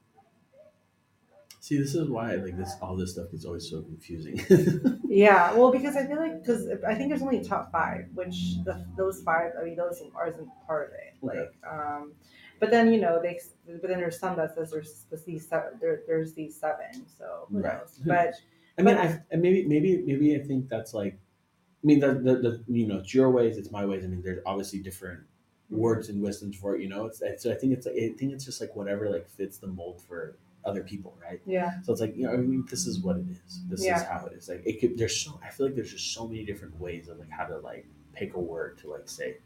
see 1.61 1.79
this 1.79 1.95
is 1.95 2.11
why 2.11 2.35
like 2.35 2.59
this 2.59 2.75
all 2.83 2.95
this 2.95 3.13
stuff 3.13 3.29
is 3.33 3.47
always 3.47 3.71
so 3.71 3.81
confusing 3.81 4.39
Yeah, 5.09 5.55
well, 5.55 5.71
because 5.71 5.97
I 5.97 6.05
feel 6.07 6.19
like 6.19 6.41
because 6.43 6.67
I 6.87 6.95
think 6.95 7.09
there's 7.09 7.23
only 7.23 7.39
a 7.39 7.45
top 7.45 7.71
five, 7.71 8.07
which 8.15 8.57
the, 8.65 8.85
those 8.97 9.23
five, 9.23 9.53
I 9.59 9.65
mean, 9.65 9.77
those 9.77 10.03
are 10.15 10.29
isn't 10.29 10.49
part 10.67 10.89
of 10.89 10.95
it. 10.95 11.15
Okay. 11.25 11.39
Like, 11.39 11.55
um, 11.73 12.13
but 12.59 12.71
then 12.73 12.93
you 12.93 13.01
know 13.01 13.21
they, 13.23 13.41
but 13.81 13.89
then 13.89 13.99
there's 13.99 14.19
some 14.19 14.37
that 14.37 14.57
says 14.57 14.73
there's, 14.73 15.07
there's 15.11 15.23
these 15.23 15.47
seven, 15.49 15.79
there, 15.81 16.01
there's 16.09 16.35
these 16.35 16.55
seven, 16.59 17.07
so 17.17 17.47
who 17.49 17.61
Right. 17.61 17.79
knows? 17.79 18.01
But 18.05 18.35
I 18.79 18.83
mean, 18.83 18.97
I 18.97 19.21
and 19.31 19.41
maybe 19.43 19.67
maybe 19.67 20.03
maybe 20.05 20.35
I 20.37 20.41
think 20.41 20.69
that's 20.69 20.95
like, 20.95 21.15
I 21.15 21.87
mean, 21.87 22.01
the, 22.01 22.15
the, 22.15 22.35
the 22.37 22.65
you 22.69 22.87
know, 22.87 22.99
it's 22.99 23.15
your 23.15 23.31
ways, 23.31 23.57
it's 23.57 23.71
my 23.71 23.85
ways. 23.85 24.05
I 24.05 24.09
mean, 24.09 24.23
there's 24.23 24.43
obviously 24.45 24.81
different 24.81 25.21
mm-hmm. 25.21 25.79
words 25.79 26.09
and 26.09 26.23
wisdoms 26.23 26.57
for 26.57 26.75
it. 26.75 26.83
You 26.83 26.89
know, 26.89 27.07
it's 27.07 27.23
so 27.43 27.53
I 27.53 27.55
think 27.55 27.73
it's 27.73 27.87
like 27.87 27.95
I 27.97 28.13
think 28.19 28.33
it's 28.33 28.45
just 28.45 28.61
like 28.61 28.75
whatever 28.75 29.09
like 29.09 29.29
fits 29.29 29.59
the 29.59 29.69
mold 29.69 30.03
for 30.03 30.37
other 30.65 30.83
people, 30.83 31.17
right? 31.23 31.41
yeah, 31.47 31.83
So 31.83 31.93
it's 31.93 32.01
like 32.01 32.17
you 32.17 32.27
know, 32.27 32.33
I 32.33 32.37
mean, 32.37 32.65
this 32.71 32.87
is 32.87 33.01
what 33.01 33.17
it 33.17 33.27
is. 33.29 33.61
This 33.69 33.85
is 33.85 34.03
how 34.03 34.27
it 34.27 34.37
is. 34.37 34.49
Like 34.49 34.63
it 34.65 34.81
could. 34.81 34.99
There's 34.99 35.21
so 35.21 35.39
I 35.45 35.51
feel 35.51 35.67
like 35.67 35.75
there's 35.75 35.93
just 35.93 36.13
so 36.13 36.27
many 36.27 36.45
different 36.45 36.79
ways 36.81 37.09
of 37.09 37.19
like 37.19 37.31
how 37.31 37.45
to 37.45 37.59
like 37.59 37.87
pick 38.13 38.35
a 38.35 38.41
word 38.41 38.79
to 38.79 38.91
like 38.91 39.09
say 39.09 39.37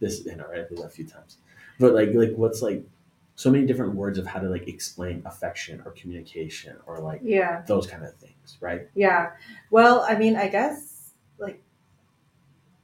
this. 0.00 0.24
You 0.24 0.36
know, 0.36 0.46
right? 0.46 0.60
I 0.60 0.68
did 0.68 0.78
that 0.78 0.86
a 0.86 0.90
few 0.90 1.06
times, 1.06 1.38
but 1.78 1.94
like 1.94 2.10
like 2.14 2.32
what's 2.36 2.62
like 2.62 2.84
so 3.38 3.50
many 3.52 3.64
different 3.64 3.94
words 3.94 4.18
of 4.18 4.26
how 4.26 4.40
to 4.40 4.48
like 4.48 4.66
explain 4.66 5.22
affection 5.24 5.80
or 5.84 5.92
communication 5.92 6.74
or 6.86 6.98
like 6.98 7.20
yeah, 7.22 7.62
those 7.68 7.86
kind 7.86 8.02
of 8.04 8.12
things, 8.16 8.58
right? 8.60 8.82
yeah. 8.96 9.30
Well, 9.70 10.04
I 10.08 10.16
mean, 10.18 10.34
I 10.34 10.48
guess 10.48 11.12
like, 11.38 11.62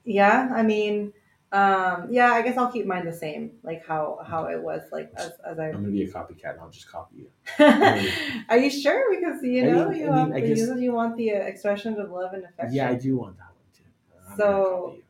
yeah, 0.04 0.48
I 0.54 0.62
mean, 0.62 1.12
Um, 1.52 2.08
yeah, 2.10 2.30
I 2.38 2.42
guess 2.42 2.56
I'll 2.58 2.70
keep 2.76 2.84
mine 2.86 3.04
the 3.04 3.12
same, 3.26 3.42
like 3.62 3.80
how 3.86 4.04
how 4.30 4.40
it 4.54 4.60
was, 4.68 4.82
like 4.96 5.08
as 5.16 5.30
as 5.50 5.56
I. 5.58 5.66
I'm 5.68 5.82
gonna 5.84 5.88
be 6.00 6.02
a 6.02 6.12
copycat 6.12 6.52
and 6.54 6.60
I'll 6.60 6.70
just 6.78 6.88
copy 6.90 7.14
you. 7.22 7.28
Are 8.48 8.58
you 8.64 8.70
sure? 8.70 9.02
Because 9.14 9.38
you 9.42 9.62
I 9.62 9.66
know 9.70 9.88
mean- 9.88 9.98
you 10.00 10.06
I 10.06 10.10
mean, 10.10 10.18
want 10.18 10.34
I 10.34 10.40
the, 10.40 10.48
guess- 10.54 10.78
you, 10.84 10.92
want 10.92 11.16
the 11.16 11.28
uh, 11.32 11.50
expression 11.52 11.92
of 12.00 12.10
love 12.10 12.32
and 12.36 12.44
affection. 12.44 12.74
Yeah, 12.76 12.90
I 12.90 12.94
do 13.06 13.16
want 13.22 13.36
that 13.38 13.50
one 13.58 13.70
too. 13.78 13.90
I'm 14.30 14.36
So- 14.36 14.44
gonna 14.52 14.80
copy 14.86 14.96
you. 14.98 15.02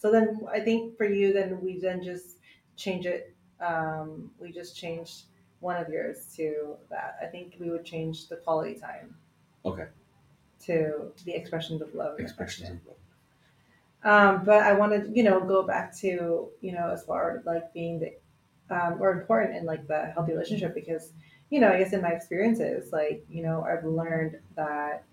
So 0.00 0.10
then 0.14 0.26
I 0.56 0.60
think 0.60 0.96
for 0.98 1.06
you, 1.18 1.32
then 1.32 1.60
we 1.64 1.78
then 1.80 2.02
just 2.02 2.38
change 2.76 3.06
it. 3.06 3.33
Um, 3.60 4.30
we 4.38 4.52
just 4.52 4.76
changed 4.76 5.24
one 5.60 5.76
of 5.76 5.88
yours 5.88 6.32
to 6.36 6.76
that. 6.90 7.16
I 7.22 7.26
think 7.26 7.56
we 7.58 7.70
would 7.70 7.84
change 7.84 8.28
the 8.28 8.36
quality 8.36 8.74
time 8.74 9.14
Okay. 9.64 9.86
to 10.64 11.12
the 11.24 11.32
expressions 11.34 11.80
of 11.80 11.94
love. 11.94 12.16
and 12.18 12.20
expressions 12.20 12.68
affection. 12.68 12.80
of 12.82 12.86
love. 12.86 14.38
Um, 14.38 14.44
but 14.44 14.62
I 14.62 14.74
want 14.74 14.92
to, 14.92 15.10
you 15.10 15.22
know, 15.22 15.40
go 15.40 15.62
back 15.62 15.96
to, 15.98 16.48
you 16.60 16.72
know, 16.72 16.90
as 16.90 17.04
far 17.04 17.38
as 17.38 17.46
like 17.46 17.72
being 17.72 17.98
the, 18.00 18.12
um, 18.70 19.00
or 19.00 19.12
important 19.12 19.56
in 19.56 19.64
like 19.64 19.86
the 19.86 20.06
healthy 20.12 20.32
relationship 20.32 20.74
because, 20.74 21.12
you 21.50 21.60
know, 21.60 21.70
I 21.72 21.78
guess 21.78 21.92
in 21.94 22.02
my 22.02 22.10
experiences, 22.10 22.92
like, 22.92 23.24
you 23.30 23.42
know, 23.42 23.62
I've 23.62 23.84
learned 23.84 24.38
that, 24.56 25.04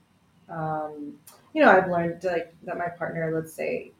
um, 0.49 1.13
you 1.54 1.62
know, 1.63 1.71
I've 1.71 1.89
learned 1.89 2.21
like 2.25 2.54
that 2.63 2.77
my 2.77 2.89
partner, 2.89 3.32
let's 3.34 3.54
say, 3.54 3.91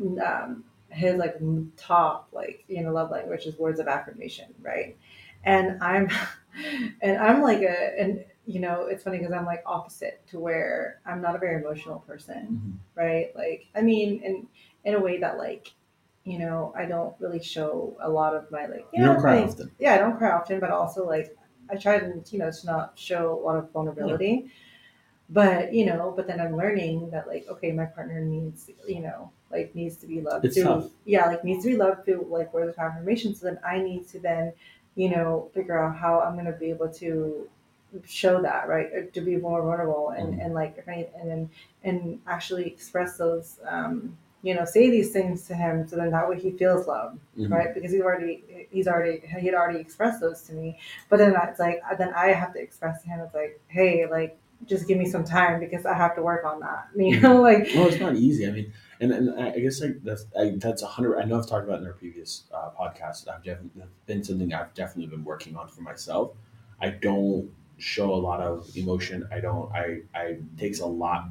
um, 0.00 0.64
his 0.92 1.16
like 1.16 1.36
top, 1.76 2.28
like, 2.32 2.64
you 2.68 2.82
know, 2.82 2.92
love 2.92 3.10
language 3.10 3.46
is 3.46 3.56
words 3.58 3.80
of 3.80 3.88
affirmation, 3.88 4.54
right? 4.60 4.96
And 5.44 5.82
I'm, 5.82 6.08
and 7.02 7.18
I'm 7.18 7.42
like 7.42 7.62
a, 7.62 8.00
and, 8.00 8.24
you 8.46 8.60
know, 8.60 8.86
it's 8.86 9.04
funny 9.04 9.18
because 9.18 9.32
I'm 9.32 9.46
like 9.46 9.62
opposite 9.66 10.22
to 10.28 10.38
where 10.38 11.00
I'm 11.06 11.22
not 11.22 11.36
a 11.36 11.38
very 11.38 11.62
emotional 11.62 12.00
person 12.00 12.60
Mhm. 12.62 12.78
right? 12.94 13.34
Like, 13.36 13.66
I 13.74 13.80
mean, 13.82 14.20
in 14.22 14.46
in 14.84 14.94
a 14.94 15.00
way 15.00 15.18
that 15.20 15.38
like, 15.38 15.72
you 16.24 16.38
know, 16.38 16.72
I 16.76 16.84
don't 16.86 17.14
really 17.20 17.42
show 17.42 17.96
a 18.00 18.08
lot 18.10 18.34
of 18.34 18.50
my 18.50 18.66
like, 18.66 18.86
You 18.92 19.04
don't 19.04 19.20
cry 19.20 19.38
often. 19.42 19.70
Yeah, 19.78 19.94
I 19.94 19.98
don't 19.98 20.18
cry 20.18 20.30
often, 20.32 20.60
but 20.60 20.70
also 20.70 21.06
like, 21.06 21.36
I 21.70 21.76
try 21.76 21.98
to 22.00 22.22
you 22.30 22.38
know 22.38 22.50
to 22.50 22.66
not 22.66 22.98
show 22.98 23.38
a 23.38 23.42
lot 23.46 23.56
of 23.56 23.70
vulnerability. 23.72 24.50
But 25.32 25.72
you 25.72 25.86
know, 25.86 26.12
but 26.14 26.26
then 26.26 26.40
I'm 26.40 26.56
learning 26.56 27.10
that 27.10 27.26
like, 27.26 27.46
okay, 27.48 27.72
my 27.72 27.86
partner 27.86 28.20
needs, 28.20 28.70
you 28.86 29.00
know, 29.00 29.30
like 29.50 29.74
needs 29.74 29.96
to 29.98 30.06
be 30.06 30.20
loved. 30.20 30.44
It's 30.44 30.56
through, 30.56 30.64
tough. 30.64 30.90
Yeah, 31.06 31.26
like 31.26 31.42
needs 31.44 31.64
to 31.64 31.70
be 31.70 31.76
loved 31.76 32.04
through 32.04 32.26
like 32.28 32.52
words 32.52 32.70
of 32.70 32.78
affirmation. 32.78 33.34
So 33.34 33.46
then 33.46 33.58
I 33.66 33.78
need 33.80 34.08
to 34.08 34.18
then, 34.18 34.52
you 34.94 35.08
know, 35.10 35.48
figure 35.54 35.78
out 35.82 35.96
how 35.96 36.20
I'm 36.20 36.36
gonna 36.36 36.52
be 36.52 36.68
able 36.70 36.90
to 36.94 37.48
show 38.06 38.40
that 38.42 38.68
right 38.68 38.88
Uh, 38.96 39.00
to 39.12 39.20
be 39.20 39.36
more 39.36 39.60
vulnerable 39.62 40.10
and 40.10 40.34
Mhm. 40.34 40.44
and 40.44 40.54
like 40.54 40.82
and 40.86 41.30
then 41.30 41.50
and 41.84 42.20
actually 42.26 42.66
express 42.66 43.18
those 43.18 43.60
um 43.66 44.16
you 44.42 44.54
know 44.54 44.64
say 44.64 44.88
these 44.90 45.12
things 45.12 45.46
to 45.46 45.54
him 45.54 45.86
so 45.86 45.96
then 45.96 46.10
that 46.10 46.26
way 46.28 46.38
he 46.40 46.50
feels 46.52 46.86
loved 46.86 47.18
Mhm. 47.36 47.50
right 47.52 47.74
because 47.74 47.92
he's 47.92 48.00
already 48.00 48.66
he's 48.70 48.88
already 48.88 49.18
he 49.40 49.46
had 49.46 49.54
already 49.54 49.78
expressed 49.78 50.20
those 50.22 50.40
to 50.44 50.54
me 50.54 50.78
but 51.10 51.18
then 51.18 51.34
it's 51.48 51.60
like 51.60 51.82
then 51.98 52.12
i 52.14 52.28
have 52.28 52.54
to 52.54 52.60
express 52.62 53.02
to 53.02 53.08
him 53.10 53.20
it's 53.20 53.34
like 53.34 53.60
hey 53.68 54.06
like 54.06 54.38
just 54.66 54.86
give 54.88 54.96
me 54.98 55.06
some 55.06 55.24
time 55.24 55.58
because 55.60 55.84
i 55.86 55.94
have 55.94 56.14
to 56.14 56.22
work 56.22 56.44
on 56.44 56.60
that 56.60 56.88
you 56.96 57.18
know 57.20 57.40
like 57.40 57.68
Well, 57.74 57.88
it's 57.88 58.00
not 58.00 58.14
easy. 58.16 58.46
I 58.46 58.50
mean, 58.52 58.72
and, 59.00 59.12
and 59.12 59.40
I 59.40 59.58
guess 59.58 59.80
like 59.80 60.02
that's 60.04 60.26
I, 60.38 60.52
that's 60.56 60.82
a 60.82 60.86
hundred. 60.86 61.18
I 61.18 61.24
know 61.24 61.38
I've 61.38 61.46
talked 61.48 61.66
about 61.66 61.80
in 61.80 61.86
our 61.86 61.92
previous 61.92 62.44
uh, 62.54 62.70
podcasts. 62.78 63.26
I've 63.28 63.42
definitely 63.42 63.82
been 64.06 64.22
something 64.22 64.52
I've 64.54 64.72
definitely 64.74 65.10
been 65.14 65.24
working 65.24 65.56
on 65.56 65.66
for 65.68 65.80
myself. 65.80 66.32
I 66.80 66.90
don't 66.90 67.50
show 67.78 68.14
a 68.14 68.20
lot 68.28 68.40
of 68.40 68.70
emotion. 68.76 69.26
I 69.32 69.40
don't. 69.40 69.72
I 69.72 70.02
I 70.14 70.36
takes 70.56 70.80
a 70.80 70.86
lot 70.86 71.28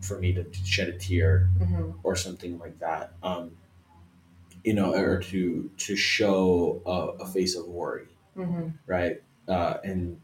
for 0.00 0.18
me 0.18 0.32
to 0.34 0.46
shed 0.64 0.88
a 0.88 0.96
tear 0.98 1.48
mhm, 1.58 1.94
or 2.04 2.14
something 2.14 2.58
like 2.58 2.78
that. 2.78 3.12
Um, 3.22 3.52
you 4.64 4.74
know, 4.74 4.94
or 4.94 5.20
to 5.20 5.70
to 5.78 5.96
show 5.96 6.82
a, 6.86 7.22
a 7.24 7.26
face 7.26 7.56
of 7.56 7.66
worry, 7.66 8.06
mhm, 8.36 8.72
right? 8.86 9.22
Uh, 9.48 9.78
and 9.84 10.20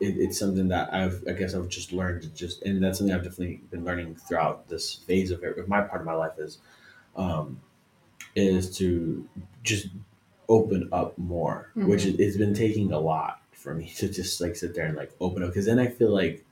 it, 0.00 0.16
it's 0.18 0.38
something 0.38 0.68
that 0.68 0.92
I've, 0.92 1.22
I 1.28 1.32
guess, 1.32 1.54
I've 1.54 1.68
just 1.68 1.92
learned 1.92 2.22
to 2.22 2.28
just, 2.28 2.62
and 2.62 2.82
that's 2.82 2.98
something 2.98 3.14
I've 3.14 3.24
definitely 3.24 3.60
been 3.70 3.84
learning 3.84 4.16
throughout 4.16 4.68
this 4.68 4.94
phase 4.94 5.30
of, 5.30 5.42
it, 5.42 5.56
of 5.58 5.68
my 5.68 5.80
part 5.82 6.00
of 6.00 6.06
my 6.06 6.12
life 6.14 6.38
is, 6.38 6.58
um, 7.16 7.60
is 8.34 8.76
to 8.78 9.26
just 9.62 9.88
open 10.48 10.88
up 10.92 11.16
more, 11.18 11.70
which 11.74 12.02
Mhm. 12.04 12.14
it, 12.14 12.20
it's 12.20 12.36
been 12.36 12.54
taking 12.54 12.92
a 12.92 12.98
lot 13.00 13.40
for 13.52 13.74
me 13.74 13.88
to 13.96 14.08
just 14.08 14.40
like 14.40 14.54
sit 14.56 14.74
there 14.74 14.86
and 14.86 14.96
like 14.96 15.12
open 15.20 15.42
up, 15.42 15.50
because 15.50 15.66
then 15.66 15.78
I 15.78 15.88
feel 15.88 16.10
like, 16.12 16.44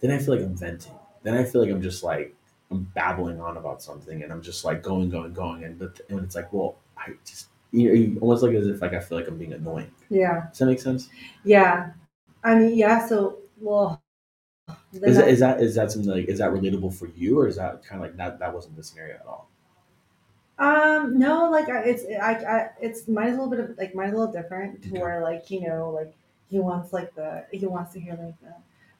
then 0.00 0.10
I 0.10 0.18
feel 0.18 0.34
like 0.36 0.44
I'm 0.44 0.56
venting. 0.56 0.92
Then 1.22 1.34
I 1.34 1.44
feel 1.44 1.62
like 1.62 1.70
I'm 1.70 1.82
just 1.82 2.02
like 2.04 2.34
I'm 2.70 2.84
babbling 2.94 3.40
on 3.40 3.56
about 3.56 3.82
something, 3.82 4.22
and 4.22 4.32
I'm 4.32 4.42
just 4.42 4.64
like 4.64 4.82
going, 4.82 5.08
going, 5.10 5.32
going, 5.32 5.64
and 5.64 5.78
but 5.78 6.00
and 6.08 6.20
it's 6.20 6.34
like, 6.34 6.52
well, 6.52 6.76
I 6.96 7.12
just 7.24 7.48
you 7.72 7.88
know, 7.88 7.94
you- 7.94 8.18
almost 8.20 8.42
like 8.42 8.54
as 8.54 8.66
if 8.66 8.80
like 8.80 8.92
I 8.92 9.00
feel 9.00 9.18
like 9.18 9.26
I'm 9.28 9.38
being 9.38 9.52
annoying. 9.54 9.90
yeah 10.10 10.48
Does 10.50 10.58
that 10.58 10.66
make 10.66 10.80
sense? 10.80 11.08
yeah 11.44 11.90
i 12.44 12.54
mean 12.54 12.76
yeah 12.76 13.06
so 13.06 13.38
well 13.60 14.00
Is, 15.04 15.16
that, 15.16 15.28
is 15.28 15.40
that 15.40 15.60
is 15.62 15.74
that 15.76 15.90
something 15.92 16.10
like 16.10 16.28
is 16.28 16.38
that 16.38 16.50
relatable 16.50 16.92
for 16.94 17.06
you, 17.08 17.38
or 17.38 17.46
is 17.48 17.56
that 17.56 17.84
kind 17.84 18.02
of 18.02 18.08
like 18.08 18.16
that 18.16 18.38
that 18.38 18.54
wasn't 18.54 18.76
the 18.76 18.82
scenario 18.82 19.14
at 19.16 19.26
all? 19.26 19.48
Um, 20.58 21.18
no, 21.18 21.50
like 21.50 21.66
it's 21.68 22.04
I, 22.22 22.32
I 22.34 22.70
it's 22.80 23.08
mine's 23.08 23.36
a 23.36 23.42
little 23.42 23.50
bit 23.50 23.58
of 23.60 23.76
like 23.76 23.94
mine's 23.94 24.14
a 24.14 24.18
little 24.18 24.32
different 24.32 24.82
to 24.84 24.94
Okay. 24.94 25.00
where 25.00 25.20
like 25.22 25.50
you 25.50 25.62
know 25.66 25.90
like 25.90 26.14
he 26.48 26.60
wants 26.60 26.92
like 26.92 27.12
the 27.16 27.44
he 27.50 27.66
wants 27.66 27.92
to 27.94 28.00
hear 28.00 28.12
like 28.14 28.38
the 28.40 28.54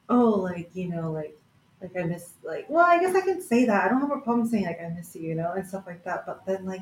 oh 0.09 0.31
like 0.31 0.71
you 0.75 0.89
know 0.89 1.13
like 1.13 1.39
like 1.83 1.97
I 1.97 2.05
miss 2.05 2.35
like 2.43 2.67
well 2.71 2.85
I 2.87 2.99
guess 2.99 3.15
I 3.15 3.21
can 3.21 3.43
say 3.43 3.65
that. 3.67 3.85
I 3.85 3.89
don't 3.89 4.01
have 4.01 4.11
a 4.11 4.21
problem 4.21 4.47
saying 4.47 4.65
like 4.65 4.81
I 4.81 4.89
miss 4.89 5.15
you 5.17 5.29
you 5.29 5.35
know 5.35 5.53
and 5.53 5.67
stuff 5.67 5.85
like 5.87 6.03
that. 6.05 6.25
But 6.27 6.47
then 6.47 6.65
like 6.65 6.81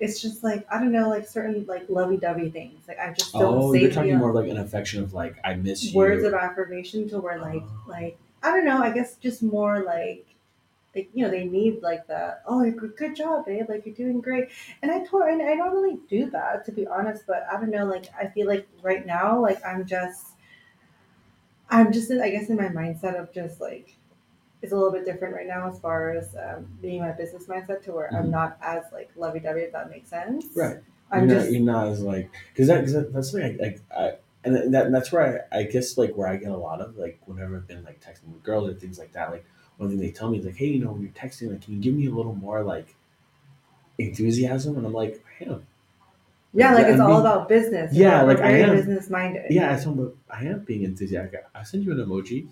it's 0.00 0.20
just 0.22 0.44
like 0.44 0.64
I 0.70 0.78
don't 0.78 0.92
know 0.92 1.08
like 1.08 1.26
certain 1.26 1.64
like 1.66 1.88
lovey 1.88 2.16
dovey 2.18 2.50
things. 2.50 2.86
Like 2.86 2.98
I 3.00 3.12
just 3.12 3.32
don't 3.32 3.58
Oh, 3.58 3.72
say 3.72 3.80
you're 3.80 3.90
talking 3.90 4.16
more 4.16 4.32
like 4.32 4.48
an 4.48 4.58
affection 4.58 5.02
of 5.02 5.12
like 5.12 5.36
I 5.44 5.54
miss 5.54 5.84
you. 5.84 5.96
words 5.96 6.22
of 6.24 6.34
affirmation 6.34 7.08
to 7.10 7.18
where 7.18 7.38
like 7.40 7.62
Oh. 7.64 7.84
like 7.88 8.18
I 8.42 8.50
don't 8.50 8.64
know 8.64 8.80
I 8.82 8.90
guess 8.92 9.16
just 9.16 9.42
more 9.42 9.82
like 9.82 10.26
like 10.94 11.08
you 11.12 11.24
know 11.24 11.30
they 11.30 11.44
need 11.44 11.82
like 11.82 12.06
the 12.06 12.38
oh 12.46 12.62
you're 12.62 12.74
good, 12.74 12.96
good 12.96 13.16
job 13.16 13.46
babe 13.46 13.66
like 13.68 13.84
you're 13.86 13.94
doing 13.96 14.20
great. 14.20 14.50
And 14.82 14.92
I 14.92 15.04
told 15.04 15.24
and 15.24 15.42
I 15.42 15.56
don't 15.56 15.72
really 15.74 15.98
do 16.08 16.30
that 16.30 16.64
to 16.66 16.70
be 16.72 16.86
honest 16.86 17.24
but 17.26 17.44
I 17.50 17.54
don't 17.58 17.70
know 17.70 17.86
like 17.86 18.04
I 18.16 18.26
feel 18.28 18.46
like 18.46 18.68
right 18.82 19.04
now 19.04 19.40
like 19.40 19.58
I'm 19.66 19.84
just 19.86 20.26
I'm 21.70 21.92
just 21.92 22.10
I 22.12 22.30
guess 22.30 22.48
in 22.50 22.56
my 22.56 22.68
mindset 22.68 23.18
of 23.20 23.32
just 23.32 23.60
like 23.60 23.96
it's 24.64 24.72
a 24.72 24.76
little 24.76 24.90
bit 24.92 25.04
different 25.04 25.34
right 25.34 25.46
now 25.46 25.68
as 25.68 25.78
far 25.78 26.12
as 26.16 26.34
um, 26.36 26.66
being 26.80 27.00
my 27.02 27.12
business 27.12 27.44
mindset 27.46 27.82
to 27.84 27.92
where 27.92 28.08
I'm 28.16 28.26
Mhm. 28.28 28.30
not 28.30 28.56
as 28.62 28.84
like 28.92 29.10
lovey 29.14 29.38
dovey 29.40 29.60
if 29.60 29.72
that 29.72 29.90
makes 29.90 30.08
sense. 30.08 30.46
Right. 30.56 30.78
I'm 31.10 31.28
you're 31.28 31.36
just 31.38 31.50
not, 31.50 31.52
you're 31.54 31.62
not 31.74 31.86
as 31.88 32.00
like 32.02 32.30
because 32.52 32.68
that, 32.68 32.86
that 32.86 33.12
that's 33.12 33.30
something 33.30 33.58
I, 33.60 33.64
I, 33.96 34.04
I 34.06 34.12
and 34.44 34.74
that, 34.74 34.90
that's 34.90 35.12
where 35.12 35.46
I, 35.52 35.58
I 35.60 35.62
guess 35.64 35.96
like 35.98 36.14
where 36.16 36.28
I 36.28 36.36
get 36.36 36.48
a 36.50 36.56
lot 36.56 36.80
of 36.80 36.96
like 36.96 37.20
whenever 37.26 37.56
I've 37.56 37.68
been 37.68 37.84
like 37.84 38.00
texting 38.00 38.32
with 38.32 38.42
girls 38.42 38.68
or 38.68 38.74
things 38.74 38.98
like 38.98 39.12
that 39.12 39.30
like 39.30 39.44
one 39.76 39.90
thing 39.90 39.98
they 39.98 40.10
tell 40.10 40.30
me 40.30 40.38
is 40.38 40.44
like 40.46 40.56
hey 40.56 40.66
you 40.66 40.82
know 40.84 40.92
when 40.92 41.02
you're 41.02 41.10
texting 41.12 41.50
like 41.50 41.62
can 41.62 41.74
you 41.74 41.80
give 41.80 41.94
me 41.94 42.06
a 42.06 42.10
little 42.14 42.34
more 42.34 42.62
like 42.62 42.94
enthusiasm? 43.98 44.76
And 44.76 44.86
I'm 44.86 44.92
like 44.92 45.22
I 45.40 45.44
am. 45.44 45.66
Yeah 46.52 46.74
like 46.74 46.86
it's 46.86 47.00
I 47.00 47.04
all 47.04 47.10
mean- 47.10 47.20
about 47.20 47.48
business. 47.48 47.92
Yeah, 47.94 48.22
like, 48.22 48.40
I 48.40 48.50
am. 48.60 48.70
business 48.76 49.10
minded. 49.10 49.46
Yeah 49.50 49.74
I 49.74 49.82
told 49.82 49.98
them 49.98 50.12
I 50.30 50.44
am 50.46 50.60
being 50.60 50.84
enthusiastic. 50.84 51.44
I 51.54 51.62
send 51.64 51.84
you 51.84 51.92
an 51.92 51.98
emoji. 51.98 52.48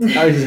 I 0.16 0.26
was 0.26 0.44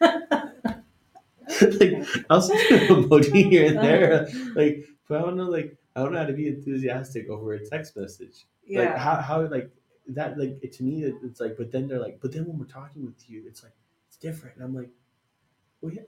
like 0.00 1.92
I'll 2.30 2.40
send 2.40 2.60
an 2.70 2.88
emoji 2.88 3.50
here 3.50 3.66
and 3.66 3.78
there. 3.78 4.28
Like 4.54 4.86
but 5.08 5.18
I 5.18 5.22
don't 5.22 5.36
know 5.36 5.44
like 5.44 5.76
I 5.96 6.02
don't 6.02 6.12
know 6.12 6.18
how 6.18 6.26
to 6.26 6.32
be 6.32 6.48
enthusiastic 6.48 7.28
over 7.28 7.54
a 7.54 7.66
text 7.66 7.96
message. 7.96 8.46
Yeah. 8.66 8.80
like 8.80 8.96
how, 8.96 9.16
how 9.16 9.46
like 9.46 9.70
that 10.08 10.38
like 10.38 10.58
it, 10.62 10.72
to 10.74 10.82
me 10.82 11.04
it, 11.04 11.14
it's 11.24 11.40
like 11.40 11.56
but 11.56 11.72
then 11.72 11.88
they're 11.88 12.00
like 12.00 12.20
but 12.20 12.32
then 12.32 12.46
when 12.46 12.58
we're 12.58 12.66
talking 12.66 13.04
with 13.04 13.28
you 13.28 13.44
it's 13.46 13.62
like 13.62 13.74
it's 14.06 14.16
different. 14.16 14.56
And 14.56 14.64
i'm 14.64 14.74
like 14.74 14.90
well 15.80 15.92
yeah 15.92 16.02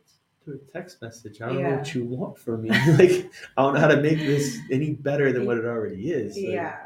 through 0.45 0.55
a 0.55 0.73
text 0.73 1.03
message. 1.03 1.43
I 1.43 1.47
don't 1.47 1.63
know 1.63 1.77
what 1.77 1.95
you 1.95 2.05
want 2.05 2.39
from 2.39 2.63
me. 2.63 2.71
Like 2.99 3.31
i 3.57 3.63
don't 3.63 3.75
know 3.75 3.81
how 3.81 3.89
to 3.89 4.01
make 4.01 4.19
this 4.19 4.59
any 4.71 4.93
better 4.93 5.33
than 5.33 5.47
what 5.47 5.59
it 5.59 5.65
already 5.65 6.11
is. 6.11 6.37
Like, 6.37 6.47
yeah. 6.47 6.77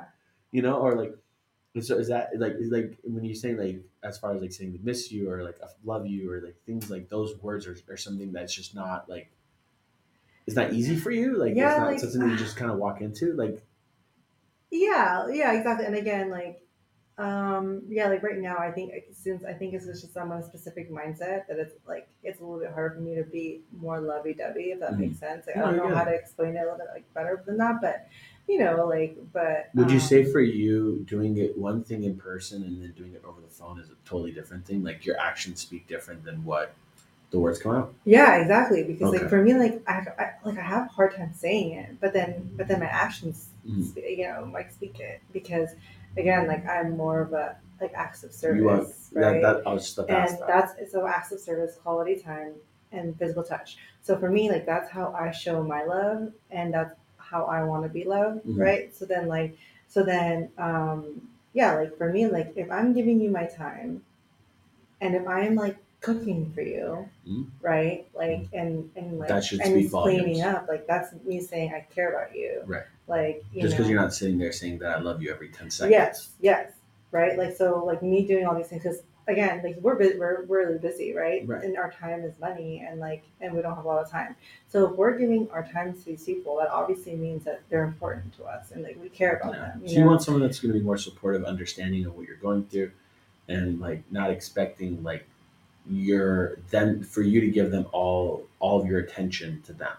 you 0.52 0.62
know 0.62 0.76
or 0.76 0.96
like 0.96 1.14
so 1.80 1.98
is 1.98 2.08
that 2.08 2.30
like 2.38 2.52
is 2.58 2.70
like 2.70 2.96
when 3.02 3.24
you 3.24 3.34
say 3.34 3.54
like 3.54 3.80
as 4.02 4.16
far 4.18 4.32
as 4.34 4.40
like 4.40 4.52
saying 4.52 4.78
miss 4.82 5.10
you 5.10 5.28
or 5.30 5.42
like 5.42 5.56
I 5.62 5.66
love 5.84 6.06
you 6.06 6.30
or 6.30 6.40
like 6.40 6.56
things 6.66 6.88
like 6.90 7.08
those 7.08 7.36
words 7.38 7.66
are, 7.66 7.76
are 7.88 7.96
something 7.96 8.30
that's 8.32 8.54
just 8.54 8.74
not 8.74 9.08
like 9.08 9.30
it's 10.46 10.54
not 10.56 10.72
easy 10.72 10.94
for 10.94 11.10
you 11.10 11.36
like 11.36 11.54
Yeah, 11.56 11.70
it's 11.70 11.78
not 11.78 11.86
like- 11.86 11.98
something 12.00 12.20
that 12.20 12.28
you 12.30 12.36
just 12.36 12.56
kind 12.56 12.70
of 12.70 12.78
walk 12.78 13.00
into 13.00 13.32
like 13.32 13.60
Yeah, 14.70 15.28
yeah, 15.28 15.52
exactly. 15.52 15.86
And 15.86 15.94
again, 15.94 16.30
like, 16.30 16.60
um, 17.16 17.82
yeah, 17.88 18.08
like 18.08 18.22
right 18.24 18.38
now, 18.38 18.56
I 18.58 18.72
think 18.72 18.92
since 19.12 19.44
I 19.44 19.52
think 19.52 19.72
it's 19.74 19.86
just 19.86 20.16
I'm 20.16 20.32
on 20.32 20.38
a 20.40 20.42
specific 20.42 20.90
mindset 20.90 21.46
that 21.46 21.58
it's 21.58 21.74
like 21.86 22.08
it's 22.24 22.40
a 22.40 22.44
little 22.44 22.58
bit 22.58 22.72
harder 22.72 22.96
for 22.96 23.00
me 23.00 23.14
to 23.14 23.22
be 23.22 23.60
more 23.76 24.00
lovey-dovey, 24.00 24.72
if 24.72 24.80
that 24.80 24.92
Mhm. 24.94 24.98
makes 24.98 25.18
sense. 25.20 25.46
Like, 25.46 25.56
I 25.56 25.60
don't 25.60 25.76
know 25.76 25.88
get 25.88 25.96
how 25.96 26.04
to 26.04 26.12
explain 26.14 26.56
it 26.56 26.60
a 26.60 26.62
little 26.62 26.78
bit 26.78 26.88
like 26.92 27.14
better 27.14 27.40
than 27.46 27.56
that, 27.58 27.80
but 27.80 28.08
you 28.48 28.58
know, 28.58 28.86
like, 28.86 29.16
but 29.32 29.70
Would 29.74 29.90
you 29.90 29.96
um, 29.96 30.00
say 30.00 30.24
for 30.24 30.40
you 30.40 31.04
doing 31.08 31.38
it 31.38 31.56
one 31.56 31.82
thing 31.82 32.04
in 32.04 32.16
person 32.16 32.62
and 32.62 32.82
then 32.82 32.92
doing 32.96 33.14
it 33.14 33.22
over 33.24 33.40
the 33.40 33.48
phone 33.48 33.78
is 33.80 33.88
a 33.88 33.94
totally 34.08 34.32
different 34.32 34.66
thing? 34.66 34.82
Like 34.82 35.06
your 35.06 35.18
actions 35.18 35.60
speak 35.60 35.86
different 35.88 36.24
than 36.24 36.44
what 36.44 36.74
the 37.30 37.38
words 37.38 37.58
come 37.58 37.74
out. 37.74 37.94
Yeah, 38.04 38.36
exactly. 38.36 38.82
Because 38.84 39.08
Okay. 39.08 39.20
like 39.20 39.28
for 39.30 39.42
me, 39.42 39.54
like 39.54 39.82
I, 39.88 40.06
I 40.18 40.30
like 40.44 40.58
I 40.58 40.62
have 40.62 40.86
a 40.86 40.88
hard 40.92 41.14
time 41.16 41.32
saying 41.34 41.72
it, 41.72 42.00
but 42.00 42.12
then 42.12 42.50
but 42.56 42.68
then 42.68 42.80
my 42.80 42.86
actions, 42.86 43.48
Mhm. 43.68 43.96
you 43.96 44.28
know, 44.28 44.48
like 44.52 44.70
speak 44.70 45.00
it 45.00 45.20
because 45.32 45.70
again, 46.16 46.46
like 46.46 46.66
I'm 46.66 46.96
more 46.96 47.20
of 47.22 47.32
a 47.32 47.56
like 47.80 47.92
acts 47.94 48.22
of 48.22 48.32
service, 48.32 48.60
You 48.60 48.68
are 48.68 49.32
right? 49.32 49.42
that, 49.42 49.56
that. 49.56 49.66
I 49.66 49.72
was 49.72 49.84
just 49.84 49.98
and 49.98 50.28
that. 50.38 50.46
that's 50.46 50.92
so 50.92 51.06
acts 51.06 51.32
of 51.32 51.40
service, 51.40 51.76
quality 51.82 52.16
time, 52.16 52.52
and 52.92 53.18
physical 53.18 53.42
touch. 53.42 53.78
So 54.02 54.16
for 54.16 54.30
me, 54.30 54.50
like 54.50 54.64
that's 54.66 54.90
how 54.90 55.12
I 55.18 55.30
show 55.32 55.62
my 55.62 55.82
love, 55.84 56.32
and 56.50 56.72
that's 56.72 56.94
how 57.28 57.44
I 57.44 57.62
want 57.64 57.82
to 57.84 57.88
be 57.88 58.04
loved, 58.04 58.44
Mhm. 58.46 58.58
right? 58.58 58.94
So 58.94 59.04
then, 59.04 59.28
like, 59.28 59.56
so 59.88 60.02
then, 60.02 60.50
um, 60.58 61.28
yeah, 61.52 61.74
like 61.74 61.96
for 61.96 62.10
me, 62.12 62.26
like 62.26 62.52
if 62.56 62.70
I'm 62.70 62.92
giving 62.92 63.20
you 63.20 63.30
my 63.30 63.46
time, 63.46 64.02
and 65.00 65.14
if 65.14 65.26
I'm 65.26 65.54
like 65.54 65.76
cooking 66.00 66.52
for 66.52 66.60
you, 66.62 67.08
Mhm. 67.26 67.46
right, 67.62 68.06
like 68.14 68.48
and 68.52 68.90
and 68.96 69.18
like 69.18 69.28
That 69.28 69.44
should 69.44 69.60
and 69.60 69.90
cleaning 69.90 70.42
up, 70.42 70.68
like 70.68 70.86
that's 70.86 71.14
me 71.24 71.40
saying 71.40 71.72
I 71.74 71.80
care 71.94 72.10
about 72.14 72.34
you, 72.36 72.62
Right. 72.66 72.84
Like 73.06 73.44
you 73.52 73.62
Just 73.62 73.74
because 73.76 73.90
you're 73.90 74.00
not 74.00 74.14
sitting 74.14 74.38
there 74.38 74.52
saying 74.52 74.78
that 74.78 74.96
I 74.96 75.00
love 75.00 75.22
you 75.22 75.30
every 75.30 75.48
ten 75.48 75.70
seconds. 75.70 75.90
Yes, 75.92 76.30
yes, 76.40 76.72
right. 77.10 77.36
Like 77.38 77.54
so, 77.56 77.84
like 77.84 78.02
me 78.02 78.26
doing 78.26 78.46
all 78.46 78.54
these 78.54 78.68
things 78.68 78.82
because 78.82 79.02
again, 79.26 79.62
like 79.64 79.76
we're 79.80 79.94
bu- 79.94 80.18
we're 80.18 80.44
we're 80.44 80.66
really 80.66 80.78
busy, 80.78 81.14
right? 81.14 81.46
Right. 81.46 81.62
And 81.64 81.76
our 81.76 81.90
time 81.90 82.22
is 82.24 82.38
money, 82.38 82.84
and 82.86 83.00
like 83.00 83.22
and 83.40 83.54
we 83.54 83.62
don't 83.62 83.74
have 83.74 83.84
a 83.84 83.88
lot 83.88 84.02
of 84.04 84.10
time. 84.10 84.36
So 84.68 84.90
if 84.90 84.96
we're 84.96 85.16
giving 85.18 85.48
our 85.50 85.66
time 85.66 85.92
to 85.94 86.04
these 86.04 86.24
people, 86.24 86.56
that 86.58 86.68
obviously 86.68 87.14
means 87.16 87.44
that 87.44 87.62
they're 87.68 87.84
important 87.84 88.36
to 88.38 88.44
us, 88.44 88.70
and 88.72 88.82
like 88.82 88.98
we 89.00 89.08
care 89.08 89.36
about 89.42 89.54
Yeah. 89.54 89.60
them. 89.60 89.82
So 89.88 89.94
you 89.94 90.04
want 90.04 90.22
someone 90.22 90.42
that's 90.42 90.60
going 90.60 90.72
to 90.72 90.78
be 90.78 90.84
more 90.84 90.98
supportive, 90.98 91.44
understanding 91.44 92.04
of 92.06 92.16
what 92.16 92.26
you're 92.26 92.36
going 92.36 92.64
through, 92.66 92.90
and 93.48 93.80
like 93.80 94.02
not 94.10 94.30
expecting 94.30 95.02
like 95.02 95.26
your 95.90 96.56
them 96.70 97.02
for 97.02 97.22
you 97.22 97.40
to 97.40 97.48
give 97.48 97.70
them 97.70 97.86
all 97.92 98.46
all 98.60 98.80
of 98.80 98.86
your 98.86 99.00
attention 99.00 99.60
to 99.66 99.72
them, 99.74 99.92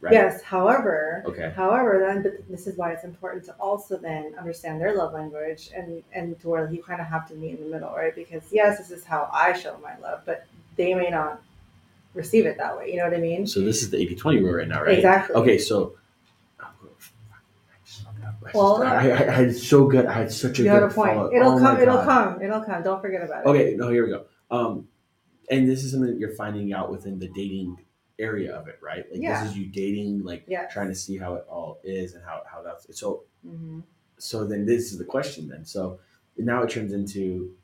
right? 0.00 0.12
Yes. 0.12 0.42
However, 0.42 1.22
Okay. 1.26 1.50
However, 1.56 1.98
then 2.06 2.22
but 2.22 2.32
this 2.50 2.66
is 2.66 2.76
why 2.76 2.92
it's 2.92 3.04
important 3.04 3.44
to 3.46 3.52
also 3.54 3.96
then 3.96 4.34
understand 4.38 4.80
their 4.80 4.94
love 4.94 5.12
language 5.14 5.70
and 5.74 6.02
and 6.12 6.38
to 6.40 6.48
where 6.48 6.70
you 6.70 6.82
kind 6.82 7.00
of 7.00 7.06
have 7.06 7.26
to 7.28 7.34
meet 7.34 7.58
in 7.58 7.64
the 7.64 7.70
middle, 7.70 7.90
right? 7.94 8.14
Because 8.14 8.42
yes, 8.52 8.78
this 8.78 8.90
is 8.90 9.04
how 9.04 9.30
I 9.32 9.52
show 9.54 9.78
my 9.82 9.96
love, 9.98 10.20
but 10.26 10.46
they 10.76 10.94
may 10.94 11.08
not 11.10 11.40
receive 12.14 12.44
it 12.44 12.58
that 12.58 12.76
way. 12.76 12.90
You 12.90 12.98
know 12.98 13.04
what 13.04 13.14
I 13.14 13.20
mean? 13.20 13.46
So 13.46 13.60
this 13.60 13.82
is 13.82 13.90
the 13.90 13.96
80-20 13.98 14.42
rule 14.42 14.54
right 14.54 14.68
now, 14.68 14.82
right? 14.82 14.96
Exactly. 14.98 15.36
Okay, 15.36 15.58
so. 15.58 15.94
Well, 18.54 18.82
I, 18.82 19.10
I, 19.10 19.28
I 19.28 19.30
had 19.30 19.54
so 19.54 19.86
good. 19.86 20.06
I 20.06 20.12
had 20.14 20.32
such 20.32 20.58
a 20.58 20.62
You 20.62 20.70
good 20.70 20.82
a 20.84 20.88
point. 20.88 21.14
follow- 21.14 21.32
It'll 21.32 21.52
oh 21.52 21.58
come. 21.58 21.80
It'll 21.80 21.98
come. 22.02 22.42
It'll 22.42 22.60
come. 22.62 22.82
Don't 22.82 23.00
forget 23.00 23.22
about 23.22 23.44
it. 23.44 23.48
Okay, 23.48 23.74
no, 23.76 23.90
here 23.90 24.04
we 24.04 24.10
go. 24.12 24.24
Um, 24.50 24.88
and 25.50 25.68
this 25.68 25.84
is 25.84 25.92
something 25.92 26.10
that 26.10 26.18
you're 26.18 26.34
finding 26.34 26.72
out 26.72 26.90
within 26.90 27.18
the 27.18 27.28
dating 27.28 27.78
area 28.18 28.54
of 28.54 28.68
it, 28.68 28.78
right? 28.82 29.04
Like 29.10 29.20
Yeah. 29.22 29.42
this 29.42 29.50
is 29.50 29.56
you 29.56 29.66
dating, 29.66 30.22
like 30.24 30.44
Yes. 30.46 30.72
trying 30.72 30.88
to 30.88 30.94
see 30.94 31.16
how 31.16 31.34
it 31.34 31.46
all 31.48 31.80
is 31.82 32.14
and 32.14 32.24
how 32.24 32.42
how 32.46 32.62
that's 32.62 32.86
so. 32.98 33.24
hmm 33.42 33.80
So 34.18 34.44
then 34.44 34.66
this 34.66 34.92
is 34.92 34.98
the 34.98 35.04
question 35.04 35.48
then. 35.48 35.64
So 35.64 35.98
now 36.36 36.62
it 36.62 36.70
turns 36.70 36.92
into 36.92 37.54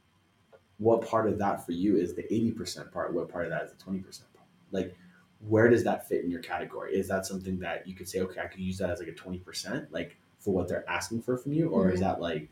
what 0.79 1.07
part 1.07 1.29
of 1.29 1.39
that 1.39 1.65
for 1.65 1.73
you 1.73 1.97
is 1.97 2.15
the 2.15 2.25
eighty 2.33 2.51
percent 2.53 2.91
part? 2.93 3.13
What 3.15 3.29
part 3.29 3.45
of 3.45 3.51
that 3.51 3.65
is 3.65 3.71
the 3.73 3.79
twenty 3.79 4.01
percent 4.01 4.33
part? 4.35 4.49
Like 4.71 4.97
where 5.41 5.69
does 5.69 5.85
that 5.85 6.09
fit 6.09 6.25
in 6.25 6.31
your 6.31 6.41
category? 6.41 6.95
Is 6.99 7.09
that 7.09 7.27
something 7.27 7.59
that 7.59 7.87
you 7.87 7.95
could 7.95 8.09
say, 8.09 8.21
okay, 8.21 8.41
I 8.41 8.47
could 8.47 8.61
use 8.61 8.79
that 8.79 8.89
as 8.91 8.99
like 9.01 9.09
a 9.09 9.13
twenty 9.15 9.39
percent, 9.39 9.93
like 9.93 10.17
for 10.39 10.55
what 10.55 10.67
they're 10.69 10.89
asking 10.89 11.21
for 11.23 11.37
from 11.37 11.53
you, 11.53 11.69
or 11.69 11.91
is 11.91 11.99
Mhm. 12.01 12.05
that 12.05 12.21
like? 12.21 12.49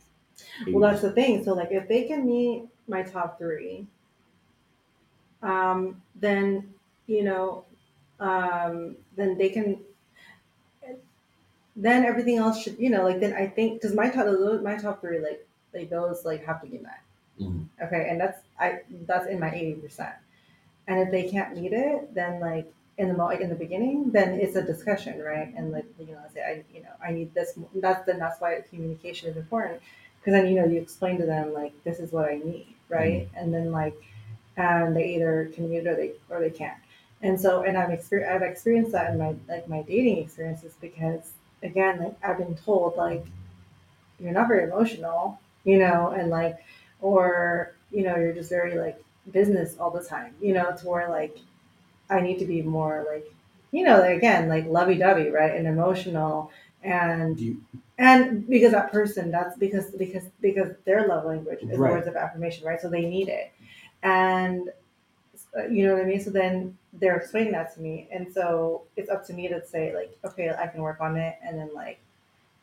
Well, 0.71 0.91
that's 0.91 1.01
the 1.03 1.13
thing. 1.13 1.45
So, 1.45 1.55
like, 1.55 1.71
if 1.71 1.89
they 1.89 2.05
can 2.09 2.27
meet 2.27 2.67
my 2.89 3.03
top 3.03 3.39
three, 3.39 3.87
um, 5.45 6.03
then 6.17 6.75
you 7.09 7.25
know, 7.25 7.67
um, 8.21 8.97
then 9.17 9.39
they 9.39 9.51
can. 9.51 9.81
Then 11.77 12.05
everything 12.05 12.39
else 12.39 12.63
should, 12.63 12.79
you 12.79 12.89
know, 12.91 13.03
like 13.03 13.21
then 13.21 13.35
I 13.35 13.47
think 13.49 13.81
because 13.81 13.95
my 13.97 14.09
top, 14.09 14.27
my 14.63 14.77
top 14.77 15.01
three, 15.01 15.19
like, 15.19 15.47
like 15.73 15.91
those, 15.91 16.25
like 16.25 16.45
have 16.47 16.61
to 16.63 16.69
be 16.69 16.79
met. 16.79 17.01
Mhm. 17.41 17.67
Okay, 17.83 18.07
and 18.09 18.21
that's 18.21 18.41
I 18.61 18.83
that's 19.07 19.27
in 19.27 19.41
my 19.41 19.51
eighty 19.53 19.75
percent. 19.75 20.15
And 20.89 21.01
if 21.01 21.11
they 21.11 21.29
can't 21.31 21.57
meet 21.57 21.73
it, 21.73 22.15
then 22.15 22.41
like 22.41 22.73
in 22.99 23.09
the 23.09 23.15
like 23.15 23.41
in 23.41 23.51
the 23.51 23.57
beginning, 23.57 24.11
then 24.13 24.41
it's 24.41 24.57
a 24.57 24.63
discussion, 24.63 25.21
right? 25.23 25.53
And 25.57 25.73
like 25.73 25.87
you 25.99 26.07
know, 26.09 26.21
I 26.29 26.33
say 26.35 26.43
I 26.43 26.65
you 26.75 26.83
know 26.83 26.95
I 27.05 27.13
need 27.13 27.35
this. 27.35 27.59
That's 27.77 28.07
then 28.07 28.19
that's 28.21 28.41
why 28.41 28.63
communication 28.71 29.31
is 29.31 29.37
important 29.37 29.83
because 30.21 30.35
then 30.35 30.49
you 30.49 30.61
know 30.61 30.67
you 30.67 30.81
explain 30.81 31.19
to 31.21 31.27
them 31.27 31.53
like 31.55 31.73
this 31.85 32.01
is 32.01 32.13
what 32.13 32.27
I 32.31 32.37
need, 32.37 32.69
right? 32.89 33.29
And 33.37 33.55
then 33.55 33.73
like 33.73 33.97
and 34.57 34.97
they 34.97 35.15
either 35.17 35.43
it 35.57 35.87
or 35.87 35.97
they 35.97 36.13
or 36.31 36.41
they 36.41 36.51
can't. 36.51 36.79
And 37.23 37.41
so 37.41 37.63
and 37.63 37.77
I've 37.77 37.91
experienced 37.91 38.35
I've 38.35 38.43
experienced 38.51 38.93
that 38.93 39.13
in 39.13 39.19
my 39.19 39.35
like 39.49 39.69
my 39.69 39.83
dating 39.83 40.19
experiences 40.19 40.75
because 40.81 41.33
again 41.63 41.99
like 42.01 42.17
I've 42.23 42.39
been 42.39 42.55
told 42.57 42.97
like 42.97 43.25
you're 44.21 44.33
not 44.33 44.49
very 44.49 44.65
emotional, 44.65 45.41
you 45.65 45.79
know, 45.79 46.11
and 46.11 46.31
like 46.31 46.59
or 47.01 47.75
you 47.91 48.03
know 48.05 48.17
you're 48.17 48.33
just 48.33 48.51
very 48.51 48.77
like 48.79 49.03
business 49.33 49.77
all 49.79 49.91
the 49.91 50.03
time, 50.05 50.35
you 50.41 50.55
know, 50.55 50.75
to 50.77 50.89
where 50.89 51.09
like 51.11 51.39
I 52.11 52.21
need 52.21 52.39
to 52.41 52.47
be 52.47 52.63
more 52.63 53.07
like 53.11 53.27
you 53.73 53.85
know 53.85 54.03
again 54.03 54.49
like 54.49 54.67
lovey 54.67 54.97
dovey, 54.97 55.31
right, 55.31 55.55
and 55.57 55.67
emotional 55.67 56.51
and 56.83 57.41
you, 57.41 57.61
and 57.99 58.47
because 58.49 58.73
that 58.73 58.93
person 58.93 59.31
that's 59.31 59.57
because 59.59 59.91
because 59.93 60.25
because 60.41 60.73
their 60.85 61.07
love 61.09 61.25
language 61.25 61.61
is 61.63 61.79
Right. 61.79 61.93
words 61.93 62.07
of 62.09 62.17
affirmation 62.17 62.67
right 62.67 62.81
so 62.81 62.91
they 62.91 63.07
need 63.07 63.29
it 63.29 63.53
and 64.05 64.71
uh, 65.57 65.67
you 65.67 65.87
know 65.87 65.95
what 65.95 66.03
i 66.03 66.07
mean 66.07 66.21
so 66.21 66.31
then 66.31 66.77
they're 66.95 67.17
explaining 67.17 67.53
that 67.53 67.75
to 67.75 67.81
me 67.81 68.09
and 68.13 68.33
so 68.33 68.85
it's 68.97 69.11
up 69.11 69.27
to 69.27 69.33
me 69.33 69.49
to 69.49 69.65
say 69.67 69.95
like 69.95 70.17
okay 70.25 70.51
i 70.59 70.67
can 70.67 70.83
work 70.83 71.01
on 71.01 71.17
it 71.17 71.37
and 71.43 71.59
then 71.59 71.73
like 71.75 72.01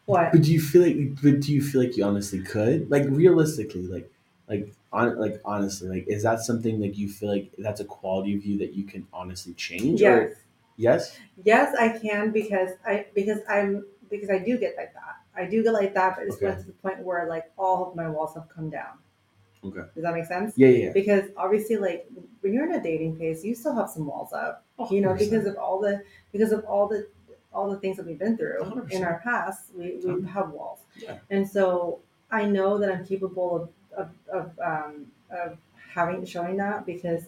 what 0.05 0.33
But 0.33 0.41
do 0.43 0.51
you 0.51 0.61
feel 0.61 0.81
like? 0.83 1.21
But 1.21 1.41
do 1.41 1.53
you 1.53 1.61
feel 1.61 1.81
like 1.83 1.95
you 1.97 2.03
honestly 2.03 2.41
could? 2.41 2.89
Like 2.89 3.07
realistically, 3.07 3.83
like 3.83 4.11
like 4.47 4.73
on 4.91 5.17
like 5.17 5.41
honestly, 5.45 5.87
like 5.89 6.07
is 6.07 6.23
that 6.23 6.39
something 6.41 6.81
like 6.81 6.97
you 6.97 7.09
feel 7.09 7.29
like 7.29 7.51
that's 7.57 7.79
a 7.79 7.85
quality 7.85 8.35
of 8.35 8.45
you 8.45 8.57
that 8.59 8.73
you 8.73 8.83
can 8.83 9.07
honestly 9.13 9.53
change? 9.53 10.01
yes 10.01 10.03
Or, 10.03 10.37
yes. 10.75 11.21
yes 11.43 11.75
i 11.75 11.97
can 11.97 12.31
because 12.31 12.71
i 12.85 13.05
because 13.13 13.39
i'm 13.49 13.85
because 14.09 14.29
i 14.29 14.37
do 14.37 14.57
get 14.57 14.75
like 14.77 14.93
that 14.93 15.17
i 15.35 15.45
do 15.45 15.63
get 15.63 15.73
like 15.73 15.93
that 15.93 16.15
but 16.15 16.25
it's 16.25 16.37
Okay. 16.37 16.55
to 16.55 16.67
the 16.67 16.73
point 16.73 16.99
where 16.99 17.27
like 17.27 17.51
all 17.57 17.89
of 17.89 17.95
my 17.95 18.09
walls 18.09 18.33
have 18.35 18.47
come 18.49 18.69
down 18.69 18.97
Okay. 19.64 19.82
does 19.93 20.03
that 20.03 20.14
make 20.14 20.26
sense 20.26 20.53
Yeah, 20.57 20.70
yeah. 20.70 20.91
because 20.91 21.26
obviously 21.38 21.78
like 21.78 22.07
when 22.41 22.51
you're 22.53 22.66
in 22.66 22.74
a 22.74 22.82
dating 22.82 23.18
phase 23.18 23.45
you 23.45 23.53
still 23.53 23.76
have 23.76 23.89
some 23.89 24.07
walls 24.07 24.34
up 24.34 24.64
yeah. 24.80 24.88
you 24.89 25.01
know 25.01 25.09
100%. 25.14 25.20
because 25.20 25.45
of 25.45 25.55
all 25.57 25.80
the 25.80 26.01
because 26.32 26.51
of 26.51 26.64
all 26.66 26.88
the 26.88 27.07
all 27.53 27.70
the 27.70 27.78
things 27.78 27.97
that 27.97 28.05
we've 28.05 28.18
been 28.18 28.36
through 28.38 28.57
100%. 28.62 28.91
in 28.91 29.03
our 29.03 29.20
past 29.24 29.70
we, 29.78 29.97
we 30.03 30.26
have 30.28 30.49
walls 30.49 30.80
yeah. 30.97 31.18
and 31.30 31.47
so 31.47 31.99
i 32.32 32.43
know 32.45 32.78
that 32.80 32.91
i'm 32.91 33.05
capable 33.05 33.70
of 33.95 34.09
of, 34.32 34.49
of, 34.57 34.59
um, 34.66 35.05
of 35.30 35.57
having 35.93 36.26
showing 36.26 36.57
that 36.57 36.86
because 36.86 37.24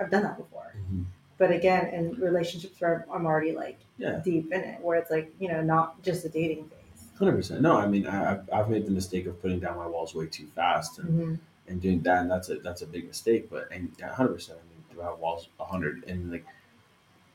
i've 0.00 0.10
done 0.10 0.22
that 0.22 0.36
before 0.38 0.72
Mhm. 0.90 1.04
but 1.38 1.50
again 1.50 1.86
in 1.92 2.12
relationships 2.20 2.80
where 2.80 3.04
i'm 3.12 3.26
already 3.26 3.52
like 3.52 3.78
Yeah. 3.98 4.20
deep 4.24 4.52
in 4.52 4.60
it 4.62 4.80
where 4.80 4.96
it's 4.98 5.10
like 5.10 5.30
you 5.38 5.48
know 5.48 5.60
not 5.60 6.00
just 6.02 6.24
a 6.24 6.28
dating 6.30 6.64
phase 6.70 6.78
Hundred 7.18 7.36
percent. 7.36 7.60
No, 7.60 7.76
I 7.76 7.86
mean, 7.86 8.06
I, 8.06 8.32
I've, 8.32 8.50
I've 8.52 8.68
made 8.70 8.86
the 8.86 8.90
mistake 8.90 9.26
of 9.26 9.40
putting 9.40 9.60
down 9.60 9.76
my 9.76 9.86
walls 9.86 10.14
way 10.14 10.26
too 10.26 10.46
fast 10.56 10.98
and, 10.98 11.08
Mhm. 11.08 11.38
and 11.68 11.80
doing 11.80 12.00
that, 12.02 12.22
and 12.22 12.30
that's 12.30 12.48
a 12.48 12.56
that's 12.56 12.82
a 12.82 12.86
big 12.86 13.06
mistake. 13.06 13.48
But 13.50 13.68
and 13.70 13.92
hundred 14.00 14.34
percent. 14.34 14.58
I 14.58 14.62
mean, 14.68 14.84
do 14.92 15.02
I 15.02 15.10
have 15.10 15.18
walls 15.18 15.48
hundred 15.60 16.04
and 16.08 16.30
like, 16.32 16.44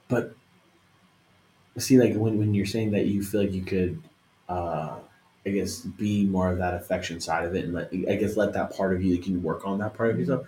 but 0.10 0.36
see, 1.78 2.00
like 2.00 2.16
when 2.16 2.38
when 2.38 2.54
you're 2.54 2.66
saying 2.66 2.92
that 2.92 3.06
you 3.06 3.24
feel 3.24 3.42
like 3.42 3.54
you 3.54 3.62
could, 3.62 4.02
uh, 4.50 4.98
I 5.46 5.50
guess, 5.50 5.82
be 5.82 6.26
more 6.26 6.52
of 6.52 6.58
that 6.58 6.74
affection 6.74 7.22
side 7.22 7.46
of 7.46 7.56
it, 7.56 7.66
and 7.66 7.74
let 7.74 7.90
I 7.94 8.16
guess 8.16 8.36
let 8.36 8.54
that 8.54 8.76
part 8.76 8.94
of 8.94 9.04
you 9.04 9.16
that 9.16 9.24
can 9.24 9.42
work 9.44 9.66
on 9.66 9.80
that 9.80 9.94
part 9.94 10.12
of 10.12 10.20
yourself. 10.20 10.48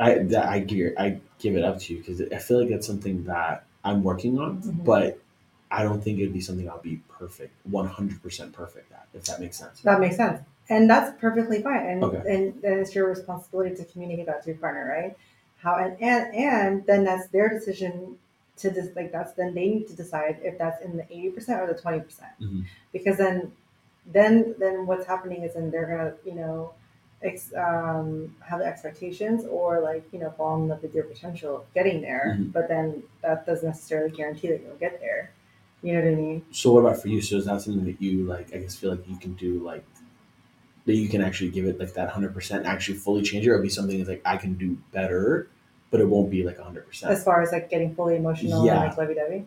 I 0.00 0.18
that 0.18 0.48
I 0.48 0.60
give 0.60 0.94
I 0.98 1.20
give 1.38 1.56
it 1.56 1.64
up 1.64 1.78
to 1.80 1.94
you 1.94 1.98
because 2.00 2.20
I 2.32 2.38
feel 2.38 2.60
like 2.60 2.70
that's 2.70 2.86
something 2.86 3.24
that 3.24 3.64
I'm 3.84 4.02
working 4.02 4.38
on, 4.38 4.62
Mhm. 4.62 4.84
but 4.84 5.18
I 5.78 5.82
don't 5.82 6.02
think 6.02 6.18
it'd 6.18 6.32
be 6.32 6.40
something 6.40 6.68
I'll 6.68 6.80
be 6.80 7.00
perfect, 7.08 7.52
100% 7.70 8.52
perfect 8.52 8.92
at, 8.92 9.06
if 9.14 9.24
that 9.24 9.40
makes 9.40 9.56
sense. 9.58 9.80
That 9.80 10.00
makes 10.00 10.16
sense. 10.16 10.40
And 10.68 10.88
that's 10.88 11.18
perfectly 11.20 11.62
fine. 11.62 11.84
And 11.86 12.04
Okay. 12.04 12.34
and 12.34 12.62
then 12.62 12.78
it's 12.78 12.94
your 12.94 13.08
responsibility 13.08 13.74
to 13.76 13.84
communicate 13.84 14.26
that 14.26 14.42
to 14.44 14.50
your 14.50 14.58
partner, 14.58 14.86
right? 14.88 15.16
How 15.58 15.76
and 15.76 16.00
and, 16.00 16.34
and 16.34 16.86
then 16.86 17.04
that's 17.04 17.26
their 17.28 17.48
decision 17.48 18.16
to 18.58 18.70
just 18.72 18.94
like 18.96 19.10
that's 19.12 19.32
then 19.34 19.54
they 19.54 19.66
need 19.68 19.88
to 19.88 19.94
decide 19.96 20.38
if 20.42 20.56
that's 20.58 20.80
in 20.82 20.96
the 20.96 21.04
eighty 21.10 21.30
percent 21.30 21.60
or 21.60 21.66
the 21.66 21.78
twenty 21.78 22.00
percent. 22.00 22.32
Mhm. 22.40 22.64
Because 22.92 23.18
then 23.18 23.52
then 24.06 24.54
then 24.58 24.86
what's 24.86 25.06
happening 25.06 25.42
is 25.42 25.54
then 25.54 25.70
they're 25.70 25.86
gonna, 25.86 26.14
you 26.24 26.34
know, 26.40 26.72
ex, 27.22 27.52
um, 27.56 28.34
have 28.40 28.58
the 28.60 28.66
expectations 28.66 29.44
or 29.46 29.80
like, 29.80 30.04
you 30.12 30.18
know, 30.18 30.30
fall 30.30 30.56
in 30.62 30.68
love 30.68 30.82
with 30.82 30.94
your 30.94 31.04
potential 31.04 31.56
of 31.56 31.74
getting 31.74 32.00
there. 32.00 32.36
Mhm. 32.38 32.52
But 32.52 32.68
then 32.68 33.02
that 33.22 33.44
doesn't 33.46 33.66
necessarily 33.68 34.10
guarantee 34.10 34.48
that 34.48 34.60
you'll 34.62 34.76
get 34.76 35.00
there. 35.00 35.30
You 35.84 35.92
know 35.92 36.00
what 36.00 36.08
I 36.08 36.14
mean? 36.14 36.46
So, 36.50 36.72
what 36.72 36.80
about 36.80 37.00
for 37.02 37.08
you? 37.08 37.20
So, 37.20 37.36
is 37.36 37.44
that 37.44 37.60
something 37.60 37.84
that 37.84 38.00
you 38.02 38.24
like? 38.24 38.54
I 38.54 38.58
guess 38.58 38.74
feel 38.74 38.90
like 38.90 39.06
you 39.08 39.18
can 39.18 39.34
do 39.34 39.60
like 39.60 39.84
that. 40.86 40.94
You 40.94 41.08
can 41.08 41.22
actually 41.22 41.50
give 41.50 41.66
it 41.66 41.78
like 41.78 41.94
that 41.94 42.08
100% 42.08 42.64
actually 42.64 42.98
fully 42.98 43.22
change 43.22 43.46
it, 43.46 43.50
or 43.50 43.58
be 43.60 43.68
something 43.68 43.98
that's 43.98 44.08
like 44.08 44.22
I 44.24 44.36
can 44.38 44.54
do 44.54 44.78
better, 44.92 45.48
but 45.90 46.00
it 46.00 46.08
won't 46.08 46.30
be 46.30 46.42
like 46.42 46.58
hundred 46.58 46.86
percent. 46.88 47.12
as 47.12 47.22
far 47.24 47.42
as 47.42 47.52
like 47.52 47.70
getting 47.70 47.94
fully 47.94 48.16
emotional 48.16 48.64
Yeah. 48.66 48.80
and 48.80 48.88
like 48.88 48.96
lovey 48.98 49.14
dovey. 49.14 49.46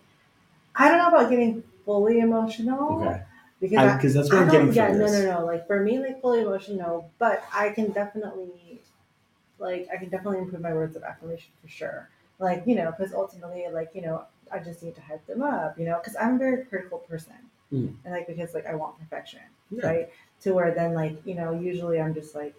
I 0.75 0.89
don't 0.89 0.99
know 0.99 1.07
about 1.09 1.29
getting 1.29 1.63
fully 1.85 2.19
emotional 2.19 3.01
Okay, 3.01 3.23
because 3.59 4.13
that's 4.13 4.29
what 4.31 4.39
I 4.39 4.41
I'm 4.43 4.47
don't, 4.49 4.71
getting 4.71 4.73
yeah, 4.75 4.91
no, 4.91 5.07
no, 5.07 5.39
no. 5.39 5.45
Like 5.45 5.67
for 5.67 5.81
me, 5.81 5.99
like 5.99 6.21
fully 6.21 6.41
emotional, 6.41 7.09
but 7.19 7.43
I 7.53 7.69
can 7.71 7.91
definitely, 7.91 8.81
like, 9.59 9.87
I 9.91 9.97
can 9.97 10.09
definitely 10.09 10.39
improve 10.39 10.61
my 10.61 10.73
words 10.73 10.95
of 10.95 11.03
affirmation 11.03 11.51
for 11.61 11.67
sure. 11.67 12.09
Like, 12.39 12.63
you 12.67 12.75
know, 12.75 12.93
because 12.95 13.13
ultimately, 13.13 13.65
like, 13.73 13.89
you 13.95 14.01
know, 14.03 14.25
I 14.51 14.59
just 14.59 14.83
need 14.83 14.95
to 14.95 15.01
hype 15.01 15.25
them 15.27 15.41
up, 15.41 15.77
you 15.79 15.85
know, 15.85 15.97
because 15.99 16.15
I'm 16.19 16.35
a 16.35 16.37
very 16.37 16.65
critical 16.65 16.99
person, 16.99 17.33
Mm. 17.73 17.93
and 18.05 18.13
like 18.13 18.27
because 18.27 18.53
like 18.53 18.65
I 18.65 18.75
want 18.75 18.97
perfection, 18.99 19.41
Yeah. 19.71 19.87
right? 19.87 20.09
To 20.41 20.53
where 20.53 20.71
then 20.73 20.93
like 20.93 21.17
you 21.25 21.35
know 21.35 21.51
usually 21.51 21.99
I'm 21.99 22.13
just 22.13 22.33
like, 22.35 22.55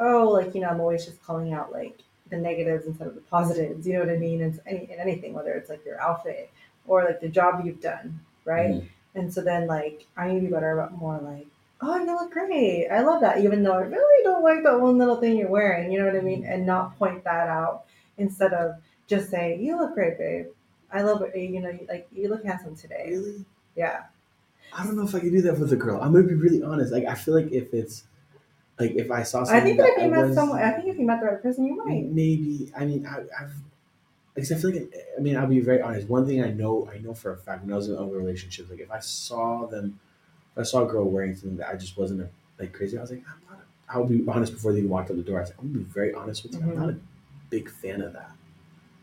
oh, 0.00 0.28
like 0.30 0.54
you 0.54 0.60
know 0.60 0.68
I'm 0.68 0.80
always 0.80 1.04
just 1.04 1.22
calling 1.22 1.52
out 1.52 1.72
like 1.72 1.98
the 2.30 2.36
negatives 2.36 2.86
instead 2.86 3.06
of 3.08 3.14
the 3.14 3.20
positives. 3.22 3.86
You 3.86 3.94
know 3.94 4.00
what 4.00 4.10
I 4.10 4.16
mean? 4.16 4.42
And 4.42 4.60
any 4.66 4.84
in 4.92 4.98
anything, 4.98 5.32
whether 5.32 5.52
it's 5.52 5.70
like 5.70 5.84
your 5.84 6.00
outfit 6.00 6.50
or 6.86 7.04
like 7.04 7.20
the 7.20 7.28
job 7.28 7.64
you've 7.64 7.80
done, 7.80 8.18
right? 8.44 8.70
Mhm. 8.76 8.88
And 9.14 9.32
so 9.32 9.40
then 9.42 9.66
like 9.66 10.06
I 10.16 10.28
need 10.28 10.40
to 10.40 10.46
be 10.46 10.52
better 10.52 10.72
about 10.72 10.92
more 10.92 11.18
like, 11.18 11.46
oh, 11.80 11.96
you 11.96 12.06
look 12.06 12.32
great. 12.32 12.88
I 12.88 13.00
love 13.02 13.20
that, 13.20 13.38
even 13.44 13.62
though 13.62 13.74
I 13.74 13.82
really 13.82 14.24
don't 14.24 14.42
like 14.42 14.62
that 14.64 14.80
one 14.80 14.98
little 14.98 15.16
thing 15.16 15.36
you're 15.38 15.48
wearing. 15.48 15.92
You 15.92 16.00
know 16.00 16.06
what 16.06 16.16
I 16.16 16.20
mean? 16.20 16.44
And 16.44 16.66
not 16.66 16.98
point 16.98 17.22
that 17.24 17.48
out 17.48 17.84
instead 18.16 18.52
of 18.52 18.74
just 19.06 19.30
say, 19.30 19.56
you 19.56 19.78
look 19.78 19.94
great, 19.94 20.18
babe. 20.18 20.46
I 20.92 21.02
love 21.02 21.22
it. 21.22 21.36
You 21.36 21.60
know, 21.60 21.78
like 21.88 22.08
you 22.12 22.28
look 22.28 22.44
handsome 22.44 22.76
today. 22.76 23.06
Really? 23.10 23.44
Yeah. 23.76 24.04
I 24.72 24.84
don't 24.84 24.96
know 24.96 25.04
if 25.04 25.14
I 25.14 25.20
could 25.20 25.32
do 25.32 25.42
that 25.42 25.58
with 25.58 25.72
a 25.72 25.76
girl. 25.76 26.00
I'm 26.00 26.12
gonna 26.12 26.24
be 26.26 26.34
really 26.34 26.62
honest. 26.62 26.92
Like 26.92 27.04
I 27.06 27.14
feel 27.14 27.34
like 27.34 27.50
if 27.52 27.72
it's 27.72 28.04
like 28.78 28.92
if 28.92 29.10
I 29.10 29.22
saw 29.22 29.44
something, 29.44 29.56
I 29.56 29.64
think 29.64 29.78
if 29.80 29.98
I 29.98 30.04
you 30.04 30.10
met 30.10 30.26
was- 30.26 30.34
someone, 30.36 30.62
I 30.62 30.72
think 30.72 30.88
if 30.88 30.98
you 30.98 31.06
met 31.06 31.20
the 31.20 31.26
right 31.26 31.42
person, 31.42 31.64
you 31.66 31.76
might. 31.76 32.04
maybe. 32.06 32.70
I 32.76 32.84
mean, 32.86 33.06
I, 33.06 33.20
I've 33.40 33.54
because 34.34 34.52
I 34.52 34.56
feel 34.56 34.70
like 34.72 34.94
I 35.16 35.20
mean 35.20 35.36
I'll 35.36 35.46
be 35.46 35.60
very 35.60 35.80
honest. 35.82 36.08
One 36.08 36.26
thing 36.26 36.42
I 36.44 36.50
know 36.50 36.88
I 36.92 36.98
know 36.98 37.14
for 37.14 37.32
a 37.32 37.36
fact 37.36 37.64
when 37.64 37.72
I 37.72 37.76
was 37.76 37.88
in 37.88 37.96
other 37.96 38.16
relationships, 38.16 38.70
like 38.70 38.80
if 38.80 38.90
I 38.90 39.00
saw 39.00 39.66
them, 39.66 39.98
if 40.52 40.58
I 40.60 40.62
saw 40.64 40.84
a 40.84 40.86
girl 40.86 41.08
wearing 41.10 41.34
something 41.34 41.56
that 41.58 41.68
I 41.68 41.76
just 41.76 41.96
wasn't 41.96 42.20
a, 42.22 42.28
like 42.58 42.72
crazy, 42.72 42.98
I 42.98 43.00
was 43.00 43.10
like, 43.10 43.24
I'm 43.26 43.40
not. 43.50 43.60
A, 43.60 43.92
I'll 43.92 44.04
be 44.04 44.22
honest 44.28 44.52
before 44.52 44.72
they 44.72 44.78
even 44.78 44.90
walked 44.90 45.10
out 45.10 45.16
the 45.16 45.22
door. 45.22 45.38
I 45.38 45.40
was 45.42 45.50
like, 45.50 45.58
I'm 45.60 45.72
gonna 45.72 45.84
be 45.84 45.90
very 45.90 46.12
honest 46.14 46.42
with 46.44 46.54
you. 46.54 46.60
Mhm. 46.60 46.70
I'm 46.72 46.78
not 46.78 46.88
a 46.90 46.96
big 47.50 47.70
fan 47.70 48.02
of 48.02 48.12
that. 48.12 48.32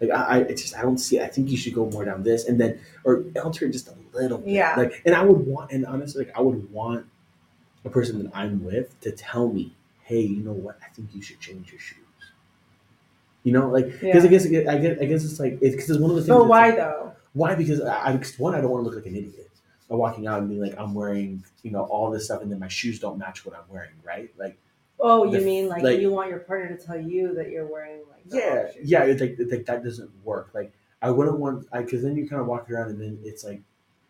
Like 0.02 0.10
I, 0.12 0.24
I 0.24 0.38
it's 0.40 0.62
just 0.62 0.78
I 0.78 0.82
don't 0.82 0.98
see. 0.98 1.18
it. 1.18 1.24
I 1.24 1.28
think 1.28 1.50
you 1.50 1.58
should 1.58 1.74
go 1.74 1.90
more 1.90 2.04
down 2.06 2.24
this, 2.24 2.46
and 2.46 2.60
then 2.60 2.80
or 3.04 3.24
alter 3.44 3.66
it 3.66 3.72
just 3.72 3.88
a 3.88 3.96
little 4.14 4.40
bit. 4.40 4.50
Yeah. 4.50 4.76
Like, 4.76 5.02
and 5.06 5.16
I 5.16 5.24
would 5.24 5.46
want, 5.46 5.72
and 5.72 5.86
honestly, 5.86 6.26
like 6.26 6.38
I 6.38 6.42
would 6.42 6.72
want 6.72 7.06
a 7.86 7.90
person 7.90 8.22
that 8.24 8.32
I'm 8.36 8.64
with 8.64 9.00
to 9.02 9.12
tell 9.12 9.48
me, 9.48 9.74
hey, 10.04 10.22
you 10.22 10.44
know 10.44 10.52
what? 10.52 10.78
I 10.84 10.90
think 10.94 11.10
you 11.14 11.22
should 11.22 11.40
change 11.40 11.72
your 11.72 11.80
shoes. 11.80 12.00
You 13.44 13.54
know, 13.54 13.70
like 13.70 13.86
because 14.00 14.24
Yeah. 14.24 14.24
I 14.24 14.28
guess 14.28 14.46
I 14.46 14.50
guess 14.78 14.98
I 15.02 15.06
guess 15.06 15.24
it's 15.24 15.40
like 15.40 15.60
it's 15.62 15.76
because 15.76 15.90
it's 15.92 16.00
one 16.00 16.10
of 16.10 16.18
the 16.18 16.24
things. 16.24 16.36
But 16.38 16.48
why 16.48 16.68
like- 16.70 16.78
though? 16.78 17.14
why? 17.34 17.56
Because 17.56 17.82
I, 17.82 18.12
I 18.14 18.20
one, 18.38 18.56
I 18.56 18.62
don't 18.62 18.72
want 18.72 18.84
to 18.84 18.90
look 18.90 18.96
like 18.96 19.06
an 19.06 19.16
idiot. 19.16 19.52
I'm 19.90 19.98
walking 19.98 20.26
out 20.26 20.40
and 20.40 20.50
being 20.50 20.62
like, 20.62 20.74
I'm 20.80 20.96
wearing, 20.96 21.44
you 21.62 21.70
know, 21.70 21.84
all 21.84 22.10
this 22.10 22.26
stuff, 22.26 22.42
and 22.42 22.52
then 22.52 22.60
my 22.60 22.68
shoes 22.68 22.98
don't 23.00 23.20
match 23.20 23.46
what 23.46 23.56
I'm 23.56 23.66
wearing, 23.70 23.92
right? 24.04 24.32
Like, 24.38 24.58
Oh, 25.08 25.24
you 25.26 25.40
The- 25.40 25.46
mean 25.46 25.68
like, 25.70 25.84
like- 25.84 26.00
you 26.00 26.12
want 26.12 26.30
your 26.30 26.40
partner 26.40 26.76
to 26.76 26.84
tell 26.84 27.00
you 27.00 27.34
that 27.36 27.50
you're 27.50 27.68
wearing 27.68 28.02
like 28.10 28.24
yeah, 28.28 28.72
yeah, 28.84 29.04
it's 29.04 29.22
like, 29.22 29.36
it's 29.38 29.52
like 29.52 29.66
that 29.68 29.84
doesn't 29.84 30.10
work. 30.24 30.50
Like, 30.54 30.74
I 31.02 31.12
wouldn't 31.12 31.38
want, 31.38 31.68
I 31.72 31.84
because 31.84 32.02
then 32.02 32.16
you 32.16 32.28
kind 32.28 32.42
of 32.42 32.48
walk 32.48 32.70
around, 32.72 32.90
and 32.90 33.00
then 33.00 33.20
it's 33.24 33.44
like, 33.44 33.62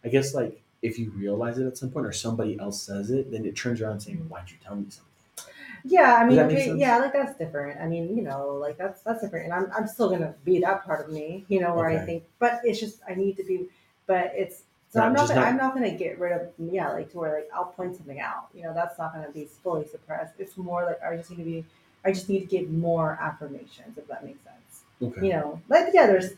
I 0.06 0.08
guess 0.08 0.34
like 0.34 0.62
if 0.82 0.98
you 0.98 1.12
realize 1.12 1.58
it 1.58 1.68
at 1.68 1.78
some 1.78 1.90
point, 1.92 2.06
or 2.06 2.14
somebody 2.14 2.58
else 2.60 2.82
says 2.82 3.12
it, 3.12 3.32
then 3.32 3.46
it 3.46 3.56
turns 3.56 3.82
around 3.82 4.00
saying, 4.00 4.26
why'd 4.30 4.50
you 4.50 4.58
tell 4.64 4.76
me 4.76 4.86
something? 4.90 5.52
Yeah, 5.84 6.16
I 6.16 6.26
mean, 6.26 6.40
okay, 6.40 6.74
yeah, 6.76 6.98
like 6.98 7.14
that's 7.14 7.38
different. 7.38 7.80
I 7.80 7.88
mean, 7.88 8.16
you 8.16 8.24
know, 8.24 8.56
like 8.56 8.78
that's 8.78 9.02
that's 9.02 9.22
different, 9.22 9.46
and 9.46 9.54
I'm 9.54 9.72
I'm 9.76 9.88
still 9.88 10.10
gonna 10.10 10.34
be 10.44 10.60
that 10.60 10.84
part 10.86 11.06
of 11.06 11.14
me, 11.14 11.46
you 11.48 11.60
know, 11.60 11.76
where 11.76 11.90
I 11.90 11.98
think, 12.06 12.24
but 12.40 12.62
it's 12.64 12.80
just 12.80 13.02
I 13.08 13.14
need 13.14 13.38
to 13.38 13.44
be, 13.44 13.68
but 14.08 14.32
it's 14.34 14.64
so 14.96 15.02
I'm 15.02 15.14
not 15.14 15.28
gonna, 15.28 15.42
not- 15.42 15.48
I'm 15.50 15.58
not 15.58 15.74
gonna 15.76 15.92
get 15.98 16.20
rid 16.20 16.32
of 16.34 16.48
yeah, 16.58 16.90
like 16.92 17.12
to 17.12 17.18
where 17.20 17.34
like 17.36 17.50
I'll 17.54 17.66
point 17.66 17.96
something 17.96 18.20
out, 18.20 18.48
you 18.56 18.64
know, 18.64 18.74
that's 18.74 18.98
not 18.98 19.14
gonna 19.14 19.32
be 19.32 19.46
fully 19.64 19.86
suppressed. 19.88 20.34
It's 20.40 20.58
more 20.58 20.84
like 20.86 21.02
I 21.04 21.16
just 21.18 21.30
need 21.30 21.38
to 21.38 21.44
be, 21.44 21.66
I 22.04 22.12
just 22.12 22.28
need 22.30 22.40
to 22.42 22.46
give 22.48 22.70
more 22.72 23.18
affirmations 23.22 23.98
if 23.98 24.08
that 24.08 24.24
makes 24.26 24.40
sense. 24.44 24.84
Okay. 25.02 25.28
you 25.28 25.34
know, 25.34 25.62
like 25.70 25.88
yeah, 25.94 26.08
there's, 26.08 26.32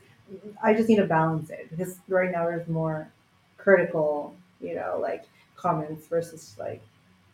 I 0.64 0.74
just 0.74 0.89
need 0.89 0.97
to 0.97 1.05
balance 1.05 1.49
it 1.49 1.70
because 1.70 1.99
right 2.08 2.32
now 2.32 2.45
there's 2.45 2.68
more 2.68 3.08
critical, 3.58 4.36
you 4.62 4.76
know, 4.76 4.97
like 5.01 5.26
comments 5.55 6.08
versus 6.08 6.55
like, 6.60 6.82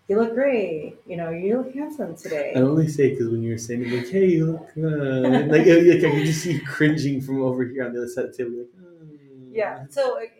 you 0.10 0.18
look 0.20 0.34
great, 0.34 0.98
you 1.08 1.16
know, 1.16 1.30
you 1.30 1.58
look 1.58 1.74
handsome 1.74 2.16
today. 2.16 2.54
I 2.56 2.60
only 2.60 2.88
say 2.90 3.12
because 3.12 3.30
when 3.30 3.42
you 3.42 3.52
were 3.52 3.58
saying 3.58 3.86
it, 3.86 3.94
like, 3.98 4.10
"Hey, 4.10 4.26
you 4.28 4.46
look 4.54 4.74
good," 4.76 5.24
like, 5.24 5.46
like 5.50 5.62
I 5.62 6.00
can 6.12 6.26
just 6.26 6.42
see 6.44 6.54
you 6.54 6.62
cringing 6.66 7.22
from 7.22 7.42
over 7.42 7.64
here 7.64 7.86
on 7.86 7.94
the 7.94 8.00
other 8.00 8.10
side 8.10 8.26
of 8.26 8.32
the 8.36 8.44
table, 8.44 8.58
like, 8.58 8.68
"Hmm." 8.78 9.54
Yeah, 9.54 9.86
so 9.90 10.18
it- 10.18 10.32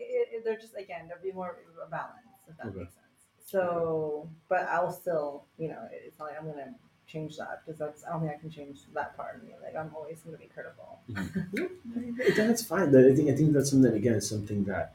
they're 0.44 0.56
just 0.58 0.74
again 0.76 1.08
there'll 1.08 1.22
be 1.22 1.32
more 1.32 1.50
of 1.50 1.56
a 1.86 1.90
balance 1.90 2.26
if 2.48 2.56
that 2.58 2.66
Okay. 2.66 2.80
makes 2.80 2.94
sense. 2.94 3.06
So, 3.46 4.28
but 4.48 4.66
I'll 4.70 4.90
still, 4.92 5.44
you 5.58 5.68
know, 5.68 5.86
it's 5.92 6.18
not 6.18 6.28
like 6.28 6.40
I'm 6.40 6.46
gonna 6.46 6.74
change 7.06 7.36
that 7.36 7.62
because 7.64 7.78
that's 7.78 8.04
I 8.04 8.10
don't 8.12 8.20
think 8.22 8.32
I 8.32 8.38
can 8.38 8.50
change 8.50 8.80
that 8.94 9.16
part 9.16 9.36
of 9.36 9.42
me. 9.44 9.50
Like 9.62 9.76
I'm 9.76 9.94
always 9.94 10.20
gonna 10.20 10.38
be 10.38 10.46
critical. 10.52 11.00
that's 12.36 12.64
fine. 12.64 12.90
But 12.90 13.04
I 13.04 13.14
think 13.14 13.30
I 13.30 13.34
think 13.34 13.52
that's 13.52 13.70
something 13.70 13.92
again 13.92 14.14
is 14.14 14.28
something 14.28 14.64
that 14.64 14.94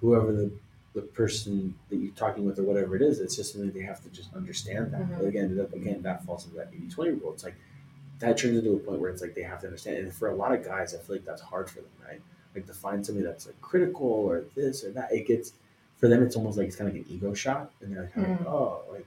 whoever 0.00 0.32
the 0.32 0.50
the 0.94 1.02
person 1.02 1.74
that 1.88 1.96
you're 1.96 2.12
talking 2.12 2.44
with 2.44 2.58
or 2.58 2.64
whatever 2.64 2.94
it 2.96 3.02
is, 3.02 3.18
it's 3.20 3.34
just 3.36 3.52
something 3.52 3.70
they 3.72 3.80
have 3.80 4.02
to 4.02 4.10
just 4.10 4.34
understand 4.34 4.92
that. 4.92 5.00
Mhm. 5.00 5.26
Again, 5.26 5.56
that, 5.56 5.72
again, 5.72 6.02
that 6.02 6.22
falls 6.24 6.44
into 6.44 6.56
that 6.58 6.70
80-20 6.70 7.12
rule. 7.12 7.32
It's 7.32 7.44
like 7.44 7.54
that 8.18 8.36
turns 8.36 8.58
into 8.58 8.74
a 8.74 8.78
point 8.78 9.00
where 9.00 9.10
it's 9.10 9.22
like 9.22 9.34
they 9.34 9.42
have 9.42 9.60
to 9.60 9.66
understand. 9.66 9.96
And 9.98 10.12
for 10.14 10.28
a 10.28 10.34
lot 10.34 10.52
of 10.52 10.62
guys, 10.62 10.94
I 10.94 10.98
feel 10.98 11.16
like 11.16 11.24
that's 11.24 11.40
hard 11.40 11.70
for 11.70 11.76
them, 11.80 11.90
right? 12.06 12.20
Like 12.54 12.66
to 12.66 12.74
find 12.74 13.04
somebody 13.04 13.26
that's 13.26 13.46
like 13.46 13.60
critical 13.62 14.06
or 14.08 14.44
this 14.54 14.84
or 14.84 14.90
that. 14.92 15.12
It 15.12 15.26
gets 15.26 15.52
for 15.98 16.08
them, 16.08 16.22
it's 16.22 16.36
almost 16.36 16.58
like 16.58 16.66
it's 16.68 16.76
kind 16.76 16.90
of 16.90 16.96
like 16.96 17.06
an 17.06 17.14
ego 17.14 17.34
shot, 17.34 17.70
and 17.80 17.94
they're 17.94 18.10
kind 18.14 18.26
of 18.26 18.32
Mhm. 18.32 18.38
like, 18.40 18.48
oh, 18.48 18.82
like 18.90 19.06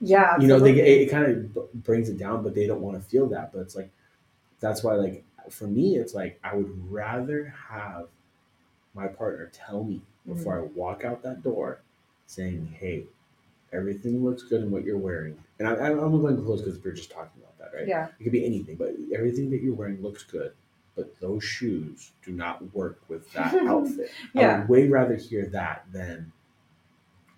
Yeah, 0.00 0.38
you 0.40 0.48
know, 0.48 0.60
they 0.60 0.72
it, 0.72 1.02
it 1.02 1.10
kind 1.10 1.24
of 1.26 1.54
b- 1.54 1.60
brings 1.74 2.08
it 2.08 2.18
down, 2.18 2.42
but 2.42 2.54
they 2.54 2.66
don't 2.66 2.82
want 2.82 3.00
to 3.00 3.08
feel 3.08 3.26
that. 3.28 3.52
But 3.52 3.60
it's 3.60 3.76
like 3.76 3.90
that's 4.60 4.82
why, 4.84 4.94
like 4.94 5.24
for 5.50 5.66
me, 5.66 5.96
it's 5.98 6.14
like 6.14 6.38
I 6.44 6.54
would 6.56 6.92
rather 6.92 7.46
have 7.70 8.08
my 8.94 9.06
partner 9.06 9.50
tell 9.52 9.84
me 9.84 10.00
before 10.26 10.58
I 10.58 10.62
walk 10.62 11.04
out 11.04 11.22
that 11.22 11.42
door, 11.42 11.80
saying, 12.26 12.66
"Hey, 12.78 13.06
everything 13.72 14.24
looks 14.24 14.42
good 14.44 14.62
in 14.62 14.70
what 14.70 14.84
you're 14.84 14.98
wearing," 14.98 15.38
and 15.58 15.68
I, 15.68 15.74
I'm 15.90 16.20
going 16.22 16.42
close 16.44 16.62
because 16.62 16.82
we're 16.84 16.92
just 16.92 17.10
talking 17.10 17.42
about 17.42 17.58
that, 17.58 17.76
right? 17.78 17.88
yeah, 17.88 18.08
It 18.20 18.24
could 18.24 18.32
be 18.32 18.46
anything, 18.46 18.76
but 18.76 18.94
everything 19.14 19.50
that 19.50 19.62
you're 19.62 19.74
wearing 19.74 20.02
looks 20.02 20.24
good. 20.24 20.52
But 20.96 21.18
those 21.20 21.42
shoes 21.42 22.12
do 22.24 22.32
not 22.32 22.72
work 22.74 23.00
with 23.08 23.30
that 23.32 23.54
outfit. 23.66 24.10
I 24.34 24.40
yeah, 24.40 24.58
would 24.60 24.68
way 24.68 24.88
rather 24.88 25.16
hear 25.16 25.46
that 25.46 25.86
than 25.92 26.32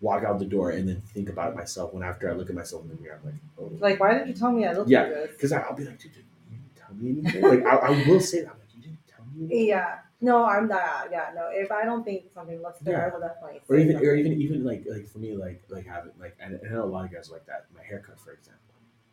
walk 0.03 0.25
out 0.25 0.39
the 0.39 0.45
door 0.45 0.71
and 0.71 0.87
then 0.89 1.01
think 1.15 1.29
about 1.31 1.53
it 1.53 1.57
myself. 1.57 1.95
When 1.95 2.03
after 2.03 2.31
I 2.31 2.35
look 2.35 2.51
at 2.51 2.55
myself 2.55 2.83
in 2.83 2.89
the 2.91 2.97
mirror, 3.03 3.19
I'm 3.25 3.31
like, 3.33 3.41
oh, 3.59 3.73
like 3.81 3.99
why 4.01 4.15
did 4.15 4.29
you 4.29 4.35
tell 4.35 4.53
me 4.53 4.67
I 4.67 4.73
look 4.73 4.89
Yeah, 4.89 5.03
like 5.03 5.13
this? 5.15 5.31
because 5.33 5.53
I'll 5.53 5.75
be 5.75 5.85
like, 5.85 5.99
dude, 5.99 6.13
you 6.17 6.59
didn't 6.59 6.77
tell 6.77 6.95
me 6.95 7.11
anything. 7.21 7.43
Like 7.43 7.65
I, 7.65 7.77
I 7.89 8.09
will 8.09 8.21
say 8.21 8.43
that. 8.43 8.51
I'm 8.53 8.59
like, 8.59 8.69
you 8.77 8.83
didn't 8.83 8.99
tell 9.09 9.25
me 9.35 9.47
anything. 9.47 9.69
Yeah. 9.69 9.99
No, 10.21 10.45
I'm 10.45 10.67
not. 10.69 11.09
Yeah, 11.11 11.31
no. 11.35 11.49
If 11.51 11.71
I 11.71 11.85
don't 11.85 12.05
think 12.05 12.25
something 12.35 12.61
looks 12.63 12.81
good, 12.83 12.93
Yeah. 12.93 13.07
I 13.07 13.15
will 13.15 13.21
definitely. 13.21 13.61
Or 13.69 13.77
even, 13.77 13.97
or 13.97 14.15
even, 14.15 14.33
even 14.41 14.65
like, 14.65 14.85
like 14.89 15.07
for 15.09 15.19
me, 15.19 15.35
like, 15.37 15.63
like 15.69 15.87
having, 15.87 16.13
like, 16.19 16.37
and 16.41 16.59
I 16.67 16.73
know 16.73 16.85
a 16.85 16.87
lot 16.87 17.05
of 17.05 17.13
guys 17.13 17.29
are 17.31 17.35
like 17.35 17.47
that. 17.47 17.67
My 17.75 17.83
haircut, 17.83 18.19
for 18.19 18.33
example. 18.33 18.66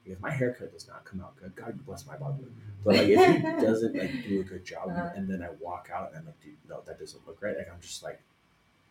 If 0.05 0.19
my 0.19 0.31
haircut 0.31 0.73
does 0.73 0.87
not 0.87 1.05
come 1.05 1.21
out 1.21 1.35
good, 1.37 1.55
God 1.55 1.85
bless 1.85 2.05
my 2.05 2.17
barber. 2.17 2.43
But 2.83 2.95
like, 2.95 3.07
if 3.07 3.35
he 3.35 3.41
doesn't 3.65 3.95
like 3.95 4.11
do 4.27 4.41
a 4.41 4.43
good 4.43 4.65
job, 4.65 4.89
Uh-huh. 4.89 5.09
and 5.15 5.29
then 5.29 5.41
I 5.41 5.49
walk 5.59 5.89
out 5.93 6.09
and 6.09 6.19
I'm 6.19 6.25
like, 6.25 6.41
dude, 6.43 6.55
no, 6.69 6.81
that 6.85 6.99
doesn't 6.99 7.25
look 7.25 7.41
right. 7.41 7.57
Like, 7.57 7.69
I'm 7.73 7.79
just 7.79 8.03
like, 8.03 8.19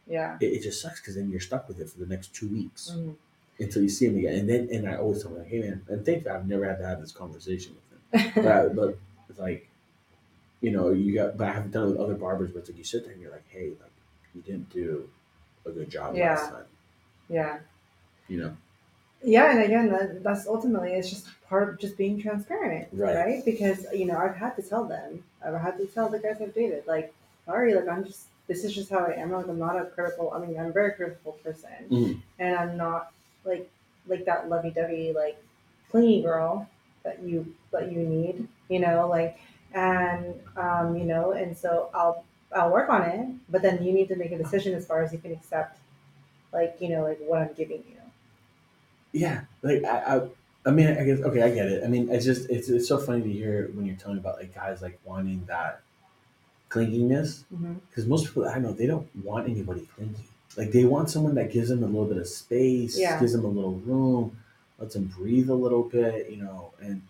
Yeah. 0.06 0.38
it, 0.40 0.46
it 0.46 0.62
just 0.62 0.80
sucks 0.80 1.00
because 1.00 1.16
then 1.16 1.28
you're 1.30 1.40
stuck 1.40 1.68
with 1.68 1.80
it 1.80 1.90
for 1.90 1.98
the 1.98 2.06
next 2.06 2.34
two 2.34 2.48
weeks 2.48 2.90
Mhm. 2.94 3.14
until 3.60 3.82
you 3.82 3.88
see 3.90 4.06
him 4.06 4.16
again. 4.16 4.38
And 4.38 4.48
then, 4.48 4.68
and 4.72 4.88
I 4.88 4.96
always 4.96 5.22
tell 5.22 5.32
him, 5.32 5.38
like, 5.40 5.48
hey 5.48 5.60
man, 5.60 5.82
and 5.88 6.04
thankfully 6.04 6.34
I've 6.34 6.48
never 6.48 6.64
had 6.64 6.78
to 6.78 6.86
have 6.86 7.00
this 7.00 7.12
conversation 7.12 7.74
with 8.12 8.24
him. 8.24 8.32
but, 8.44 8.74
but 8.74 8.98
like, 9.38 9.68
you 10.62 10.70
know, 10.70 10.90
you 10.92 11.12
got, 11.14 11.36
but 11.36 11.48
I 11.48 11.52
haven't 11.52 11.72
done 11.72 11.88
it 11.88 11.90
with 11.90 11.98
other 11.98 12.14
barbers, 12.14 12.52
but 12.52 12.60
it's 12.60 12.68
like 12.70 12.78
you 12.78 12.84
sit 12.84 13.04
there 13.04 13.12
and 13.12 13.20
you're 13.20 13.32
like, 13.32 13.44
hey, 13.48 13.68
like, 13.80 13.90
you 14.34 14.40
didn't 14.40 14.70
do 14.70 15.10
a 15.66 15.70
good 15.70 15.90
job 15.90 16.14
Yeah. 16.16 16.34
last 16.34 16.50
time, 16.50 16.64
yeah. 17.28 17.58
you 18.28 18.38
know? 18.38 18.56
Yeah, 19.24 19.50
and 19.52 19.62
again, 19.62 19.88
that, 19.90 20.22
that's 20.22 20.46
ultimately 20.46 20.92
it's 20.92 21.08
just 21.10 21.26
part 21.48 21.68
of 21.68 21.78
just 21.78 21.96
being 21.96 22.20
transparent, 22.20 22.88
Right. 22.92 23.14
right? 23.14 23.44
Because 23.44 23.86
you 23.94 24.06
know 24.06 24.16
I've 24.16 24.36
had 24.36 24.56
to 24.56 24.62
tell 24.62 24.84
them, 24.84 25.22
I've 25.44 25.60
had 25.60 25.78
to 25.78 25.86
tell 25.86 26.08
the 26.08 26.18
guys 26.18 26.38
I've 26.40 26.54
dated, 26.54 26.84
like, 26.86 27.14
sorry, 27.46 27.74
like 27.74 27.88
I'm 27.88 28.04
just 28.04 28.26
this 28.48 28.64
is 28.64 28.74
just 28.74 28.90
how 28.90 28.98
I 28.98 29.12
am. 29.12 29.30
Like 29.30 29.46
I'm 29.48 29.58
not 29.58 29.80
a 29.80 29.86
critical. 29.86 30.32
I 30.34 30.38
mean, 30.44 30.58
I'm 30.58 30.66
a 30.66 30.72
very 30.72 30.92
critical 30.92 31.32
person, 31.44 31.70
Mhm. 31.90 32.22
and 32.38 32.56
I'm 32.56 32.76
not 32.76 33.12
like 33.44 33.70
like 34.08 34.24
that 34.24 34.48
lovey-dovey 34.48 35.12
like 35.12 35.40
clingy 35.90 36.22
girl 36.22 36.68
that 37.04 37.20
you 37.22 37.54
that 37.70 37.92
you 37.92 37.98
need, 38.00 38.48
you 38.68 38.80
know, 38.80 39.06
like 39.08 39.38
and 39.74 40.34
um, 40.56 40.96
you 40.96 41.04
know, 41.04 41.32
and 41.32 41.56
so 41.56 41.90
I'll 41.94 42.24
I'll 42.54 42.72
work 42.72 42.90
on 42.90 43.02
it, 43.02 43.26
but 43.50 43.62
then 43.62 43.82
you 43.84 43.92
need 43.92 44.08
to 44.08 44.16
make 44.16 44.32
a 44.32 44.38
decision 44.38 44.74
as 44.74 44.84
far 44.86 45.02
as 45.04 45.12
you 45.12 45.18
can 45.18 45.32
accept, 45.32 45.78
like 46.52 46.76
you 46.80 46.88
know, 46.88 47.04
like 47.04 47.18
what 47.20 47.40
I'm 47.42 47.52
giving 47.54 47.84
you. 47.88 48.01
Yeah. 49.12 49.42
Like, 49.62 49.84
I, 49.84 50.16
I, 50.16 50.28
I 50.64 50.70
mean, 50.70 50.88
I 50.88 51.04
guess 51.04 51.20
okay, 51.20 51.42
I 51.42 51.50
get 51.50 51.66
it. 51.66 51.84
I 51.84 51.88
mean, 51.88 52.08
it's 52.10 52.24
just 52.24 52.48
it's 52.48 52.68
it's 52.68 52.88
so 52.88 52.98
funny 52.98 53.22
to 53.22 53.32
hear 53.32 53.70
when 53.74 53.84
you're 53.86 53.96
telling 53.96 54.18
about 54.18 54.38
like 54.38 54.54
guys 54.54 54.80
like 54.80 54.98
wanting 55.04 55.44
that 55.46 55.82
clinginess 56.70 57.44
mm-hmm. 57.52 57.74
because 57.90 58.06
most 58.06 58.26
people 58.26 58.48
I 58.48 58.58
know 58.58 58.72
they 58.72 58.86
don't 58.86 59.08
want 59.24 59.48
anybody 59.48 59.88
clingy. 59.94 60.14
Like 60.56 60.70
they 60.70 60.84
want 60.84 61.10
someone 61.10 61.34
that 61.34 61.52
gives 61.52 61.68
them 61.68 61.82
a 61.82 61.86
little 61.86 62.04
bit 62.06 62.18
of 62.18 62.26
space, 62.26 62.98
Yeah. 62.98 63.18
gives 63.18 63.32
them 63.32 63.44
a 63.44 63.48
little 63.48 63.74
room, 63.74 64.38
lets 64.78 64.94
them 64.94 65.04
breathe 65.04 65.48
a 65.50 65.54
little 65.54 65.82
bit, 65.82 66.30
you 66.30 66.36
know, 66.36 66.72
and 66.80 67.02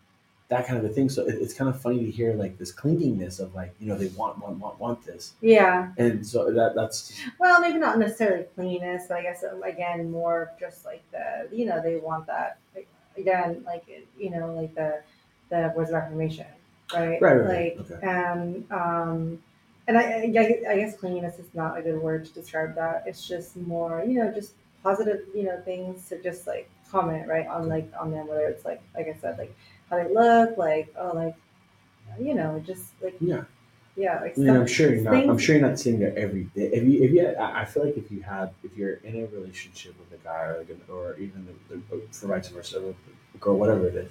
that 0.53 0.67
kind 0.67 0.79
of 0.79 0.85
a 0.85 0.93
thing. 0.97 1.09
So 1.09 1.23
it, 1.27 1.37
it's 1.43 1.55
kind 1.55 1.69
of 1.73 1.81
funny 1.81 2.01
to 2.05 2.11
hear 2.11 2.35
like 2.35 2.59
this 2.59 2.73
clinginess 2.81 3.41
of 3.41 3.55
like 3.55 3.73
you 3.81 3.87
know 3.89 3.97
they 4.03 4.09
want 4.21 4.39
want 4.43 4.57
want 4.59 4.79
want 4.79 4.99
this, 5.07 5.33
Yeah. 5.41 5.93
and 5.99 6.27
so 6.27 6.51
that 6.59 6.75
that's 6.75 7.19
Well, 7.41 7.61
maybe 7.61 7.79
not 7.79 7.99
necessarily 7.99 8.45
clinginess, 8.57 9.09
but 9.09 9.17
I 9.19 9.23
guess 9.23 9.43
um, 9.51 9.63
again 9.63 10.11
more 10.11 10.53
just 10.61 10.85
like 10.85 11.03
the 11.11 11.49
you 11.59 11.65
know 11.67 11.81
they 11.83 11.97
want 11.97 12.27
that 12.27 12.59
like, 12.75 12.87
again 13.17 13.63
like 13.67 13.85
you 14.19 14.31
know 14.31 14.47
like 14.61 14.75
the 14.75 15.01
the 15.51 15.73
words 15.77 15.91
of 15.91 15.97
affirmation, 15.97 16.47
right? 16.95 17.21
Right, 17.21 17.35
right. 17.37 17.77
Like 17.79 17.91
Okay. 17.91 18.07
and 18.07 18.71
um 18.73 19.43
and 19.89 19.99
I, 19.99 20.03
I 20.23 20.27
guess- 20.37 20.65
I 20.73 20.75
guess 20.81 20.97
cleanliness 20.97 21.39
is 21.39 21.49
not 21.55 21.77
a 21.79 21.83
good 21.83 22.01
word 22.01 22.25
to 22.27 22.33
describe 22.41 22.75
that. 22.77 23.05
It's 23.07 23.27
just 23.27 23.57
more 23.57 24.05
you 24.07 24.17
know 24.21 24.31
just 24.31 24.53
positive 24.83 25.21
you 25.35 25.45
know 25.45 25.59
things 25.71 26.09
to 26.11 26.21
just 26.29 26.47
like 26.47 26.69
comment 26.91 27.27
right 27.27 27.47
on 27.47 27.69
like 27.75 27.89
on 27.99 28.11
them 28.11 28.27
whether 28.29 28.47
it's 28.53 28.65
like 28.67 28.83
like 28.95 29.09
I 29.09 29.15
said 29.23 29.39
like 29.39 29.55
how 29.93 30.03
they 30.03 30.12
look 30.12 30.57
like 30.57 30.93
oh 30.99 31.12
like 31.14 31.34
you 32.20 32.34
know 32.34 32.62
just 32.66 32.86
like 33.03 33.16
yeah. 33.20 33.43
yeah 33.97 34.20
like 34.20 34.36
I 34.36 34.40
mean, 34.40 34.51
I'm 34.51 34.66
sure 34.66 34.93
you're 34.93 35.03
not. 35.03 35.14
I'm 35.14 35.38
sure 35.38 35.57
you're 35.57 35.66
not 35.68 35.78
sitting 35.78 36.01
there 36.01 36.16
every 36.18 36.45
day. 36.55 36.70
If 36.72 36.82
you, 36.84 37.03
if 37.05 37.11
you, 37.12 37.26
I 37.28 37.61
I 37.61 37.64
feel 37.64 37.84
like 37.84 37.97
if 37.97 38.11
you 38.11 38.20
have, 38.22 38.53
if 38.64 38.76
you're 38.76 38.95
in 39.05 39.16
a 39.16 39.26
relationship 39.26 39.95
with 39.99 40.18
a 40.18 40.22
guy 40.24 40.43
or 40.45 40.59
like, 40.59 40.70
an- 40.70 40.80
or 40.90 41.16
even 41.16 41.47
the, 41.68 41.76
the, 41.76 42.03
for 42.11 42.26
vice 42.26 42.49
versa, 42.49 42.82
a 43.34 43.38
girl, 43.38 43.57
whatever 43.57 43.86
it 43.88 43.95
is, 43.95 44.11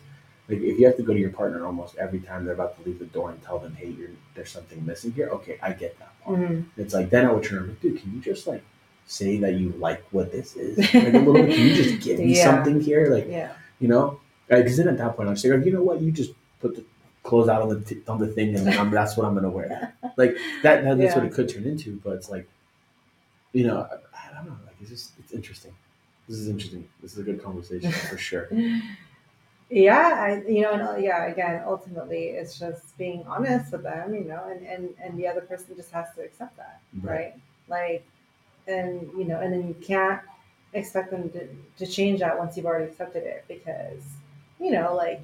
like 0.50 0.60
if 0.60 0.80
you 0.80 0.86
have 0.88 0.98
to 0.98 1.04
go 1.04 1.14
to 1.14 1.20
your 1.20 1.30
partner 1.32 1.66
almost 1.66 1.96
every 1.98 2.20
time 2.20 2.46
they're 2.46 2.54
about 2.56 2.78
to 2.82 2.88
leave 2.88 3.00
the 3.00 3.06
door 3.06 3.30
and 3.32 3.42
tell 3.44 3.60
them, 3.60 3.76
hey, 3.76 3.90
you're, 3.90 4.10
there's 4.36 4.50
something 4.52 4.84
missing 4.86 5.12
here. 5.12 5.30
Okay, 5.30 5.58
I 5.62 5.74
get 5.74 5.98
that 6.00 6.20
part. 6.24 6.40
Mhm. 6.40 6.66
It's 6.78 6.94
like 6.94 7.10
then 7.12 7.26
I 7.28 7.32
would 7.32 7.44
turn 7.44 7.60
around, 7.60 7.80
dude, 7.82 8.02
can 8.02 8.14
you 8.16 8.22
just 8.22 8.48
like 8.48 8.64
say 9.06 9.38
that 9.38 9.54
you 9.56 9.70
like 9.80 10.04
what 10.12 10.32
this 10.32 10.56
is? 10.56 10.78
Like 10.94 11.14
a 11.14 11.18
little 11.20 11.34
bit. 11.34 11.56
Can 11.56 11.68
you 11.68 11.76
just 11.76 12.04
give 12.04 12.18
me 12.20 12.36
Yeah. 12.38 12.46
something 12.46 12.82
here? 12.82 13.14
Like 13.14 13.28
yeah 13.30 13.52
you 13.80 13.88
know, 13.88 14.20
because 14.58 14.78
then 14.78 14.88
at 14.88 14.98
that 14.98 15.16
point 15.16 15.30
I'm 15.30 15.38
saying, 15.38 15.56
like, 15.56 15.66
you 15.66 15.74
know 15.74 15.84
what, 15.84 16.02
you 16.02 16.12
just 16.12 16.32
put 16.60 16.76
the 16.76 16.84
clothes 17.24 17.50
out 17.50 17.62
on 17.62 17.70
the 17.70 17.80
t- 17.82 18.02
on 18.08 18.20
the 18.20 18.28
thing, 18.28 18.56
and 18.56 18.68
I'm, 18.70 18.92
that's 18.92 19.16
what 19.18 19.26
I'm 19.26 19.34
gonna 19.34 19.50
wear. 19.50 19.96
Like 20.18 20.36
that, 20.62 20.84
that 20.84 20.98
that's 20.98 21.16
what 21.16 21.24
it 21.24 21.34
could 21.34 21.48
turn 21.48 21.64
into. 21.64 22.00
But 22.04 22.16
it's 22.16 22.30
like, 22.30 22.48
you 23.54 23.66
know, 23.66 23.88
I, 23.90 24.30
I 24.30 24.36
don't 24.36 24.46
know. 24.48 24.58
Like 24.66 24.76
it's 24.82 24.90
just 24.90 25.14
it's 25.20 25.32
interesting. 25.32 25.74
This 26.28 26.38
is 26.38 26.50
interesting. 26.50 26.88
This 27.02 27.14
is 27.14 27.20
a 27.20 27.24
good 27.24 27.42
conversation 27.42 27.92
for 27.92 28.18
sure. 28.30 28.50
yeah 29.70 30.16
i 30.20 30.52
you 30.52 30.62
know 30.62 30.74
and 30.74 30.82
uh, 30.82 30.96
yeah 30.98 31.28
again 31.28 31.64
ultimately 31.66 32.26
it's 32.26 32.60
just 32.60 32.96
being 32.98 33.24
honest 33.26 33.72
with 33.72 33.84
them 33.84 34.14
you 34.14 34.26
know 34.26 34.44
and 34.50 34.68
and 34.68 34.90
and 35.02 35.18
the 35.18 35.26
other 35.26 35.40
person 35.40 35.74
just 35.78 35.90
has 35.92 36.08
to 36.14 36.22
accept 36.22 36.58
that 36.58 36.82
right, 37.02 37.34
like 37.70 38.04
and 38.68 39.10
you 39.18 39.24
know 39.24 39.40
and 39.40 39.54
then 39.54 39.66
you 39.66 39.74
can't 39.82 40.20
expect 40.74 41.10
them 41.10 41.30
to, 41.30 41.48
to 41.78 41.90
change 41.90 42.20
that 42.20 42.38
once 42.38 42.58
you've 42.58 42.66
already 42.66 42.86
accepted 42.92 43.24
it 43.24 43.46
because 43.48 44.02
you 44.62 44.72
know 44.72 44.96
like 44.96 45.22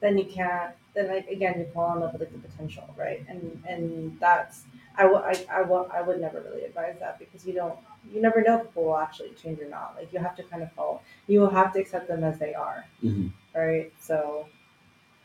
then 0.00 0.18
you 0.18 0.24
can't 0.24 0.74
then 0.94 1.08
like 1.08 1.28
again 1.28 1.58
you 1.60 1.66
fall 1.74 1.94
in 1.94 2.00
love 2.00 2.12
with 2.12 2.22
like 2.22 2.32
the 2.32 2.48
potential 2.48 2.88
right 2.96 3.24
and 3.28 3.62
and 3.68 4.18
that's 4.20 4.64
I 4.96 5.06
would 5.06 5.22
I, 5.22 5.46
I, 5.50 5.62
would 5.62 5.90
I 5.90 6.02
would 6.02 6.20
never 6.20 6.40
really 6.40 6.64
advise 6.64 6.96
that 7.00 7.18
because 7.20 7.46
you 7.46 7.52
don't 7.54 7.78
you 8.12 8.20
never 8.22 8.42
know 8.42 8.58
if 8.58 8.64
people 8.66 8.84
will 8.86 8.98
actually 8.98 9.30
change 9.42 9.60
or 9.60 9.68
not 9.68 9.96
like 9.96 10.12
you 10.12 10.18
have 10.20 10.36
to 10.36 10.42
kind 10.44 10.62
of 10.62 10.72
fall 10.72 11.02
you 11.28 11.40
will 11.40 11.50
have 11.50 11.72
to 11.74 11.80
accept 11.80 12.08
them 12.08 12.24
as 12.24 12.38
they 12.38 12.54
are 12.54 12.84
hmm 13.00 13.28
right? 13.54 13.92
So 14.00 14.48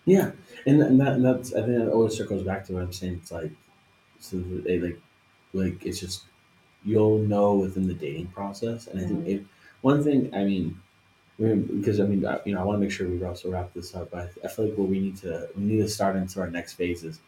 Yeah, 0.06 0.32
and, 0.66 0.82
and 0.82 1.00
that 1.00 1.14
and 1.14 1.26
that's 1.26 1.54
I 1.54 1.62
think 1.62 1.82
it 1.82 1.90
always 1.90 2.18
circles 2.18 2.44
back 2.44 2.66
to 2.66 2.74
what 2.74 2.84
I'm 2.84 2.94
saying. 2.94 3.20
It's 3.22 3.32
like 3.32 3.52
so 4.20 4.38
they 4.40 4.80
like 4.80 5.02
like 5.54 5.86
it's 5.86 6.00
just 6.02 6.26
you'll 6.86 7.20
know 7.20 7.56
within 7.56 7.88
the 7.88 7.96
dating 7.96 8.30
process, 8.30 8.88
and 8.88 9.00
I 9.02 9.06
think 9.06 9.28
if 9.28 9.44
one 9.82 10.04
thing 10.04 10.36
I 10.36 10.46
mean. 10.46 10.82
Mean, 11.44 11.80
because 11.80 12.00
I 12.00 12.06
mean, 12.06 12.26
I- 12.26 12.42
you 12.46 12.54
know, 12.54 12.62
I 12.62 12.64
want 12.64 12.78
to 12.78 12.80
make 12.80 12.92
sure 12.92 13.08
we 13.08 13.24
also 13.24 13.52
wrap 13.52 13.74
this 13.74 13.96
up. 13.96 14.12
But 14.12 14.32
I 14.44 14.48
feel 14.48 14.66
like 14.68 14.78
what 14.78 14.88
we 14.90 15.00
need 15.00 15.18
to 15.18 15.50
we 15.56 15.64
need 15.64 15.78
to 15.78 15.90
start 15.90 16.16
into 16.16 16.40
our 16.42 16.50
next 16.50 16.74
phase 16.74 17.04
is 17.04 17.20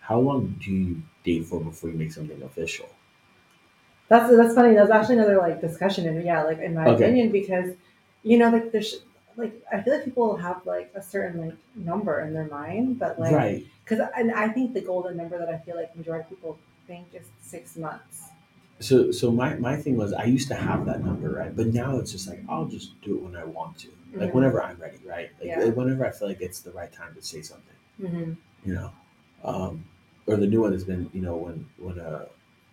how 0.00 0.20
long 0.20 0.56
do 0.62 0.70
you 0.72 1.02
date 1.24 1.46
for 1.46 1.60
before 1.60 1.90
you 1.90 1.96
make 1.96 2.12
something 2.12 2.42
official? 2.42 2.88
that's 4.08 4.34
that's 4.34 4.54
funny. 4.54 4.74
That's 4.74 4.90
actually 4.90 5.16
another 5.16 5.38
like 5.38 5.60
discussion, 5.60 6.06
and 6.06 6.24
yeah, 6.24 6.42
like 6.42 6.58
in 6.58 6.74
my 6.74 6.86
Okay. 6.86 6.96
opinion, 6.96 7.30
because 7.30 7.74
you 8.22 8.38
know, 8.38 8.50
like 8.50 8.72
there's 8.72 8.96
like 9.36 9.60
I 9.72 9.82
feel 9.82 9.94
like 9.94 10.04
people 10.04 10.36
have 10.36 10.64
like 10.66 10.92
a 10.94 11.02
certain 11.02 11.40
like 11.48 11.56
number 11.74 12.20
in 12.20 12.32
their 12.32 12.46
mind, 12.48 12.98
but 12.98 13.18
like 13.18 13.44
right. 13.44 13.66
because 13.84 14.00
and 14.16 14.32
I 14.32 14.48
think 14.48 14.72
the 14.74 14.80
golden 14.80 15.16
number 15.16 15.38
that 15.38 15.48
I 15.48 15.58
feel 15.58 15.76
like 15.76 15.94
majority 15.94 16.24
of 16.24 16.30
people 16.30 16.58
think 16.86 17.14
is 17.14 17.26
six 17.40 17.76
months. 17.76 18.30
So 18.80 19.10
so 19.10 19.30
my 19.32 19.54
my 19.56 19.76
thing 19.76 19.96
was 19.96 20.12
I 20.12 20.24
used 20.24 20.48
to 20.48 20.54
have 20.54 20.86
that 20.86 21.04
number 21.04 21.30
right, 21.30 21.54
but 21.54 21.66
now 21.68 21.96
it's 21.98 22.12
just 22.12 22.28
like 22.28 22.40
I'll 22.48 22.66
just 22.66 23.00
do 23.02 23.16
it 23.16 23.22
when 23.22 23.34
I 23.36 23.44
want 23.44 23.78
to, 23.78 23.88
like 24.14 24.30
Mhm. 24.30 24.34
whenever 24.34 24.62
I'm 24.62 24.76
ready, 24.78 24.98
right? 25.04 25.30
Like 25.40 25.48
Yeah. 25.48 25.64
whenever 25.70 26.06
I 26.06 26.10
feel 26.10 26.28
like 26.28 26.40
it's 26.40 26.60
the 26.60 26.70
right 26.70 26.92
time 26.92 27.14
to 27.14 27.22
say 27.22 27.42
something. 27.42 27.74
Mm-hmm. 28.00 28.32
you 28.64 28.74
know, 28.74 28.92
um, 29.44 29.84
or 30.28 30.36
the 30.36 30.46
new 30.46 30.60
one 30.62 30.72
has 30.72 30.84
been, 30.84 31.10
you 31.12 31.20
know, 31.20 31.36
when 31.36 31.66
when 31.78 31.98
uh, 31.98 32.26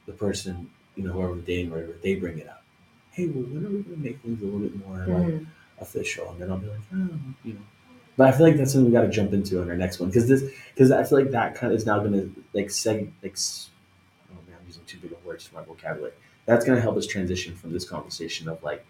the 0.06 0.12
person, 0.14 0.70
you 0.96 1.04
know, 1.04 1.14
whoever 1.14 1.36
dating, 1.36 1.72
or 1.72 1.76
whatever, 1.78 1.96
they 2.04 2.16
bring 2.16 2.38
it 2.38 2.48
up. 2.48 2.64
Hey, 3.12 3.26
well, 3.28 3.44
when 3.44 3.66
are 3.66 3.70
we 3.70 3.82
going 3.82 3.96
to 3.96 4.04
make 4.04 4.20
things 4.22 4.42
a 4.42 4.46
little 4.46 4.60
bit 4.60 4.76
more 4.86 4.98
like 4.98 5.08
Mm-hmm. 5.08 5.44
official? 5.80 6.30
And 6.32 6.40
then 6.42 6.52
I'll 6.52 6.58
be 6.60 6.68
like, 6.68 6.80
oh, 6.94 7.10
you 7.44 7.54
know. 7.54 7.60
But 8.18 8.28
I 8.28 8.32
feel 8.38 8.46
like 8.48 8.58
that's 8.58 8.72
something 8.74 8.86
we 8.86 8.92
got 8.92 9.02
to 9.02 9.10
jump 9.10 9.34
into 9.34 9.60
on 9.62 9.70
our 9.70 9.76
next 9.76 10.00
one 10.00 10.10
because 10.10 10.28
this 10.28 10.44
because 10.74 10.92
I 10.92 11.04
feel 11.04 11.20
like 11.20 11.32
that 11.32 11.56
kind 11.56 11.74
of 11.74 11.78
is 11.80 11.86
now 11.88 12.00
going 12.00 12.14
to 12.14 12.44
like 12.54 12.68
seg 12.68 13.10
like 13.24 13.34
s- 13.34 13.70
man 13.70 13.72
I'm 13.72 13.75
using 14.76 14.86
too 14.86 14.98
big 15.02 15.12
of 15.12 15.24
words 15.26 15.46
for 15.46 15.56
my 15.56 15.64
vocabulary. 15.64 16.14
That's 16.46 16.66
going 16.66 16.76
to 16.76 16.82
help 16.82 16.98
us 16.98 17.08
transition 17.08 17.56
from 17.56 17.72
this 17.74 17.88
conversation 17.88 18.48
of 18.48 18.62
like 18.64 18.86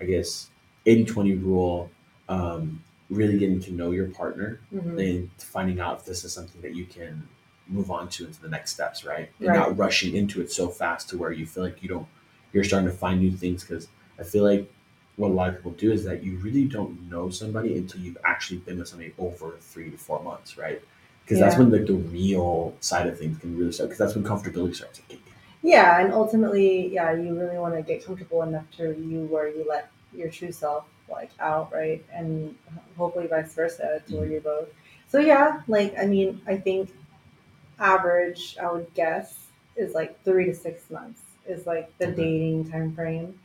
I 0.00 0.04
guess 0.04 0.50
80-20 0.86 1.42
rule, 1.42 1.90
um, 2.28 2.82
really 3.10 3.38
getting 3.38 3.60
to 3.60 3.72
know 3.72 3.90
your 3.92 4.08
partner 4.08 4.60
Mm-hmm. 4.74 4.98
and 4.98 5.30
finding 5.38 5.78
out 5.80 6.00
if 6.00 6.04
this 6.04 6.24
is 6.24 6.32
something 6.32 6.60
that 6.62 6.74
you 6.74 6.84
can 6.84 7.26
move 7.68 7.90
on 7.90 8.08
to 8.10 8.26
into 8.26 8.40
the 8.42 8.48
next 8.48 8.72
steps, 8.72 9.04
right? 9.04 9.30
And 9.38 9.48
Right. 9.48 9.54
not 9.56 9.76
rushing 9.78 10.14
into 10.16 10.40
it 10.40 10.50
so 10.50 10.68
fast 10.68 11.08
to 11.10 11.18
where 11.18 11.30
you 11.32 11.46
feel 11.46 11.62
like 11.62 11.82
you 11.82 11.88
don't, 11.88 12.06
you're 12.52 12.64
starting 12.64 12.88
to 12.90 12.94
find 12.94 13.20
new 13.20 13.30
things. 13.32 13.62
Because 13.64 13.88
I 14.18 14.24
feel 14.24 14.42
like 14.44 14.70
what 15.16 15.28
a 15.30 15.32
lot 15.32 15.48
of 15.48 15.56
people 15.56 15.70
do 15.72 15.92
is 15.92 16.02
that 16.04 16.22
you 16.24 16.36
really 16.38 16.64
don't 16.64 17.08
know 17.08 17.30
somebody 17.30 17.76
until 17.78 18.00
you've 18.00 18.18
actually 18.24 18.58
been 18.58 18.78
with 18.78 18.88
somebody 18.88 19.14
over 19.18 19.56
three 19.60 19.90
to 19.90 19.96
four 19.96 20.20
months, 20.22 20.58
right? 20.58 20.82
Because 21.24 21.40
that's 21.40 21.56
when 21.56 21.70
like 21.70 21.86
the 21.86 21.94
real 21.94 22.74
side 22.80 23.06
of 23.06 23.18
things 23.18 23.38
can 23.38 23.56
really 23.56 23.72
start. 23.72 23.90
Because 23.90 23.98
that's 23.98 24.14
when 24.14 24.24
comfortability 24.24 24.76
starts 24.76 24.98
to 24.98 25.04
kick 25.04 25.20
in. 25.26 25.70
Yeah, 25.70 26.00
and 26.00 26.12
ultimately, 26.12 26.92
yeah, 26.92 27.12
you 27.12 27.38
really 27.38 27.56
want 27.56 27.74
to 27.74 27.82
get 27.82 28.04
comfortable 28.04 28.42
enough 28.42 28.70
to 28.76 28.94
you 28.98 29.26
where 29.30 29.48
you 29.48 29.64
let 29.68 29.90
your 30.12 30.28
true 30.28 30.52
self 30.52 30.84
like 31.08 31.30
out, 31.40 31.72
right? 31.72 32.04
And 32.12 32.54
hopefully 32.96 33.26
vice 33.26 33.54
versa 33.54 34.02
to 34.06 34.16
where 34.16 34.26
you're 34.26 34.40
both. 34.40 34.68
So 35.08 35.18
yeah, 35.18 35.62
like 35.66 35.94
I 35.98 36.06
mean, 36.06 36.40
I 36.46 36.56
think 36.56 36.90
average, 37.78 38.56
I 38.60 38.70
would 38.70 38.92
guess, 38.94 39.46
is 39.76 39.94
like 39.94 40.22
three 40.24 40.46
to 40.46 40.54
six 40.54 40.90
months 40.90 41.20
is 41.46 41.66
like 41.66 41.96
the 41.98 42.06
dating 42.06 42.70
time 42.70 42.94
frame 42.94 43.38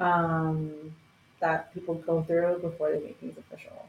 um, 0.00 0.94
that 1.40 1.72
people 1.72 1.94
go 1.94 2.22
through 2.22 2.58
before 2.60 2.92
they 2.92 3.00
make 3.00 3.18
things 3.20 3.38
official. 3.38 3.86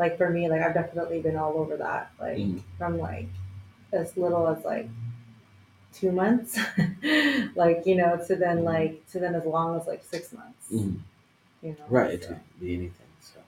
Like 0.00 0.16
for 0.18 0.30
me, 0.30 0.48
like 0.48 0.62
I've 0.62 0.74
definitely 0.74 1.20
been 1.20 1.36
all 1.36 1.54
over 1.58 1.76
that, 1.76 2.10
like 2.20 2.38
Mm. 2.38 2.62
from 2.78 2.98
like 2.98 3.28
as 3.92 4.16
little 4.16 4.46
as 4.48 4.64
like 4.64 4.88
two 5.92 6.12
months 6.12 6.56
like 7.56 7.82
you 7.84 7.96
know 7.96 8.16
to 8.26 8.36
then 8.36 8.62
like 8.64 9.04
to 9.10 9.18
then 9.18 9.34
as 9.34 9.44
long 9.44 9.78
as 9.78 9.86
like 9.88 10.02
six 10.04 10.32
months 10.32 10.70
Mhm. 10.72 11.00
you 11.62 11.70
know 11.70 11.84
Right. 11.88 12.12
It 12.12 12.22
so, 12.22 12.28
could 12.28 12.40
be 12.60 12.74
anything. 12.74 13.06
So. 13.20 13.40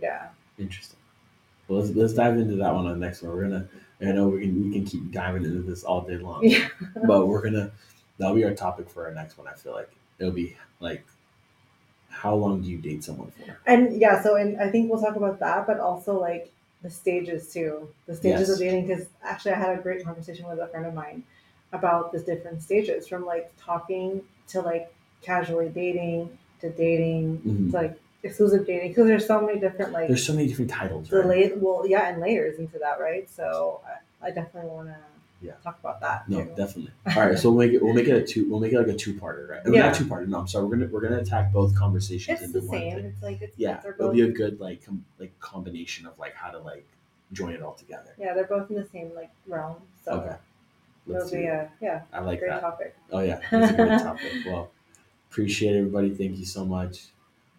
yeah 0.00 0.28
Interesting. 0.58 0.98
Well, 1.68 1.80
let's, 1.80 1.94
let's 1.94 2.12
dive 2.14 2.36
into 2.38 2.56
that 2.56 2.74
one 2.74 2.86
on 2.86 2.98
the 2.98 3.06
next 3.06 3.22
one. 3.22 3.32
We're 3.36 3.42
gonna. 3.42 3.68
I 4.02 4.12
know 4.12 4.28
we 4.28 4.40
can 4.40 4.64
we 4.64 4.72
can 4.72 4.84
keep 4.86 5.12
diving 5.12 5.44
into 5.44 5.62
this 5.62 5.84
all 5.84 6.00
day 6.02 6.16
long, 6.16 6.40
yeah 6.42 6.68
but 7.06 7.26
we're 7.28 7.42
gonna. 7.42 7.70
That'll 8.18 8.34
be 8.34 8.44
our 8.44 8.54
topic 8.54 8.90
for 8.90 9.06
our 9.06 9.14
next 9.14 9.38
one. 9.38 9.46
I 9.46 9.52
feel 9.54 9.72
like 9.72 9.90
it'll 10.18 10.32
be 10.32 10.56
like, 10.80 11.04
how 12.10 12.34
long 12.34 12.60
do 12.62 12.68
you 12.68 12.76
date 12.78 13.02
someone 13.04 13.30
for? 13.30 13.56
and 13.66 13.98
yeah 14.00 14.20
so 14.22 14.36
and 14.36 14.60
i 14.60 14.68
think 14.70 14.90
we'll 14.90 15.00
talk 15.00 15.16
about 15.16 15.38
that 15.40 15.66
but 15.66 15.78
also 15.80 16.18
like 16.20 16.52
the 16.82 16.90
stages 16.90 17.52
too 17.52 17.88
the 18.06 18.14
stages 18.16 18.48
Yes. 18.48 18.50
of 18.50 18.58
dating 18.58 18.86
because 18.86 19.06
actually 19.22 19.52
i 19.52 19.58
had 19.58 19.78
a 19.78 19.82
great 19.82 20.04
conversation 20.04 20.46
with 20.48 20.58
a 20.58 20.66
friend 20.68 20.86
of 20.86 20.94
mine 20.94 21.22
about 21.72 22.10
the 22.12 22.18
different 22.20 22.62
stages 22.62 23.06
from 23.06 23.24
like 23.24 23.50
talking 23.58 24.22
to 24.48 24.60
like 24.60 24.92
casually 25.22 25.68
dating 25.68 26.36
to 26.60 26.70
dating 26.70 27.38
Mhm. 27.46 27.70
to 27.70 27.76
like 27.76 28.00
exclusive 28.22 28.66
dating 28.66 28.88
because 28.90 29.06
there's 29.06 29.26
so 29.26 29.40
many 29.40 29.58
different 29.60 29.92
like 29.92 30.08
There's 30.08 30.26
so 30.26 30.34
many 30.34 30.46
different 30.48 30.70
titles, 30.70 31.10
right? 31.12 31.24
la- 31.52 31.56
well 31.58 31.86
yeah 31.86 32.08
and 32.08 32.20
layers 32.20 32.58
into 32.58 32.78
that 32.78 33.00
right 33.00 33.28
so 33.30 33.80
i, 34.22 34.26
I 34.28 34.30
definitely 34.30 34.70
want 34.70 34.88
to 34.88 34.96
Yeah. 35.42 35.52
talk 35.64 35.78
about 35.80 36.00
that. 36.00 36.28
No, 36.28 36.44
too. 36.44 36.50
definitely. 36.56 36.92
All 37.16 37.26
right, 37.26 37.38
so 37.38 37.50
we'll 37.50 37.66
make 37.66 37.72
it. 37.74 37.82
We'll 37.82 37.94
make 37.94 38.08
it 38.08 38.14
a 38.16 38.26
two. 38.26 38.48
We'll 38.50 38.60
make 38.60 38.72
it 38.72 38.78
like 38.78 38.88
a 38.88 38.94
two-parter, 38.94 39.48
right? 39.48 39.64
No, 39.64 39.72
Yeah. 39.72 39.86
Not 39.86 39.94
two-parter. 39.94 40.28
No, 40.28 40.38
I'm 40.40 40.46
sorry. 40.48 40.66
We're 40.66 40.76
gonna 40.76 40.88
we're 40.90 41.00
gonna 41.00 41.18
attack 41.18 41.52
both 41.52 41.74
conversations 41.74 42.42
It's 42.42 42.52
the 42.52 42.60
one 42.60 42.68
same. 42.78 42.94
thing. 42.96 43.04
It's 43.06 43.22
like 43.22 43.40
it's 43.42 43.58
Yeah, 43.58 43.80
they're 43.82 43.92
it'll 43.92 44.12
be 44.12 44.20
a 44.22 44.28
good 44.30 44.60
like 44.60 44.84
com- 44.84 45.04
like 45.18 45.38
combination 45.40 46.06
of 46.06 46.18
like 46.18 46.34
how 46.34 46.50
to 46.50 46.58
like 46.58 46.86
join 47.32 47.54
it 47.54 47.62
all 47.62 47.74
together. 47.74 48.12
yeah 48.18 48.34
they're 48.34 48.44
both 48.44 48.68
in 48.70 48.76
the 48.76 48.86
same 48.92 49.12
like 49.14 49.30
realm. 49.46 49.76
So 50.04 50.12
Okay. 50.12 50.36
Let's 51.06 51.26
it'll 51.32 51.38
be 51.40 51.46
a 51.46 51.70
yeah 51.80 52.02
I 52.12 52.20
like 52.20 52.40
great 52.40 52.50
that. 52.50 52.60
topic. 52.60 52.94
Oh 53.10 53.20
yeah, 53.20 53.40
it's 53.50 53.70
a 53.72 53.74
great 53.74 53.98
topic. 54.02 54.32
Well, 54.46 54.70
appreciate 55.30 55.76
everybody. 55.76 56.10
Thank 56.10 56.36
you 56.38 56.44
so 56.44 56.64
much. 56.66 57.06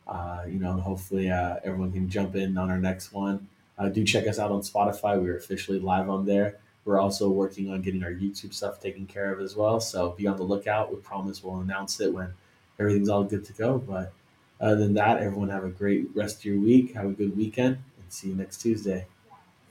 Uh, 0.07 0.43
you 0.47 0.59
know, 0.59 0.73
hopefully 0.73 1.32
uh, 1.32 1.55
everyone 1.63 1.91
can 1.91 2.09
jump 2.09 2.36
in 2.36 2.57
on 2.57 2.69
our 2.69 2.77
next 2.77 3.13
one. 3.13 3.47
Uh, 3.77 3.88
do 3.89 4.03
check 4.03 4.27
us 4.27 4.38
out 4.39 4.51
on 4.51 4.61
Spotify. 4.61 5.19
We're 5.21 5.38
officially 5.38 5.79
live 5.79 6.09
on 6.09 6.25
there. 6.25 6.57
We're 6.86 6.99
also 6.99 7.29
working 7.29 7.71
on 7.71 7.82
getting 7.82 8.03
our 8.03 8.11
YouTube 8.11 8.53
stuff 8.53 8.79
taken 8.79 9.05
care 9.05 9.32
of 9.32 9.39
as 9.39 9.55
well. 9.55 9.79
So 9.79 10.11
be 10.11 10.27
on 10.27 10.38
the 10.38 10.43
lookout. 10.43 10.91
We 10.91 10.99
promise 10.99 11.43
we'll 11.43 11.59
announce 11.61 11.99
it 11.99 12.13
when 12.13 12.34
everything's 12.79 13.09
all 13.09 13.23
good 13.23 13.45
to 13.45 13.53
go. 13.53 13.77
But 13.77 14.13
other 14.59 14.77
than 14.77 14.93
that, 14.95 15.21
everyone 15.21 15.49
have 15.49 15.63
a 15.63 15.69
great 15.69 16.07
rest 16.15 16.39
of 16.39 16.45
your 16.45 16.59
week. 16.59 16.93
Have 16.93 17.05
a 17.05 17.11
good 17.11 17.38
weekend, 17.38 17.75
and 17.75 18.05
see 18.09 18.29
you 18.29 18.36
next 18.36 18.61
Tuesday. 18.61 19.05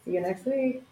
See 0.04 0.12
you 0.12 0.20
next 0.20 0.44
week. 0.46 0.84